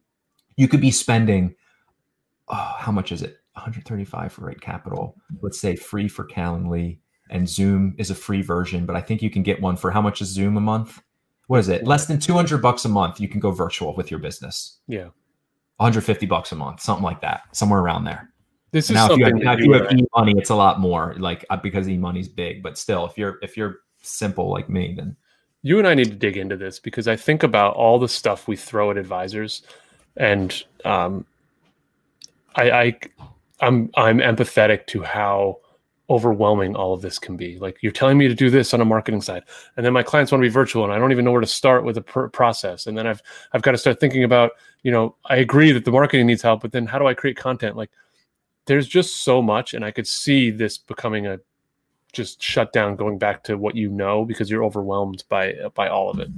you 0.55 0.67
could 0.67 0.81
be 0.81 0.91
spending, 0.91 1.55
oh, 2.49 2.75
how 2.77 2.91
much 2.91 3.11
is 3.11 3.21
it? 3.21 3.37
135 3.53 4.31
for 4.31 4.45
Right 4.45 4.61
Capital. 4.61 5.15
Let's 5.41 5.59
say 5.59 5.75
free 5.75 6.07
for 6.07 6.25
Calendly 6.25 6.99
and 7.29 7.47
Zoom 7.47 7.95
is 7.97 8.09
a 8.09 8.15
free 8.15 8.41
version, 8.41 8.85
but 8.85 8.95
I 8.95 9.01
think 9.01 9.21
you 9.21 9.29
can 9.29 9.43
get 9.43 9.61
one 9.61 9.75
for 9.75 9.91
how 9.91 10.01
much 10.01 10.21
is 10.21 10.29
Zoom 10.29 10.57
a 10.57 10.61
month? 10.61 11.01
What 11.47 11.59
is 11.59 11.69
it? 11.69 11.85
Less 11.85 12.05
than 12.05 12.19
200 12.19 12.61
bucks 12.61 12.85
a 12.85 12.89
month. 12.89 13.19
You 13.19 13.27
can 13.27 13.39
go 13.39 13.51
virtual 13.51 13.95
with 13.95 14.11
your 14.11 14.19
business. 14.19 14.79
Yeah. 14.87 15.09
150 15.77 16.25
bucks 16.25 16.51
a 16.51 16.55
month, 16.55 16.81
something 16.81 17.03
like 17.03 17.21
that, 17.21 17.43
somewhere 17.55 17.79
around 17.79 18.03
there. 18.03 18.29
This 18.71 18.89
is 18.89 18.95
now, 18.95 19.07
something 19.07 19.25
if 19.25 19.41
you 19.41 19.47
have, 19.47 19.59
if 19.59 19.65
you 19.65 19.73
have 19.73 19.91
e-money, 19.91 20.33
it's 20.37 20.51
a 20.51 20.55
lot 20.55 20.79
more 20.79 21.15
like 21.17 21.43
uh, 21.49 21.57
because 21.57 21.89
e-money's 21.89 22.27
big, 22.27 22.61
but 22.61 22.77
still 22.77 23.05
if 23.07 23.17
you're, 23.17 23.39
if 23.41 23.57
you're 23.57 23.77
simple 24.01 24.49
like 24.49 24.69
me, 24.69 24.93
then 24.95 25.15
you 25.61 25.77
and 25.77 25.87
I 25.87 25.93
need 25.93 26.09
to 26.09 26.15
dig 26.15 26.37
into 26.37 26.55
this 26.55 26.79
because 26.79 27.07
I 27.07 27.15
think 27.15 27.43
about 27.43 27.75
all 27.75 27.99
the 27.99 28.07
stuff 28.07 28.47
we 28.47 28.55
throw 28.55 28.91
at 28.91 28.97
advisors, 28.97 29.61
and 30.15 30.63
um, 30.85 31.25
I, 32.55 32.71
I 32.71 32.99
I'm 33.59 33.89
I'm 33.95 34.19
empathetic 34.19 34.87
to 34.87 35.03
how 35.03 35.59
overwhelming 36.09 36.75
all 36.75 36.93
of 36.93 37.01
this 37.01 37.19
can 37.19 37.37
be. 37.37 37.59
Like 37.59 37.77
you're 37.81 37.91
telling 37.91 38.17
me 38.17 38.27
to 38.27 38.33
do 38.33 38.49
this 38.49 38.73
on 38.73 38.81
a 38.81 38.85
marketing 38.85 39.21
side, 39.21 39.43
and 39.75 39.85
then 39.85 39.93
my 39.93 40.03
clients 40.03 40.31
want 40.31 40.41
to 40.41 40.47
be 40.47 40.53
virtual, 40.53 40.83
and 40.85 40.93
I 40.93 40.97
don't 40.97 41.11
even 41.11 41.25
know 41.25 41.31
where 41.31 41.41
to 41.41 41.47
start 41.47 41.83
with 41.83 41.95
the 41.95 42.01
pr- 42.01 42.27
process. 42.27 42.87
And 42.87 42.97
then 42.97 43.05
I've 43.05 43.21
I've 43.53 43.61
got 43.61 43.71
to 43.71 43.77
start 43.77 43.99
thinking 43.99 44.23
about, 44.23 44.51
you 44.83 44.91
know, 44.91 45.15
I 45.25 45.37
agree 45.37 45.71
that 45.73 45.83
the 45.85 45.91
marketing 45.91 46.27
needs 46.27 46.41
help, 46.41 46.61
but 46.61 46.71
then 46.71 46.85
how 46.85 46.99
do 46.99 47.07
I 47.07 47.13
create 47.13 47.37
content? 47.37 47.75
Like 47.75 47.91
there's 48.65 48.87
just 48.87 49.23
so 49.23 49.41
much, 49.41 49.73
and 49.73 49.83
I 49.83 49.91
could 49.91 50.07
see 50.07 50.51
this 50.51 50.77
becoming 50.77 51.27
a 51.27 51.39
just 52.11 52.41
shut 52.41 52.73
down 52.73 52.95
going 52.95 53.17
back 53.17 53.43
to 53.43 53.57
what 53.57 53.75
you 53.75 53.89
know 53.89 54.25
because 54.25 54.49
you're 54.49 54.63
overwhelmed 54.63 55.23
by 55.29 55.53
by 55.75 55.87
all 55.87 56.09
of 56.09 56.19
it. 56.19 56.29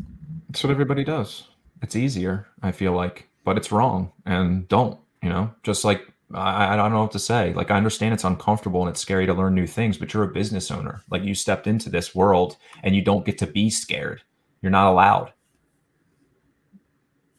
That's 0.49 0.63
what 0.63 0.71
everybody 0.71 1.03
does. 1.03 1.47
It's 1.81 1.95
easier 1.95 2.47
i 2.61 2.71
feel 2.71 2.91
like 2.91 3.27
but 3.43 3.57
it's 3.57 3.71
wrong 3.71 4.11
and 4.25 4.67
don't 4.67 4.99
you 5.23 5.29
know? 5.29 5.51
Just 5.63 5.85
like 5.85 6.07
I, 6.33 6.73
I 6.73 6.75
don't 6.75 6.91
know 6.91 7.01
what 7.01 7.11
to 7.11 7.19
say. 7.19 7.53
Like 7.53 7.71
i 7.71 7.77
understand 7.77 8.13
it's 8.13 8.23
uncomfortable 8.23 8.81
and 8.81 8.89
it's 8.89 9.01
scary 9.01 9.25
to 9.25 9.33
learn 9.33 9.55
new 9.55 9.67
things 9.67 9.97
but 9.97 10.13
you're 10.13 10.23
a 10.23 10.27
business 10.27 10.71
owner. 10.71 11.01
Like 11.09 11.23
you 11.23 11.35
stepped 11.35 11.67
into 11.67 11.89
this 11.89 12.13
world 12.13 12.57
and 12.83 12.95
you 12.95 13.01
don't 13.01 13.25
get 13.25 13.37
to 13.39 13.47
be 13.47 13.69
scared. 13.69 14.21
You're 14.61 14.71
not 14.71 14.91
allowed. 14.91 15.33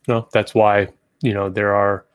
No 0.09 0.29
that's 0.33 0.55
why 0.55 0.88
you 1.21 1.35
know 1.35 1.49
there 1.49 1.75
are 1.75 2.07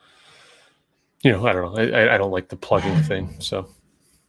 you 1.23 1.31
know 1.31 1.45
i 1.47 1.53
don't 1.53 1.73
know. 1.73 1.97
I, 1.97 2.15
I 2.15 2.17
don't 2.17 2.31
like 2.31 2.49
the 2.49 2.57
plugging 2.57 3.01
thing 3.03 3.35
so 3.39 3.69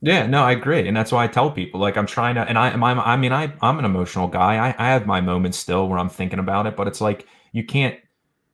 yeah, 0.00 0.26
no, 0.26 0.44
I 0.44 0.52
agree, 0.52 0.86
and 0.86 0.96
that's 0.96 1.10
why 1.10 1.24
I 1.24 1.26
tell 1.26 1.50
people 1.50 1.80
like 1.80 1.96
I'm 1.96 2.06
trying 2.06 2.36
to, 2.36 2.42
and 2.42 2.56
I, 2.56 2.70
I'm, 2.70 2.84
I 2.84 3.16
mean, 3.16 3.32
I, 3.32 3.52
I'm 3.60 3.78
an 3.78 3.84
emotional 3.84 4.28
guy. 4.28 4.56
I, 4.56 4.74
I 4.78 4.90
have 4.90 5.06
my 5.06 5.20
moments 5.20 5.58
still 5.58 5.88
where 5.88 5.98
I'm 5.98 6.08
thinking 6.08 6.38
about 6.38 6.66
it, 6.66 6.76
but 6.76 6.86
it's 6.86 7.00
like 7.00 7.26
you 7.52 7.64
can't, 7.64 7.98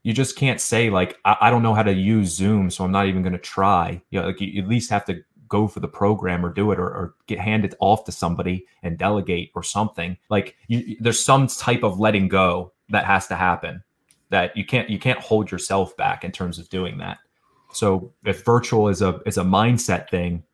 you 0.02 0.12
just 0.12 0.36
can't 0.36 0.60
say 0.60 0.90
like 0.90 1.18
I, 1.24 1.36
I 1.42 1.50
don't 1.50 1.62
know 1.62 1.74
how 1.74 1.82
to 1.82 1.92
use 1.92 2.34
Zoom, 2.34 2.70
so 2.70 2.84
I'm 2.84 2.92
not 2.92 3.06
even 3.06 3.22
going 3.22 3.34
to 3.34 3.38
try. 3.38 4.02
You 4.10 4.20
know, 4.20 4.26
like 4.26 4.40
you 4.40 4.62
at 4.62 4.68
least 4.68 4.90
have 4.90 5.04
to 5.06 5.22
go 5.48 5.68
for 5.68 5.80
the 5.80 5.88
program 5.88 6.44
or 6.44 6.52
do 6.52 6.72
it 6.72 6.78
or, 6.78 6.88
or 6.88 7.14
get 7.26 7.38
handed 7.38 7.74
off 7.78 8.04
to 8.04 8.12
somebody 8.12 8.66
and 8.82 8.98
delegate 8.98 9.50
or 9.54 9.62
something. 9.62 10.16
Like 10.30 10.56
you, 10.68 10.96
there's 11.00 11.22
some 11.22 11.46
type 11.46 11.82
of 11.82 12.00
letting 12.00 12.28
go 12.28 12.72
that 12.88 13.04
has 13.04 13.26
to 13.28 13.36
happen. 13.36 13.82
That 14.30 14.56
you 14.56 14.64
can't, 14.64 14.88
you 14.90 14.98
can't 14.98 15.18
hold 15.18 15.50
yourself 15.50 15.96
back 15.96 16.24
in 16.24 16.32
terms 16.32 16.58
of 16.58 16.68
doing 16.70 16.98
that. 16.98 17.18
So 17.72 18.12
if 18.24 18.44
virtual 18.44 18.88
is 18.88 19.02
a 19.02 19.20
is 19.26 19.36
a 19.36 19.42
mindset 19.42 20.08
thing 20.08 20.44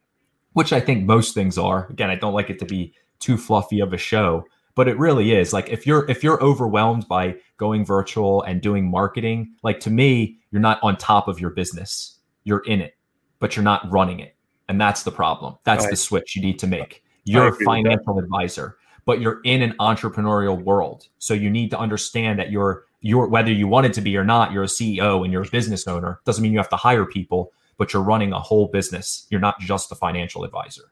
which 0.53 0.73
I 0.73 0.81
think 0.81 1.05
most 1.05 1.35
things 1.35 1.59
are. 1.59 1.87
Again, 1.91 2.11
I 2.11 2.17
don't 2.17 2.35
like 2.35 2.51
it 2.51 2.59
to 2.61 2.65
be 2.65 2.95
too 3.19 3.37
fluffy 3.37 3.81
of 3.81 3.93
a 3.93 3.99
show, 3.99 4.45
but 4.75 4.89
it 4.89 4.99
really 4.99 5.33
is. 5.33 5.53
Like 5.53 5.69
if 5.69 5.87
you're 5.87 6.09
if 6.11 6.25
you're 6.25 6.43
overwhelmed 6.43 7.07
by 7.09 7.37
going 7.57 7.85
virtual 7.85 8.43
and 8.43 8.61
doing 8.61 8.91
marketing, 8.91 9.55
like 9.63 9.81
to 9.81 9.91
me, 9.91 10.39
you're 10.51 10.61
not 10.61 10.81
on 10.83 10.97
top 10.97 11.29
of 11.29 11.41
your 11.41 11.51
business. 11.51 12.19
You're 12.45 12.61
in 12.61 12.81
it, 12.81 12.97
but 13.39 13.57
you're 13.57 13.63
not 13.63 13.91
running 13.91 14.21
it. 14.21 14.35
And 14.69 14.81
that's 14.81 15.03
the 15.03 15.11
problem. 15.11 15.57
That's 15.65 15.85
right. 15.85 15.91
the 15.91 15.97
switch 15.97 16.37
you 16.37 16.43
need 16.43 16.59
to 16.61 16.67
make. 16.67 17.05
You're 17.25 17.49
a 17.49 17.53
financial 17.65 18.19
advisor, 18.19 18.79
but 19.05 19.21
you're 19.21 19.41
in 19.45 19.63
an 19.63 19.75
entrepreneurial 19.79 20.61
world. 20.63 21.09
So 21.19 21.35
you 21.35 21.51
need 21.51 21.71
to 21.71 21.79
understand 21.79 22.39
that 22.39 22.51
you're 22.51 22.85
you're 23.01 23.29
whether 23.29 23.53
you 23.53 23.67
want 23.67 23.87
it 23.87 23.93
to 23.95 24.01
be 24.01 24.17
or 24.17 24.25
not, 24.25 24.53
you're 24.53 24.65
a 24.65 24.67
CEO 24.67 25.23
and 25.23 25.33
you're 25.33 25.43
a 25.43 25.51
business 25.51 25.87
owner. 25.87 26.21
Doesn't 26.25 26.43
mean 26.43 26.53
you 26.53 26.59
have 26.59 26.69
to 26.71 26.77
hire 26.77 27.05
people, 27.05 27.53
but 27.81 27.95
you're 27.95 28.03
running 28.03 28.35
a 28.35 28.39
whole 28.39 28.67
business. 28.67 29.27
You're 29.31 29.41
not 29.41 29.59
just 29.59 29.91
a 29.91 29.95
financial 29.95 30.45
advisor. 30.45 30.83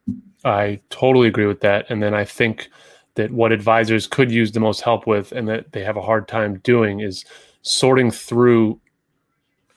I 0.43 0.79
totally 0.89 1.27
agree 1.27 1.45
with 1.45 1.61
that. 1.61 1.85
And 1.87 2.01
then 2.01 2.15
I 2.15 2.25
think 2.25 2.67
that 3.13 3.31
what 3.31 3.51
advisors 3.51 4.07
could 4.07 4.31
use 4.31 4.53
the 4.53 4.59
most 4.59 4.81
help 4.81 5.05
with 5.05 5.31
and 5.31 5.47
that 5.47 5.71
they 5.71 5.83
have 5.83 5.97
a 5.97 6.01
hard 6.01 6.27
time 6.27 6.57
doing 6.63 7.01
is 7.01 7.25
sorting 7.61 8.09
through 8.09 8.81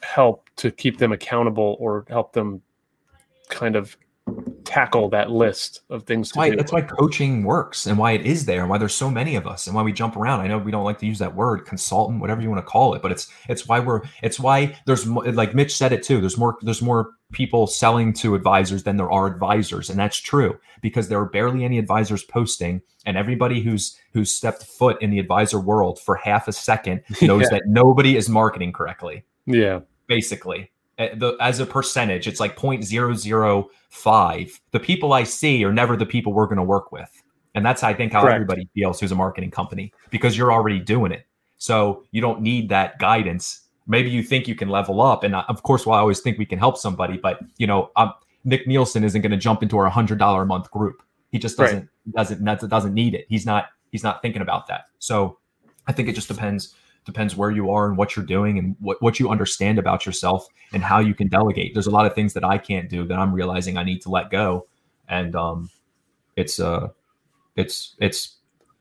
help 0.00 0.48
to 0.56 0.70
keep 0.70 0.96
them 0.96 1.12
accountable 1.12 1.76
or 1.78 2.06
help 2.08 2.32
them 2.32 2.62
kind 3.50 3.76
of 3.76 3.98
tackle 4.64 5.08
that 5.10 5.30
list 5.30 5.80
of 5.90 6.04
things 6.04 6.32
to 6.32 6.38
why, 6.38 6.50
do. 6.50 6.56
That's 6.56 6.72
why 6.72 6.80
coaching 6.80 7.42
works 7.44 7.86
and 7.86 7.98
why 7.98 8.12
it 8.12 8.24
is 8.24 8.46
there 8.46 8.62
and 8.62 8.70
why 8.70 8.78
there's 8.78 8.94
so 8.94 9.10
many 9.10 9.36
of 9.36 9.46
us 9.46 9.66
and 9.66 9.76
why 9.76 9.82
we 9.82 9.92
jump 9.92 10.16
around. 10.16 10.40
I 10.40 10.48
know 10.48 10.58
we 10.58 10.70
don't 10.70 10.84
like 10.84 10.98
to 11.00 11.06
use 11.06 11.18
that 11.18 11.34
word 11.34 11.66
consultant, 11.66 12.20
whatever 12.20 12.40
you 12.40 12.48
want 12.48 12.64
to 12.64 12.70
call 12.70 12.94
it, 12.94 13.02
but 13.02 13.12
it's 13.12 13.28
it's 13.48 13.68
why 13.68 13.80
we're 13.80 14.00
it's 14.22 14.40
why 14.40 14.78
there's 14.86 15.06
like 15.06 15.54
Mitch 15.54 15.76
said 15.76 15.92
it 15.92 16.02
too. 16.02 16.20
There's 16.20 16.38
more 16.38 16.56
there's 16.62 16.82
more 16.82 17.10
people 17.32 17.66
selling 17.66 18.12
to 18.12 18.34
advisors 18.34 18.82
than 18.82 18.96
there 18.96 19.10
are 19.10 19.26
advisors 19.26 19.88
and 19.88 19.98
that's 19.98 20.18
true 20.18 20.58
because 20.82 21.08
there 21.08 21.18
are 21.18 21.28
barely 21.28 21.64
any 21.64 21.78
advisors 21.78 22.22
posting 22.24 22.82
and 23.06 23.16
everybody 23.16 23.62
who's 23.62 23.98
who's 24.12 24.30
stepped 24.30 24.64
foot 24.64 25.00
in 25.02 25.10
the 25.10 25.18
advisor 25.18 25.60
world 25.60 25.98
for 26.00 26.16
half 26.16 26.48
a 26.48 26.52
second 26.52 27.02
knows 27.22 27.42
yeah. 27.42 27.58
that 27.58 27.62
nobody 27.66 28.16
is 28.16 28.28
marketing 28.28 28.72
correctly. 28.72 29.24
Yeah. 29.46 29.80
Basically. 30.06 30.70
Eh, 31.02 31.14
the, 31.14 31.36
as 31.40 31.60
a 31.60 31.66
percentage, 31.66 32.26
it's 32.28 32.40
like 32.40 32.56
0.005. 32.56 34.60
The 34.70 34.80
people 34.80 35.12
I 35.12 35.24
see 35.24 35.64
are 35.64 35.72
never 35.72 35.96
the 35.96 36.06
people 36.06 36.32
we're 36.32 36.46
going 36.46 36.58
to 36.58 36.62
work 36.62 36.92
with. 36.92 37.10
And 37.54 37.66
that's, 37.66 37.82
I 37.82 37.92
think, 37.92 38.12
how 38.12 38.22
Correct. 38.22 38.34
everybody 38.34 38.68
feels 38.74 39.00
who's 39.00 39.12
a 39.12 39.16
marketing 39.16 39.50
company 39.50 39.92
because 40.10 40.38
you're 40.38 40.52
already 40.52 40.78
doing 40.78 41.12
it. 41.12 41.26
So 41.58 42.04
you 42.12 42.20
don't 42.20 42.40
need 42.40 42.68
that 42.70 42.98
guidance. 42.98 43.62
Maybe 43.86 44.10
you 44.10 44.22
think 44.22 44.48
you 44.48 44.54
can 44.54 44.68
level 44.68 45.00
up. 45.00 45.24
And 45.24 45.34
uh, 45.34 45.44
of 45.48 45.62
course, 45.62 45.84
well, 45.84 45.98
I 45.98 46.00
always 46.00 46.20
think 46.20 46.38
we 46.38 46.46
can 46.46 46.58
help 46.58 46.78
somebody, 46.78 47.18
but 47.18 47.40
you 47.58 47.66
know, 47.66 47.90
um, 47.96 48.14
Nick 48.44 48.66
Nielsen 48.66 49.04
isn't 49.04 49.20
going 49.20 49.32
to 49.32 49.36
jump 49.36 49.62
into 49.62 49.76
our 49.76 49.88
hundred 49.88 50.18
dollar 50.18 50.42
a 50.42 50.46
month 50.46 50.70
group. 50.70 51.02
He 51.30 51.38
just 51.38 51.56
doesn't, 51.56 51.88
right. 52.14 52.44
doesn't, 52.44 52.68
doesn't 52.68 52.94
need 52.94 53.14
it. 53.14 53.26
He's 53.28 53.46
not, 53.46 53.66
he's 53.90 54.02
not 54.02 54.22
thinking 54.22 54.42
about 54.42 54.66
that. 54.68 54.86
So 54.98 55.38
I 55.86 55.92
think 55.92 56.08
it 56.08 56.14
just 56.14 56.28
depends 56.28 56.74
depends 57.04 57.36
where 57.36 57.50
you 57.50 57.70
are 57.70 57.88
and 57.88 57.96
what 57.96 58.14
you're 58.14 58.24
doing 58.24 58.58
and 58.58 58.76
what, 58.80 59.02
what 59.02 59.18
you 59.18 59.30
understand 59.30 59.78
about 59.78 60.06
yourself 60.06 60.46
and 60.72 60.82
how 60.82 61.00
you 61.00 61.14
can 61.14 61.28
delegate. 61.28 61.74
There's 61.74 61.86
a 61.86 61.90
lot 61.90 62.06
of 62.06 62.14
things 62.14 62.34
that 62.34 62.44
I 62.44 62.58
can't 62.58 62.88
do 62.88 63.04
that 63.06 63.18
I'm 63.18 63.34
realizing 63.34 63.76
I 63.76 63.82
need 63.82 64.02
to 64.02 64.10
let 64.10 64.30
go. 64.30 64.66
And 65.08 65.34
um, 65.34 65.70
it's 66.36 66.60
uh 66.60 66.88
it's 67.56 67.94
it's 67.98 68.36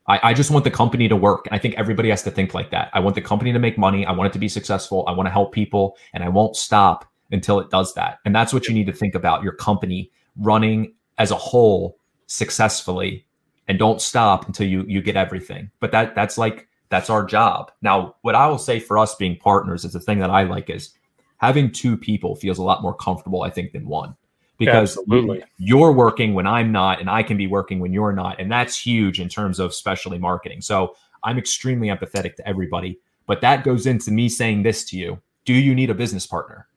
I, 0.07 0.19
I 0.23 0.33
just 0.33 0.51
want 0.51 0.63
the 0.63 0.71
company 0.71 1.07
to 1.07 1.15
work. 1.15 1.47
I 1.51 1.57
think 1.57 1.75
everybody 1.75 2.09
has 2.09 2.23
to 2.23 2.31
think 2.31 2.53
like 2.53 2.71
that. 2.71 2.89
I 2.93 2.99
want 2.99 3.15
the 3.15 3.21
company 3.21 3.51
to 3.53 3.59
make 3.59 3.77
money. 3.77 4.05
I 4.05 4.11
want 4.11 4.27
it 4.27 4.33
to 4.33 4.39
be 4.39 4.49
successful. 4.49 5.05
I 5.07 5.11
want 5.11 5.27
to 5.27 5.31
help 5.31 5.53
people 5.53 5.97
and 6.13 6.23
I 6.23 6.29
won't 6.29 6.55
stop 6.55 7.09
until 7.31 7.59
it 7.59 7.69
does 7.69 7.93
that. 7.93 8.19
And 8.25 8.35
that's 8.35 8.53
what 8.53 8.67
you 8.67 8.73
need 8.73 8.87
to 8.87 8.93
think 8.93 9.15
about 9.15 9.43
your 9.43 9.53
company 9.53 10.11
running 10.35 10.93
as 11.17 11.31
a 11.31 11.35
whole 11.35 11.97
successfully 12.27 13.25
and 13.67 13.77
don't 13.77 14.01
stop 14.01 14.47
until 14.47 14.67
you 14.67 14.83
you 14.87 15.01
get 15.01 15.15
everything. 15.15 15.69
But 15.79 15.91
that 15.91 16.15
that's 16.15 16.37
like 16.37 16.67
that's 16.91 17.09
our 17.09 17.25
job. 17.25 17.71
Now, 17.81 18.15
what 18.21 18.35
I 18.35 18.47
will 18.47 18.59
say 18.59 18.79
for 18.79 18.99
us 18.99 19.15
being 19.15 19.37
partners 19.37 19.85
is 19.85 19.93
the 19.93 19.99
thing 19.99 20.19
that 20.19 20.29
I 20.29 20.43
like 20.43 20.69
is 20.69 20.93
having 21.37 21.71
two 21.71 21.97
people 21.97 22.35
feels 22.35 22.59
a 22.59 22.63
lot 22.63 22.83
more 22.83 22.93
comfortable, 22.93 23.41
I 23.41 23.49
think, 23.49 23.71
than 23.71 23.87
one. 23.87 24.15
Because 24.57 24.95
Absolutely. 24.95 25.43
you're 25.57 25.93
working 25.93 26.35
when 26.35 26.45
I'm 26.45 26.71
not, 26.71 26.99
and 26.99 27.09
I 27.09 27.23
can 27.23 27.35
be 27.35 27.47
working 27.47 27.79
when 27.79 27.93
you're 27.93 28.11
not. 28.11 28.39
And 28.39 28.51
that's 28.51 28.77
huge 28.77 29.19
in 29.19 29.27
terms 29.27 29.57
of 29.57 29.73
specialty 29.73 30.19
marketing. 30.19 30.61
So 30.61 30.95
I'm 31.23 31.39
extremely 31.39 31.87
empathetic 31.87 32.35
to 32.35 32.47
everybody. 32.47 32.99
But 33.25 33.41
that 33.41 33.63
goes 33.63 33.87
into 33.87 34.11
me 34.11 34.29
saying 34.29 34.61
this 34.61 34.83
to 34.85 34.97
you 34.97 35.19
Do 35.45 35.53
you 35.53 35.73
need 35.73 35.89
a 35.89 35.95
business 35.95 36.27
partner? 36.27 36.67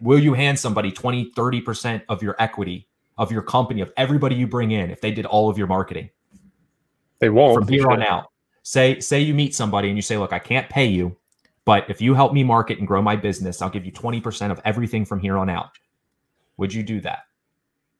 Will 0.00 0.18
you 0.18 0.34
hand 0.34 0.58
somebody 0.58 0.92
20, 0.92 1.32
30% 1.32 2.02
of 2.08 2.22
your 2.22 2.36
equity, 2.38 2.88
of 3.18 3.32
your 3.32 3.42
company, 3.42 3.80
of 3.80 3.92
everybody 3.96 4.36
you 4.36 4.46
bring 4.46 4.70
in 4.70 4.90
if 4.90 5.00
they 5.00 5.10
did 5.10 5.26
all 5.26 5.50
of 5.50 5.58
your 5.58 5.66
marketing? 5.66 6.10
They 7.18 7.30
won't. 7.30 7.58
From 7.58 7.68
here 7.68 7.90
on 7.90 8.02
out. 8.02 8.30
Say, 8.66 8.98
say 8.98 9.20
you 9.20 9.32
meet 9.32 9.54
somebody 9.54 9.86
and 9.86 9.96
you 9.96 10.02
say, 10.02 10.18
Look, 10.18 10.32
I 10.32 10.40
can't 10.40 10.68
pay 10.68 10.86
you, 10.86 11.14
but 11.64 11.88
if 11.88 12.00
you 12.00 12.14
help 12.14 12.32
me 12.32 12.42
market 12.42 12.80
and 12.80 12.88
grow 12.88 13.00
my 13.00 13.14
business, 13.14 13.62
I'll 13.62 13.70
give 13.70 13.86
you 13.86 13.92
20% 13.92 14.50
of 14.50 14.60
everything 14.64 15.04
from 15.04 15.20
here 15.20 15.38
on 15.38 15.48
out. 15.48 15.78
Would 16.56 16.74
you 16.74 16.82
do 16.82 17.00
that? 17.02 17.26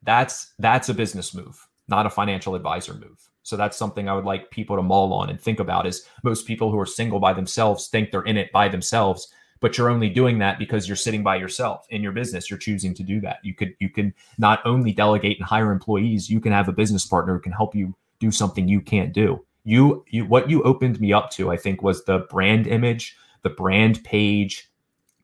That's 0.02 0.54
that's 0.58 0.88
a 0.88 0.94
business 0.94 1.32
move, 1.34 1.64
not 1.86 2.04
a 2.04 2.10
financial 2.10 2.56
advisor 2.56 2.94
move. 2.94 3.30
So 3.44 3.56
that's 3.56 3.76
something 3.76 4.08
I 4.08 4.14
would 4.16 4.24
like 4.24 4.50
people 4.50 4.74
to 4.74 4.82
mull 4.82 5.12
on 5.12 5.30
and 5.30 5.40
think 5.40 5.60
about 5.60 5.86
is 5.86 6.04
most 6.24 6.48
people 6.48 6.72
who 6.72 6.80
are 6.80 6.86
single 6.86 7.20
by 7.20 7.32
themselves 7.32 7.86
think 7.86 8.10
they're 8.10 8.22
in 8.22 8.36
it 8.36 8.50
by 8.50 8.68
themselves, 8.68 9.28
but 9.60 9.78
you're 9.78 9.88
only 9.88 10.10
doing 10.10 10.40
that 10.40 10.58
because 10.58 10.88
you're 10.88 10.96
sitting 10.96 11.22
by 11.22 11.36
yourself 11.36 11.86
in 11.90 12.02
your 12.02 12.10
business. 12.10 12.50
You're 12.50 12.58
choosing 12.58 12.92
to 12.94 13.04
do 13.04 13.20
that. 13.20 13.38
You 13.44 13.54
could 13.54 13.76
you 13.78 13.88
can 13.88 14.12
not 14.36 14.62
only 14.64 14.90
delegate 14.90 15.38
and 15.38 15.46
hire 15.46 15.70
employees, 15.70 16.28
you 16.28 16.40
can 16.40 16.50
have 16.50 16.68
a 16.68 16.72
business 16.72 17.06
partner 17.06 17.34
who 17.34 17.40
can 17.40 17.52
help 17.52 17.76
you 17.76 17.94
do 18.18 18.32
something 18.32 18.66
you 18.66 18.80
can't 18.80 19.12
do. 19.12 19.45
You 19.66 20.04
you 20.08 20.24
what 20.24 20.48
you 20.48 20.62
opened 20.62 21.00
me 21.00 21.12
up 21.12 21.30
to, 21.32 21.50
I 21.50 21.56
think, 21.56 21.82
was 21.82 22.04
the 22.04 22.20
brand 22.30 22.68
image, 22.68 23.16
the 23.42 23.50
brand 23.50 24.02
page. 24.04 24.70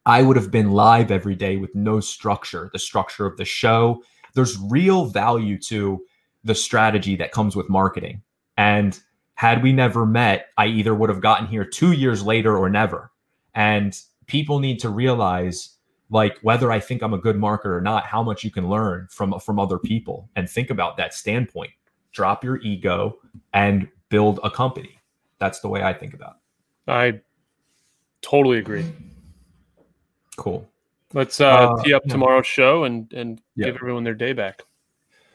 I 0.04 0.22
would 0.22 0.36
have 0.36 0.50
been 0.50 0.72
live 0.72 1.12
every 1.12 1.36
day 1.36 1.58
with 1.58 1.72
no 1.76 2.00
structure, 2.00 2.68
the 2.72 2.80
structure 2.80 3.24
of 3.24 3.36
the 3.36 3.44
show. 3.44 4.02
There's 4.34 4.58
real 4.58 5.06
value 5.06 5.60
to 5.60 6.02
the 6.42 6.56
strategy 6.56 7.14
that 7.16 7.30
comes 7.30 7.54
with 7.54 7.70
marketing. 7.70 8.20
And 8.56 8.98
had 9.34 9.62
we 9.62 9.72
never 9.72 10.04
met, 10.04 10.46
I 10.58 10.66
either 10.66 10.92
would 10.92 11.08
have 11.08 11.20
gotten 11.20 11.46
here 11.46 11.64
two 11.64 11.92
years 11.92 12.24
later 12.24 12.58
or 12.58 12.68
never. 12.68 13.12
And 13.54 13.96
people 14.26 14.58
need 14.58 14.80
to 14.80 14.88
realize 14.88 15.76
like 16.10 16.36
whether 16.42 16.72
I 16.72 16.80
think 16.80 17.00
I'm 17.00 17.14
a 17.14 17.18
good 17.18 17.36
marketer 17.36 17.76
or 17.76 17.80
not, 17.80 18.06
how 18.06 18.24
much 18.24 18.42
you 18.42 18.50
can 18.50 18.68
learn 18.68 19.06
from 19.08 19.38
from 19.38 19.60
other 19.60 19.78
people 19.78 20.28
and 20.34 20.50
think 20.50 20.68
about 20.68 20.96
that 20.96 21.14
standpoint. 21.14 21.70
Drop 22.10 22.42
your 22.42 22.60
ego 22.60 23.18
and 23.54 23.88
build 24.12 24.38
a 24.44 24.50
company. 24.50 25.00
That's 25.40 25.58
the 25.60 25.68
way 25.68 25.82
I 25.82 25.92
think 25.92 26.12
about 26.14 26.36
it. 26.86 26.90
I 26.92 27.20
totally 28.20 28.58
agree. 28.58 28.84
Cool. 30.36 30.68
Let's 31.14 31.40
uh, 31.40 31.46
Uh, 31.48 31.82
tee 31.82 31.94
up 31.94 32.04
tomorrow's 32.04 32.46
show 32.46 32.84
and 32.84 33.12
and 33.12 33.40
Yeah. 33.56 33.66
give 33.66 33.76
everyone 33.76 34.04
their 34.04 34.14
day 34.14 34.32
back. 34.34 34.62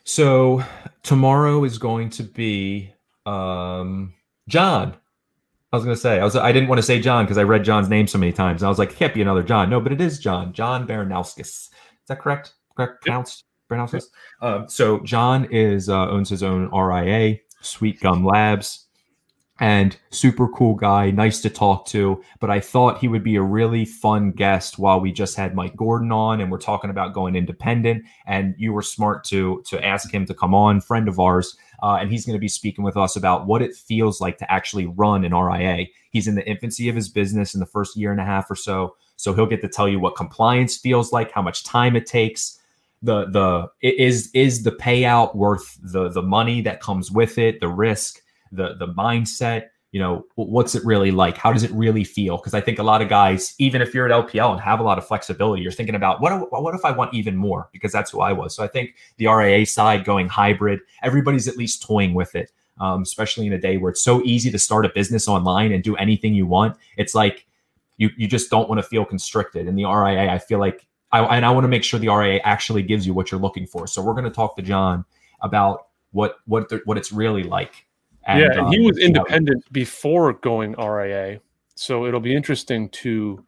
So 0.06 0.64
tomorrow 1.04 1.64
is 1.66 1.78
going 1.78 2.10
to 2.12 2.24
be 2.24 2.94
um 3.26 4.14
John. 4.48 4.96
I 5.74 5.76
was 5.76 5.84
gonna 5.84 5.98
say 5.98 6.20
I 6.20 6.24
was 6.24 6.36
I 6.36 6.52
didn't 6.52 6.70
want 6.70 6.80
to 6.80 6.84
say 6.84 7.00
John 7.02 7.26
because 7.26 7.38
I 7.38 7.44
read 7.44 7.64
John's 7.66 7.90
name 7.90 8.08
so 8.08 8.18
many 8.18 8.32
times. 8.32 8.64
I 8.64 8.70
was 8.70 8.80
like, 8.80 8.92
it 8.92 8.96
can't 8.98 9.14
be 9.14 9.22
another 9.22 9.44
John. 9.44 9.70
No, 9.70 9.82
but 9.82 9.92
it 9.92 10.00
is 10.02 10.20
John. 10.20 10.54
John 10.54 10.88
Baranowskis. 10.88 11.40
Is 11.40 11.70
that 12.08 12.20
correct? 12.20 12.54
Correct 12.76 13.02
pronounced? 13.04 13.44
Baranowskis? 13.70 14.06
Um, 14.42 14.70
so 14.70 15.00
John 15.02 15.46
is 15.52 15.90
uh, 15.90 16.08
owns 16.10 16.30
his 16.30 16.42
own 16.42 16.70
RIA, 16.72 17.38
Sweet 17.62 18.00
Gum 18.00 18.26
Labs, 18.26 18.88
and 19.60 19.98
super 20.12 20.48
cool 20.50 20.76
guy, 20.76 21.10
nice 21.10 21.42
to 21.42 21.50
talk 21.50 21.88
to. 21.88 22.22
But 22.40 22.50
I 22.52 22.60
thought 22.60 23.00
he 23.00 23.08
would 23.08 23.24
be 23.24 23.36
a 23.36 23.42
really 23.42 23.86
fun 23.86 24.32
guest 24.32 24.78
while 24.78 25.00
we 25.00 25.12
just 25.12 25.36
had 25.36 25.56
Mike 25.56 25.76
Gordon 25.76 26.12
on 26.12 26.42
and 26.42 26.52
we're 26.52 26.60
talking 26.60 26.90
about 26.90 27.14
going 27.14 27.36
independent. 27.36 28.06
And 28.28 28.54
you 28.58 28.72
were 28.74 28.82
smart 28.82 29.24
to 29.26 29.64
to 29.68 29.84
ask 29.84 30.14
him 30.14 30.26
to 30.28 30.34
come 30.34 30.54
on, 30.54 30.82
friend 30.82 31.08
of 31.08 31.20
ours. 31.20 31.58
Uh, 31.82 31.98
and 32.00 32.12
he's 32.12 32.26
going 32.26 32.36
to 32.36 32.40
be 32.40 32.48
speaking 32.48 32.84
with 32.84 32.98
us 32.98 33.16
about 33.16 33.46
what 33.46 33.62
it 33.62 33.76
feels 33.76 34.20
like 34.20 34.38
to 34.40 34.52
actually 34.52 34.86
run 34.86 35.24
an 35.26 35.34
RIA. 35.34 35.88
He's 36.12 36.28
in 36.28 36.36
the 36.36 36.48
infancy 36.48 36.90
of 36.90 36.96
his 36.96 37.10
business 37.10 37.54
in 37.54 37.60
the 37.60 37.66
first 37.66 37.96
year 37.96 38.12
and 38.12 38.22
a 38.22 38.26
half 38.26 38.50
or 38.50 38.56
so. 38.56 38.96
So 39.16 39.34
he'll 39.34 39.48
get 39.48 39.62
to 39.62 39.68
tell 39.68 39.88
you 39.88 40.00
what 40.00 40.16
compliance 40.16 40.78
feels 40.78 41.12
like, 41.12 41.32
how 41.32 41.42
much 41.42 41.64
time 41.64 41.96
it 41.96 42.06
takes, 42.06 42.60
the 43.02 43.26
the 43.26 43.68
is 43.82 44.30
is 44.34 44.64
the 44.64 44.72
payout 44.72 45.36
worth 45.36 45.78
the 45.82 46.10
the 46.10 46.22
money 46.22 46.62
that 46.62 46.82
comes 46.82 47.12
with 47.12 47.38
it, 47.38 47.60
the 47.60 47.68
risk, 47.68 48.22
the 48.52 48.76
the 48.76 48.88
mindset. 48.88 49.68
You 49.92 50.02
know, 50.02 50.26
what's 50.36 50.76
it 50.76 50.84
really 50.84 51.12
like? 51.12 51.38
How 51.38 51.54
does 51.54 51.64
it 51.64 51.72
really 51.72 52.04
feel? 52.04 52.38
Because 52.38 52.54
I 52.54 52.60
think 52.60 52.78
a 52.78 52.84
lot 52.84 53.02
of 53.02 53.08
guys, 53.08 53.56
even 53.58 53.82
if 53.82 53.94
you're 53.94 54.12
at 54.12 54.28
LPL 54.28 54.52
and 54.52 54.60
have 54.60 54.80
a 54.80 54.84
lot 54.84 54.98
of 54.98 55.08
flexibility, 55.08 55.64
you're 55.64 55.72
thinking 55.72 55.96
about 55.96 56.22
what 56.22 56.52
what 56.52 56.76
if 56.76 56.84
I 56.84 56.92
want 56.92 57.14
even 57.14 57.36
more? 57.36 57.70
Because 57.72 57.92
that's 57.92 58.12
who 58.12 58.20
I 58.20 58.34
was. 58.34 58.56
So 58.56 58.64
I 58.64 58.68
think 58.68 58.96
the 59.18 59.28
RIA 59.28 59.66
side 59.66 60.04
going 60.04 60.28
hybrid, 60.28 60.82
everybody's 61.04 61.48
at 61.48 61.56
least 61.56 61.84
toying 61.84 62.14
with 62.14 62.36
it. 62.36 62.52
Um, 62.80 63.02
especially 63.02 63.48
in 63.48 63.54
a 63.54 63.58
day 63.58 63.78
where 63.78 63.90
it's 63.90 64.04
so 64.04 64.22
easy 64.24 64.52
to 64.52 64.60
start 64.60 64.86
a 64.86 64.90
business 64.90 65.28
online 65.28 65.72
and 65.72 65.84
do 65.84 65.96
anything 65.96 66.36
you 66.36 66.46
want. 66.46 66.78
It's 66.96 67.16
like 67.16 67.48
you 67.98 68.10
you 68.18 68.28
just 68.28 68.50
don't 68.50 68.70
want 68.70 68.80
to 68.80 68.88
feel 68.88 69.04
constricted. 69.04 69.68
And 69.68 69.78
the 69.78 69.86
RIA, 69.86 70.32
I 70.32 70.38
feel 70.38 70.60
like 70.60 70.87
I 71.12 71.38
and 71.38 71.46
I 71.46 71.50
want 71.52 71.64
to 71.64 71.70
make 71.70 71.84
sure 71.84 72.00
the 72.00 72.10
RIA 72.10 72.42
actually 72.44 72.84
gives 72.84 73.08
you 73.08 73.14
what 73.14 73.32
you're 73.32 73.40
looking 73.40 73.66
for. 73.66 73.88
So 73.88 74.02
we're 74.02 74.14
going 74.14 74.26
to 74.26 74.32
talk 74.32 74.56
to 74.58 74.62
John 74.62 75.06
about 75.42 75.88
what 76.12 76.38
what 76.46 76.70
the, 76.70 76.82
what 76.86 76.98
it's 76.98 77.12
really 77.12 77.44
like. 77.44 77.86
yeah, 78.28 78.48
and 78.54 78.74
he 78.74 78.80
um, 78.80 78.86
was 78.86 78.98
you 78.98 79.10
know, 79.10 79.22
independent 79.22 79.72
before 79.72 80.34
going 80.34 80.74
RIA, 80.74 81.40
so 81.76 82.06
it'll 82.06 82.20
be 82.20 82.36
interesting 82.36 82.90
to. 82.90 83.44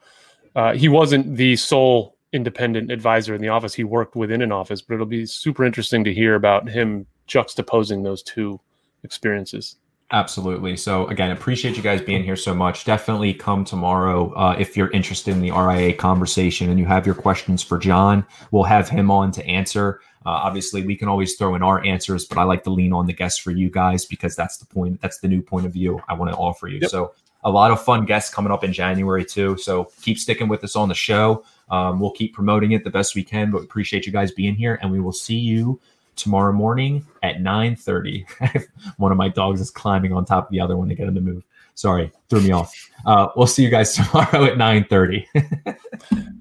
Uh, 0.55 0.73
he 0.73 0.89
wasn't 0.89 1.35
the 1.35 1.55
sole 1.55 2.17
independent 2.33 2.91
advisor 2.91 3.35
in 3.35 3.41
the 3.41 3.49
office; 3.49 3.73
he 3.73 3.83
worked 3.83 4.15
within 4.15 4.41
an 4.41 4.51
office. 4.51 4.81
But 4.81 4.95
it'll 4.95 5.05
be 5.05 5.25
super 5.25 5.65
interesting 5.65 6.03
to 6.05 6.13
hear 6.13 6.35
about 6.35 6.69
him 6.69 7.05
juxtaposing 7.27 8.03
those 8.03 8.23
two 8.23 8.59
experiences. 9.03 9.75
Absolutely. 10.11 10.75
So 10.75 11.05
again, 11.07 11.29
appreciate 11.29 11.77
you 11.77 11.83
guys 11.83 12.01
being 12.01 12.23
here 12.23 12.35
so 12.35 12.53
much. 12.53 12.83
Definitely 12.83 13.31
come 13.33 13.63
tomorrow 13.63 14.33
uh, 14.33 14.55
if 14.57 14.75
you're 14.75 14.89
interested 14.89 15.31
in 15.31 15.41
the 15.41 15.51
RIA 15.51 15.93
conversation 15.93 16.69
and 16.69 16.79
you 16.79 16.85
have 16.85 17.05
your 17.05 17.13
questions 17.13 17.61
for 17.61 17.77
John. 17.77 18.25
We'll 18.49 18.63
have 18.63 18.89
him 18.89 19.11
on 19.11 19.31
to 19.33 19.45
answer. 19.45 20.01
Uh, 20.25 20.29
obviously, 20.29 20.83
we 20.83 20.95
can 20.95 21.07
always 21.07 21.35
throw 21.35 21.53
in 21.53 21.61
our 21.61 21.85
answers, 21.85 22.25
but 22.25 22.39
I 22.39 22.43
like 22.43 22.63
to 22.63 22.71
lean 22.71 22.91
on 22.91 23.05
the 23.05 23.13
guests 23.13 23.39
for 23.39 23.51
you 23.51 23.69
guys 23.69 24.05
because 24.05 24.35
that's 24.35 24.57
the 24.57 24.65
point. 24.65 24.99
That's 24.99 25.19
the 25.19 25.27
new 25.27 25.43
point 25.43 25.67
of 25.67 25.73
view 25.73 26.01
I 26.09 26.15
want 26.15 26.31
to 26.31 26.37
offer 26.37 26.67
you. 26.67 26.79
Yep. 26.81 26.89
So 26.89 27.13
a 27.43 27.51
lot 27.51 27.69
of 27.69 27.81
fun 27.81 28.05
guests 28.05 28.33
coming 28.33 28.51
up 28.51 28.63
in 28.63 28.73
January 28.73 29.23
too. 29.23 29.57
So 29.57 29.91
keep 30.01 30.17
sticking 30.17 30.47
with 30.47 30.63
us 30.63 30.75
on 30.75 30.89
the 30.89 30.95
show. 30.95 31.45
Um, 31.69 31.99
we'll 31.99 32.11
keep 32.11 32.33
promoting 32.33 32.71
it 32.71 32.83
the 32.83 32.89
best 32.89 33.15
we 33.15 33.23
can, 33.23 33.51
but 33.51 33.59
we 33.59 33.65
appreciate 33.65 34.07
you 34.07 34.11
guys 34.11 34.31
being 34.31 34.55
here, 34.55 34.79
and 34.81 34.91
we 34.91 34.99
will 34.99 35.13
see 35.13 35.37
you 35.37 35.79
tomorrow 36.15 36.51
morning 36.51 37.05
at 37.23 37.37
9.30 37.37 38.67
one 38.97 39.11
of 39.11 39.17
my 39.17 39.29
dogs 39.29 39.61
is 39.61 39.71
climbing 39.71 40.13
on 40.13 40.25
top 40.25 40.45
of 40.45 40.51
the 40.51 40.59
other 40.59 40.77
one 40.77 40.89
to 40.89 40.95
get 40.95 41.07
him 41.07 41.15
to 41.15 41.21
move 41.21 41.43
sorry 41.75 42.11
threw 42.29 42.41
me 42.41 42.51
off 42.51 42.73
uh, 43.05 43.27
we'll 43.35 43.47
see 43.47 43.63
you 43.63 43.69
guys 43.69 43.93
tomorrow 43.95 44.45
at 44.45 44.57
9.30 44.57 45.75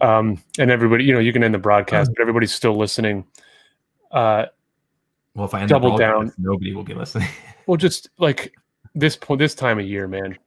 Um, 0.00 0.40
and 0.60 0.70
everybody, 0.70 1.02
you 1.02 1.12
know, 1.12 1.18
you 1.18 1.32
can 1.32 1.42
end 1.42 1.52
the 1.52 1.58
broadcast, 1.58 2.12
but 2.14 2.20
everybody's 2.20 2.54
still 2.54 2.76
listening. 2.76 3.26
Uh, 4.12 4.46
well 5.34 5.44
if 5.46 5.54
i 5.54 5.60
end 5.60 5.68
Double 5.68 5.96
down. 5.96 6.32
nobody 6.38 6.72
will 6.72 6.84
be 6.84 6.94
listening 6.94 7.28
well, 7.68 7.76
just 7.76 8.08
like 8.18 8.54
this 8.94 9.14
point, 9.14 9.38
this 9.38 9.54
time 9.54 9.78
of 9.78 9.84
year, 9.84 10.08
man, 10.08 10.38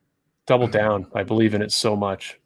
double 0.47 0.67
down. 0.67 1.05
I 1.13 1.21
believe 1.21 1.53
in 1.53 1.61
it 1.61 1.71
so 1.71 1.95
much. 1.95 2.40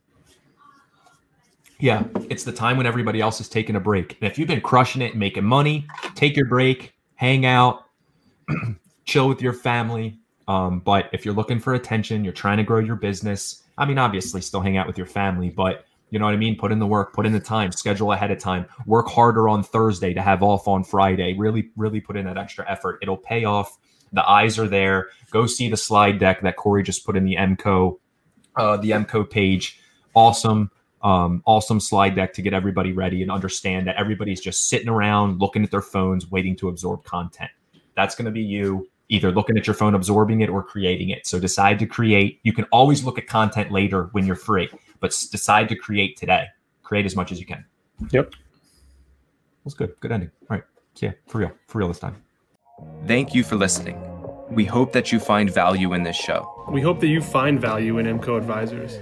Yeah 1.80 2.04
it's 2.30 2.44
the 2.44 2.52
time 2.52 2.78
when 2.78 2.86
everybody 2.86 3.22
else 3.22 3.42
is 3.42 3.50
taking 3.50 3.76
a 3.76 3.80
break. 3.80 4.18
And 4.22 4.32
if 4.32 4.38
you've 4.38 4.48
been 4.48 4.62
crushing 4.62 5.02
it 5.02 5.16
making 5.16 5.44
money 5.44 5.88
take 6.16 6.36
your 6.36 6.48
break 6.48 6.94
hang 7.16 7.46
out 7.46 7.86
chill 9.06 9.28
with 9.28 9.42
your 9.42 9.54
family. 9.54 10.20
Um, 10.48 10.80
but 10.80 11.10
if 11.12 11.26
you're 11.26 11.34
looking 11.34 11.60
for 11.60 11.74
attention 11.74 12.24
you're 12.24 12.34
trying 12.34 12.58
to 12.58 12.64
grow 12.64 12.80
your 12.80 12.96
business 12.96 13.64
i 13.78 13.86
mean 13.86 13.98
obviously 13.98 14.42
still 14.42 14.62
hang 14.62 14.78
out 14.78 14.88
with 14.88 14.98
your 14.98 15.08
family 15.08 15.50
but 15.50 15.86
you 16.12 16.20
know 16.20 16.26
what 16.26 16.34
i 16.34 16.38
mean? 16.38 16.56
Put 16.56 16.72
in 16.72 16.80
the 16.80 16.88
work 16.88 17.14
put 17.14 17.26
in 17.26 17.34
the 17.34 17.40
time 17.40 17.72
schedule 17.72 18.12
ahead 18.12 18.32
of 18.32 18.40
time. 18.40 18.68
Work 18.86 19.10
harder 19.10 19.50
on 19.50 19.64
thursday 19.64 20.14
to 20.14 20.22
have 20.22 20.44
off 20.44 20.68
on 20.68 20.84
friday. 20.84 21.34
Really 21.38 21.72
really 21.76 22.00
put 22.00 22.16
in 22.16 22.26
that 22.26 22.38
extra 22.38 22.70
effort. 22.70 23.00
It'll 23.02 23.18
pay 23.18 23.44
off. 23.44 23.78
The 24.14 24.28
eyes 24.28 24.58
are 24.60 24.68
there. 24.68 25.10
Go 25.32 25.46
see 25.46 25.68
the 25.68 25.78
slide 25.78 26.20
deck 26.20 26.42
that 26.42 26.56
corey 26.56 26.84
just 26.84 27.06
put 27.06 27.18
in 27.18 27.26
the 27.26 27.36
mco 27.36 27.98
uh, 28.56 28.78
the 28.78 28.92
mco 28.92 29.30
page. 29.30 29.80
Awesome 30.14 30.72
um, 31.06 31.42
awesome 31.46 31.80
slide 31.80 32.16
deck 32.16 32.34
to 32.34 32.42
get 32.42 32.54
everybody 32.54 32.92
ready 32.92 33.22
and 33.22 33.32
understand 33.32 33.88
that 33.88 33.96
everybody's 33.96 34.42
just 34.42 34.68
sitting 34.68 34.90
around 34.90 35.40
looking 35.40 35.64
at 35.64 35.72
their 35.72 35.82
phones 35.82 36.30
waiting 36.32 36.56
to 36.58 36.68
absorb 36.68 37.04
content 37.04 37.52
that's 37.96 38.16
going 38.16 38.26
to 38.26 38.32
be 38.32 38.42
you 38.42 38.88
either 39.10 39.32
looking 39.32 39.58
at 39.58 39.68
your 39.68 39.74
phone, 39.74 39.96
absorbing 39.96 40.42
it, 40.42 40.50
or 40.50 40.62
creating 40.64 41.10
it. 41.10 41.26
So 41.26 41.40
decide 41.40 41.80
to 41.80 41.86
create. 41.86 42.40
You 42.44 42.54
can 42.54 42.66
always 42.66 43.04
look 43.04 43.18
at 43.18 43.28
content 43.28 43.72
later 43.72 44.10
when 44.12 44.26
you're 44.26 44.36
free, 44.36 44.70
but 45.00 45.12
decide 45.32 45.70
to 45.70 45.76
create 45.76 46.18
today. 46.18 46.48
Create 46.84 47.06
as 47.06 47.16
much 47.16 47.32
as 47.32 47.40
you 47.40 47.46
can. 47.46 47.66
Yep. 48.12 48.34
That's 49.64 49.74
good. 49.74 49.96
Good 50.00 50.12
ending. 50.12 50.32
All 50.50 50.58
right. 50.58 50.64
See 50.96 51.08
Yeah, 51.08 51.14
for 51.28 51.40
real. 51.40 51.52
For 51.68 51.80
real 51.80 51.88
this 51.88 52.00
time. 52.00 52.22
Thank 53.08 53.34
you 53.34 53.44
for 53.44 53.56
listening. 53.56 54.00
We 54.50 54.66
hope 54.66 54.92
that 54.94 55.12
you 55.12 55.20
find 55.20 55.52
value 55.52 55.94
in 55.94 56.04
this 56.04 56.16
show. 56.16 56.66
We 56.70 56.82
hope 56.82 57.00
that 57.00 57.08
you 57.08 57.22
find 57.22 57.60
value 57.60 57.98
in 57.98 58.06
MCO 58.06 58.38
Advisors. 58.38 59.00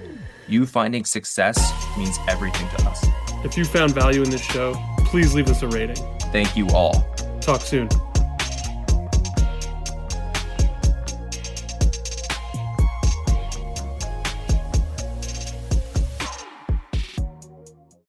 You 0.47 0.65
finding 0.65 1.05
success 1.05 1.71
means 1.97 2.17
everything 2.27 2.67
to 2.77 2.89
us. 2.89 3.05
If 3.45 3.57
you 3.57 3.65
found 3.65 3.93
value 3.93 4.21
in 4.21 4.29
this 4.29 4.41
show, 4.41 4.73
please 4.99 5.33
leave 5.33 5.49
us 5.49 5.61
a 5.61 5.67
rating. 5.67 5.95
Thank 6.31 6.55
you 6.55 6.67
all. 6.69 7.07
Talk 7.41 7.61
soon. 7.61 7.89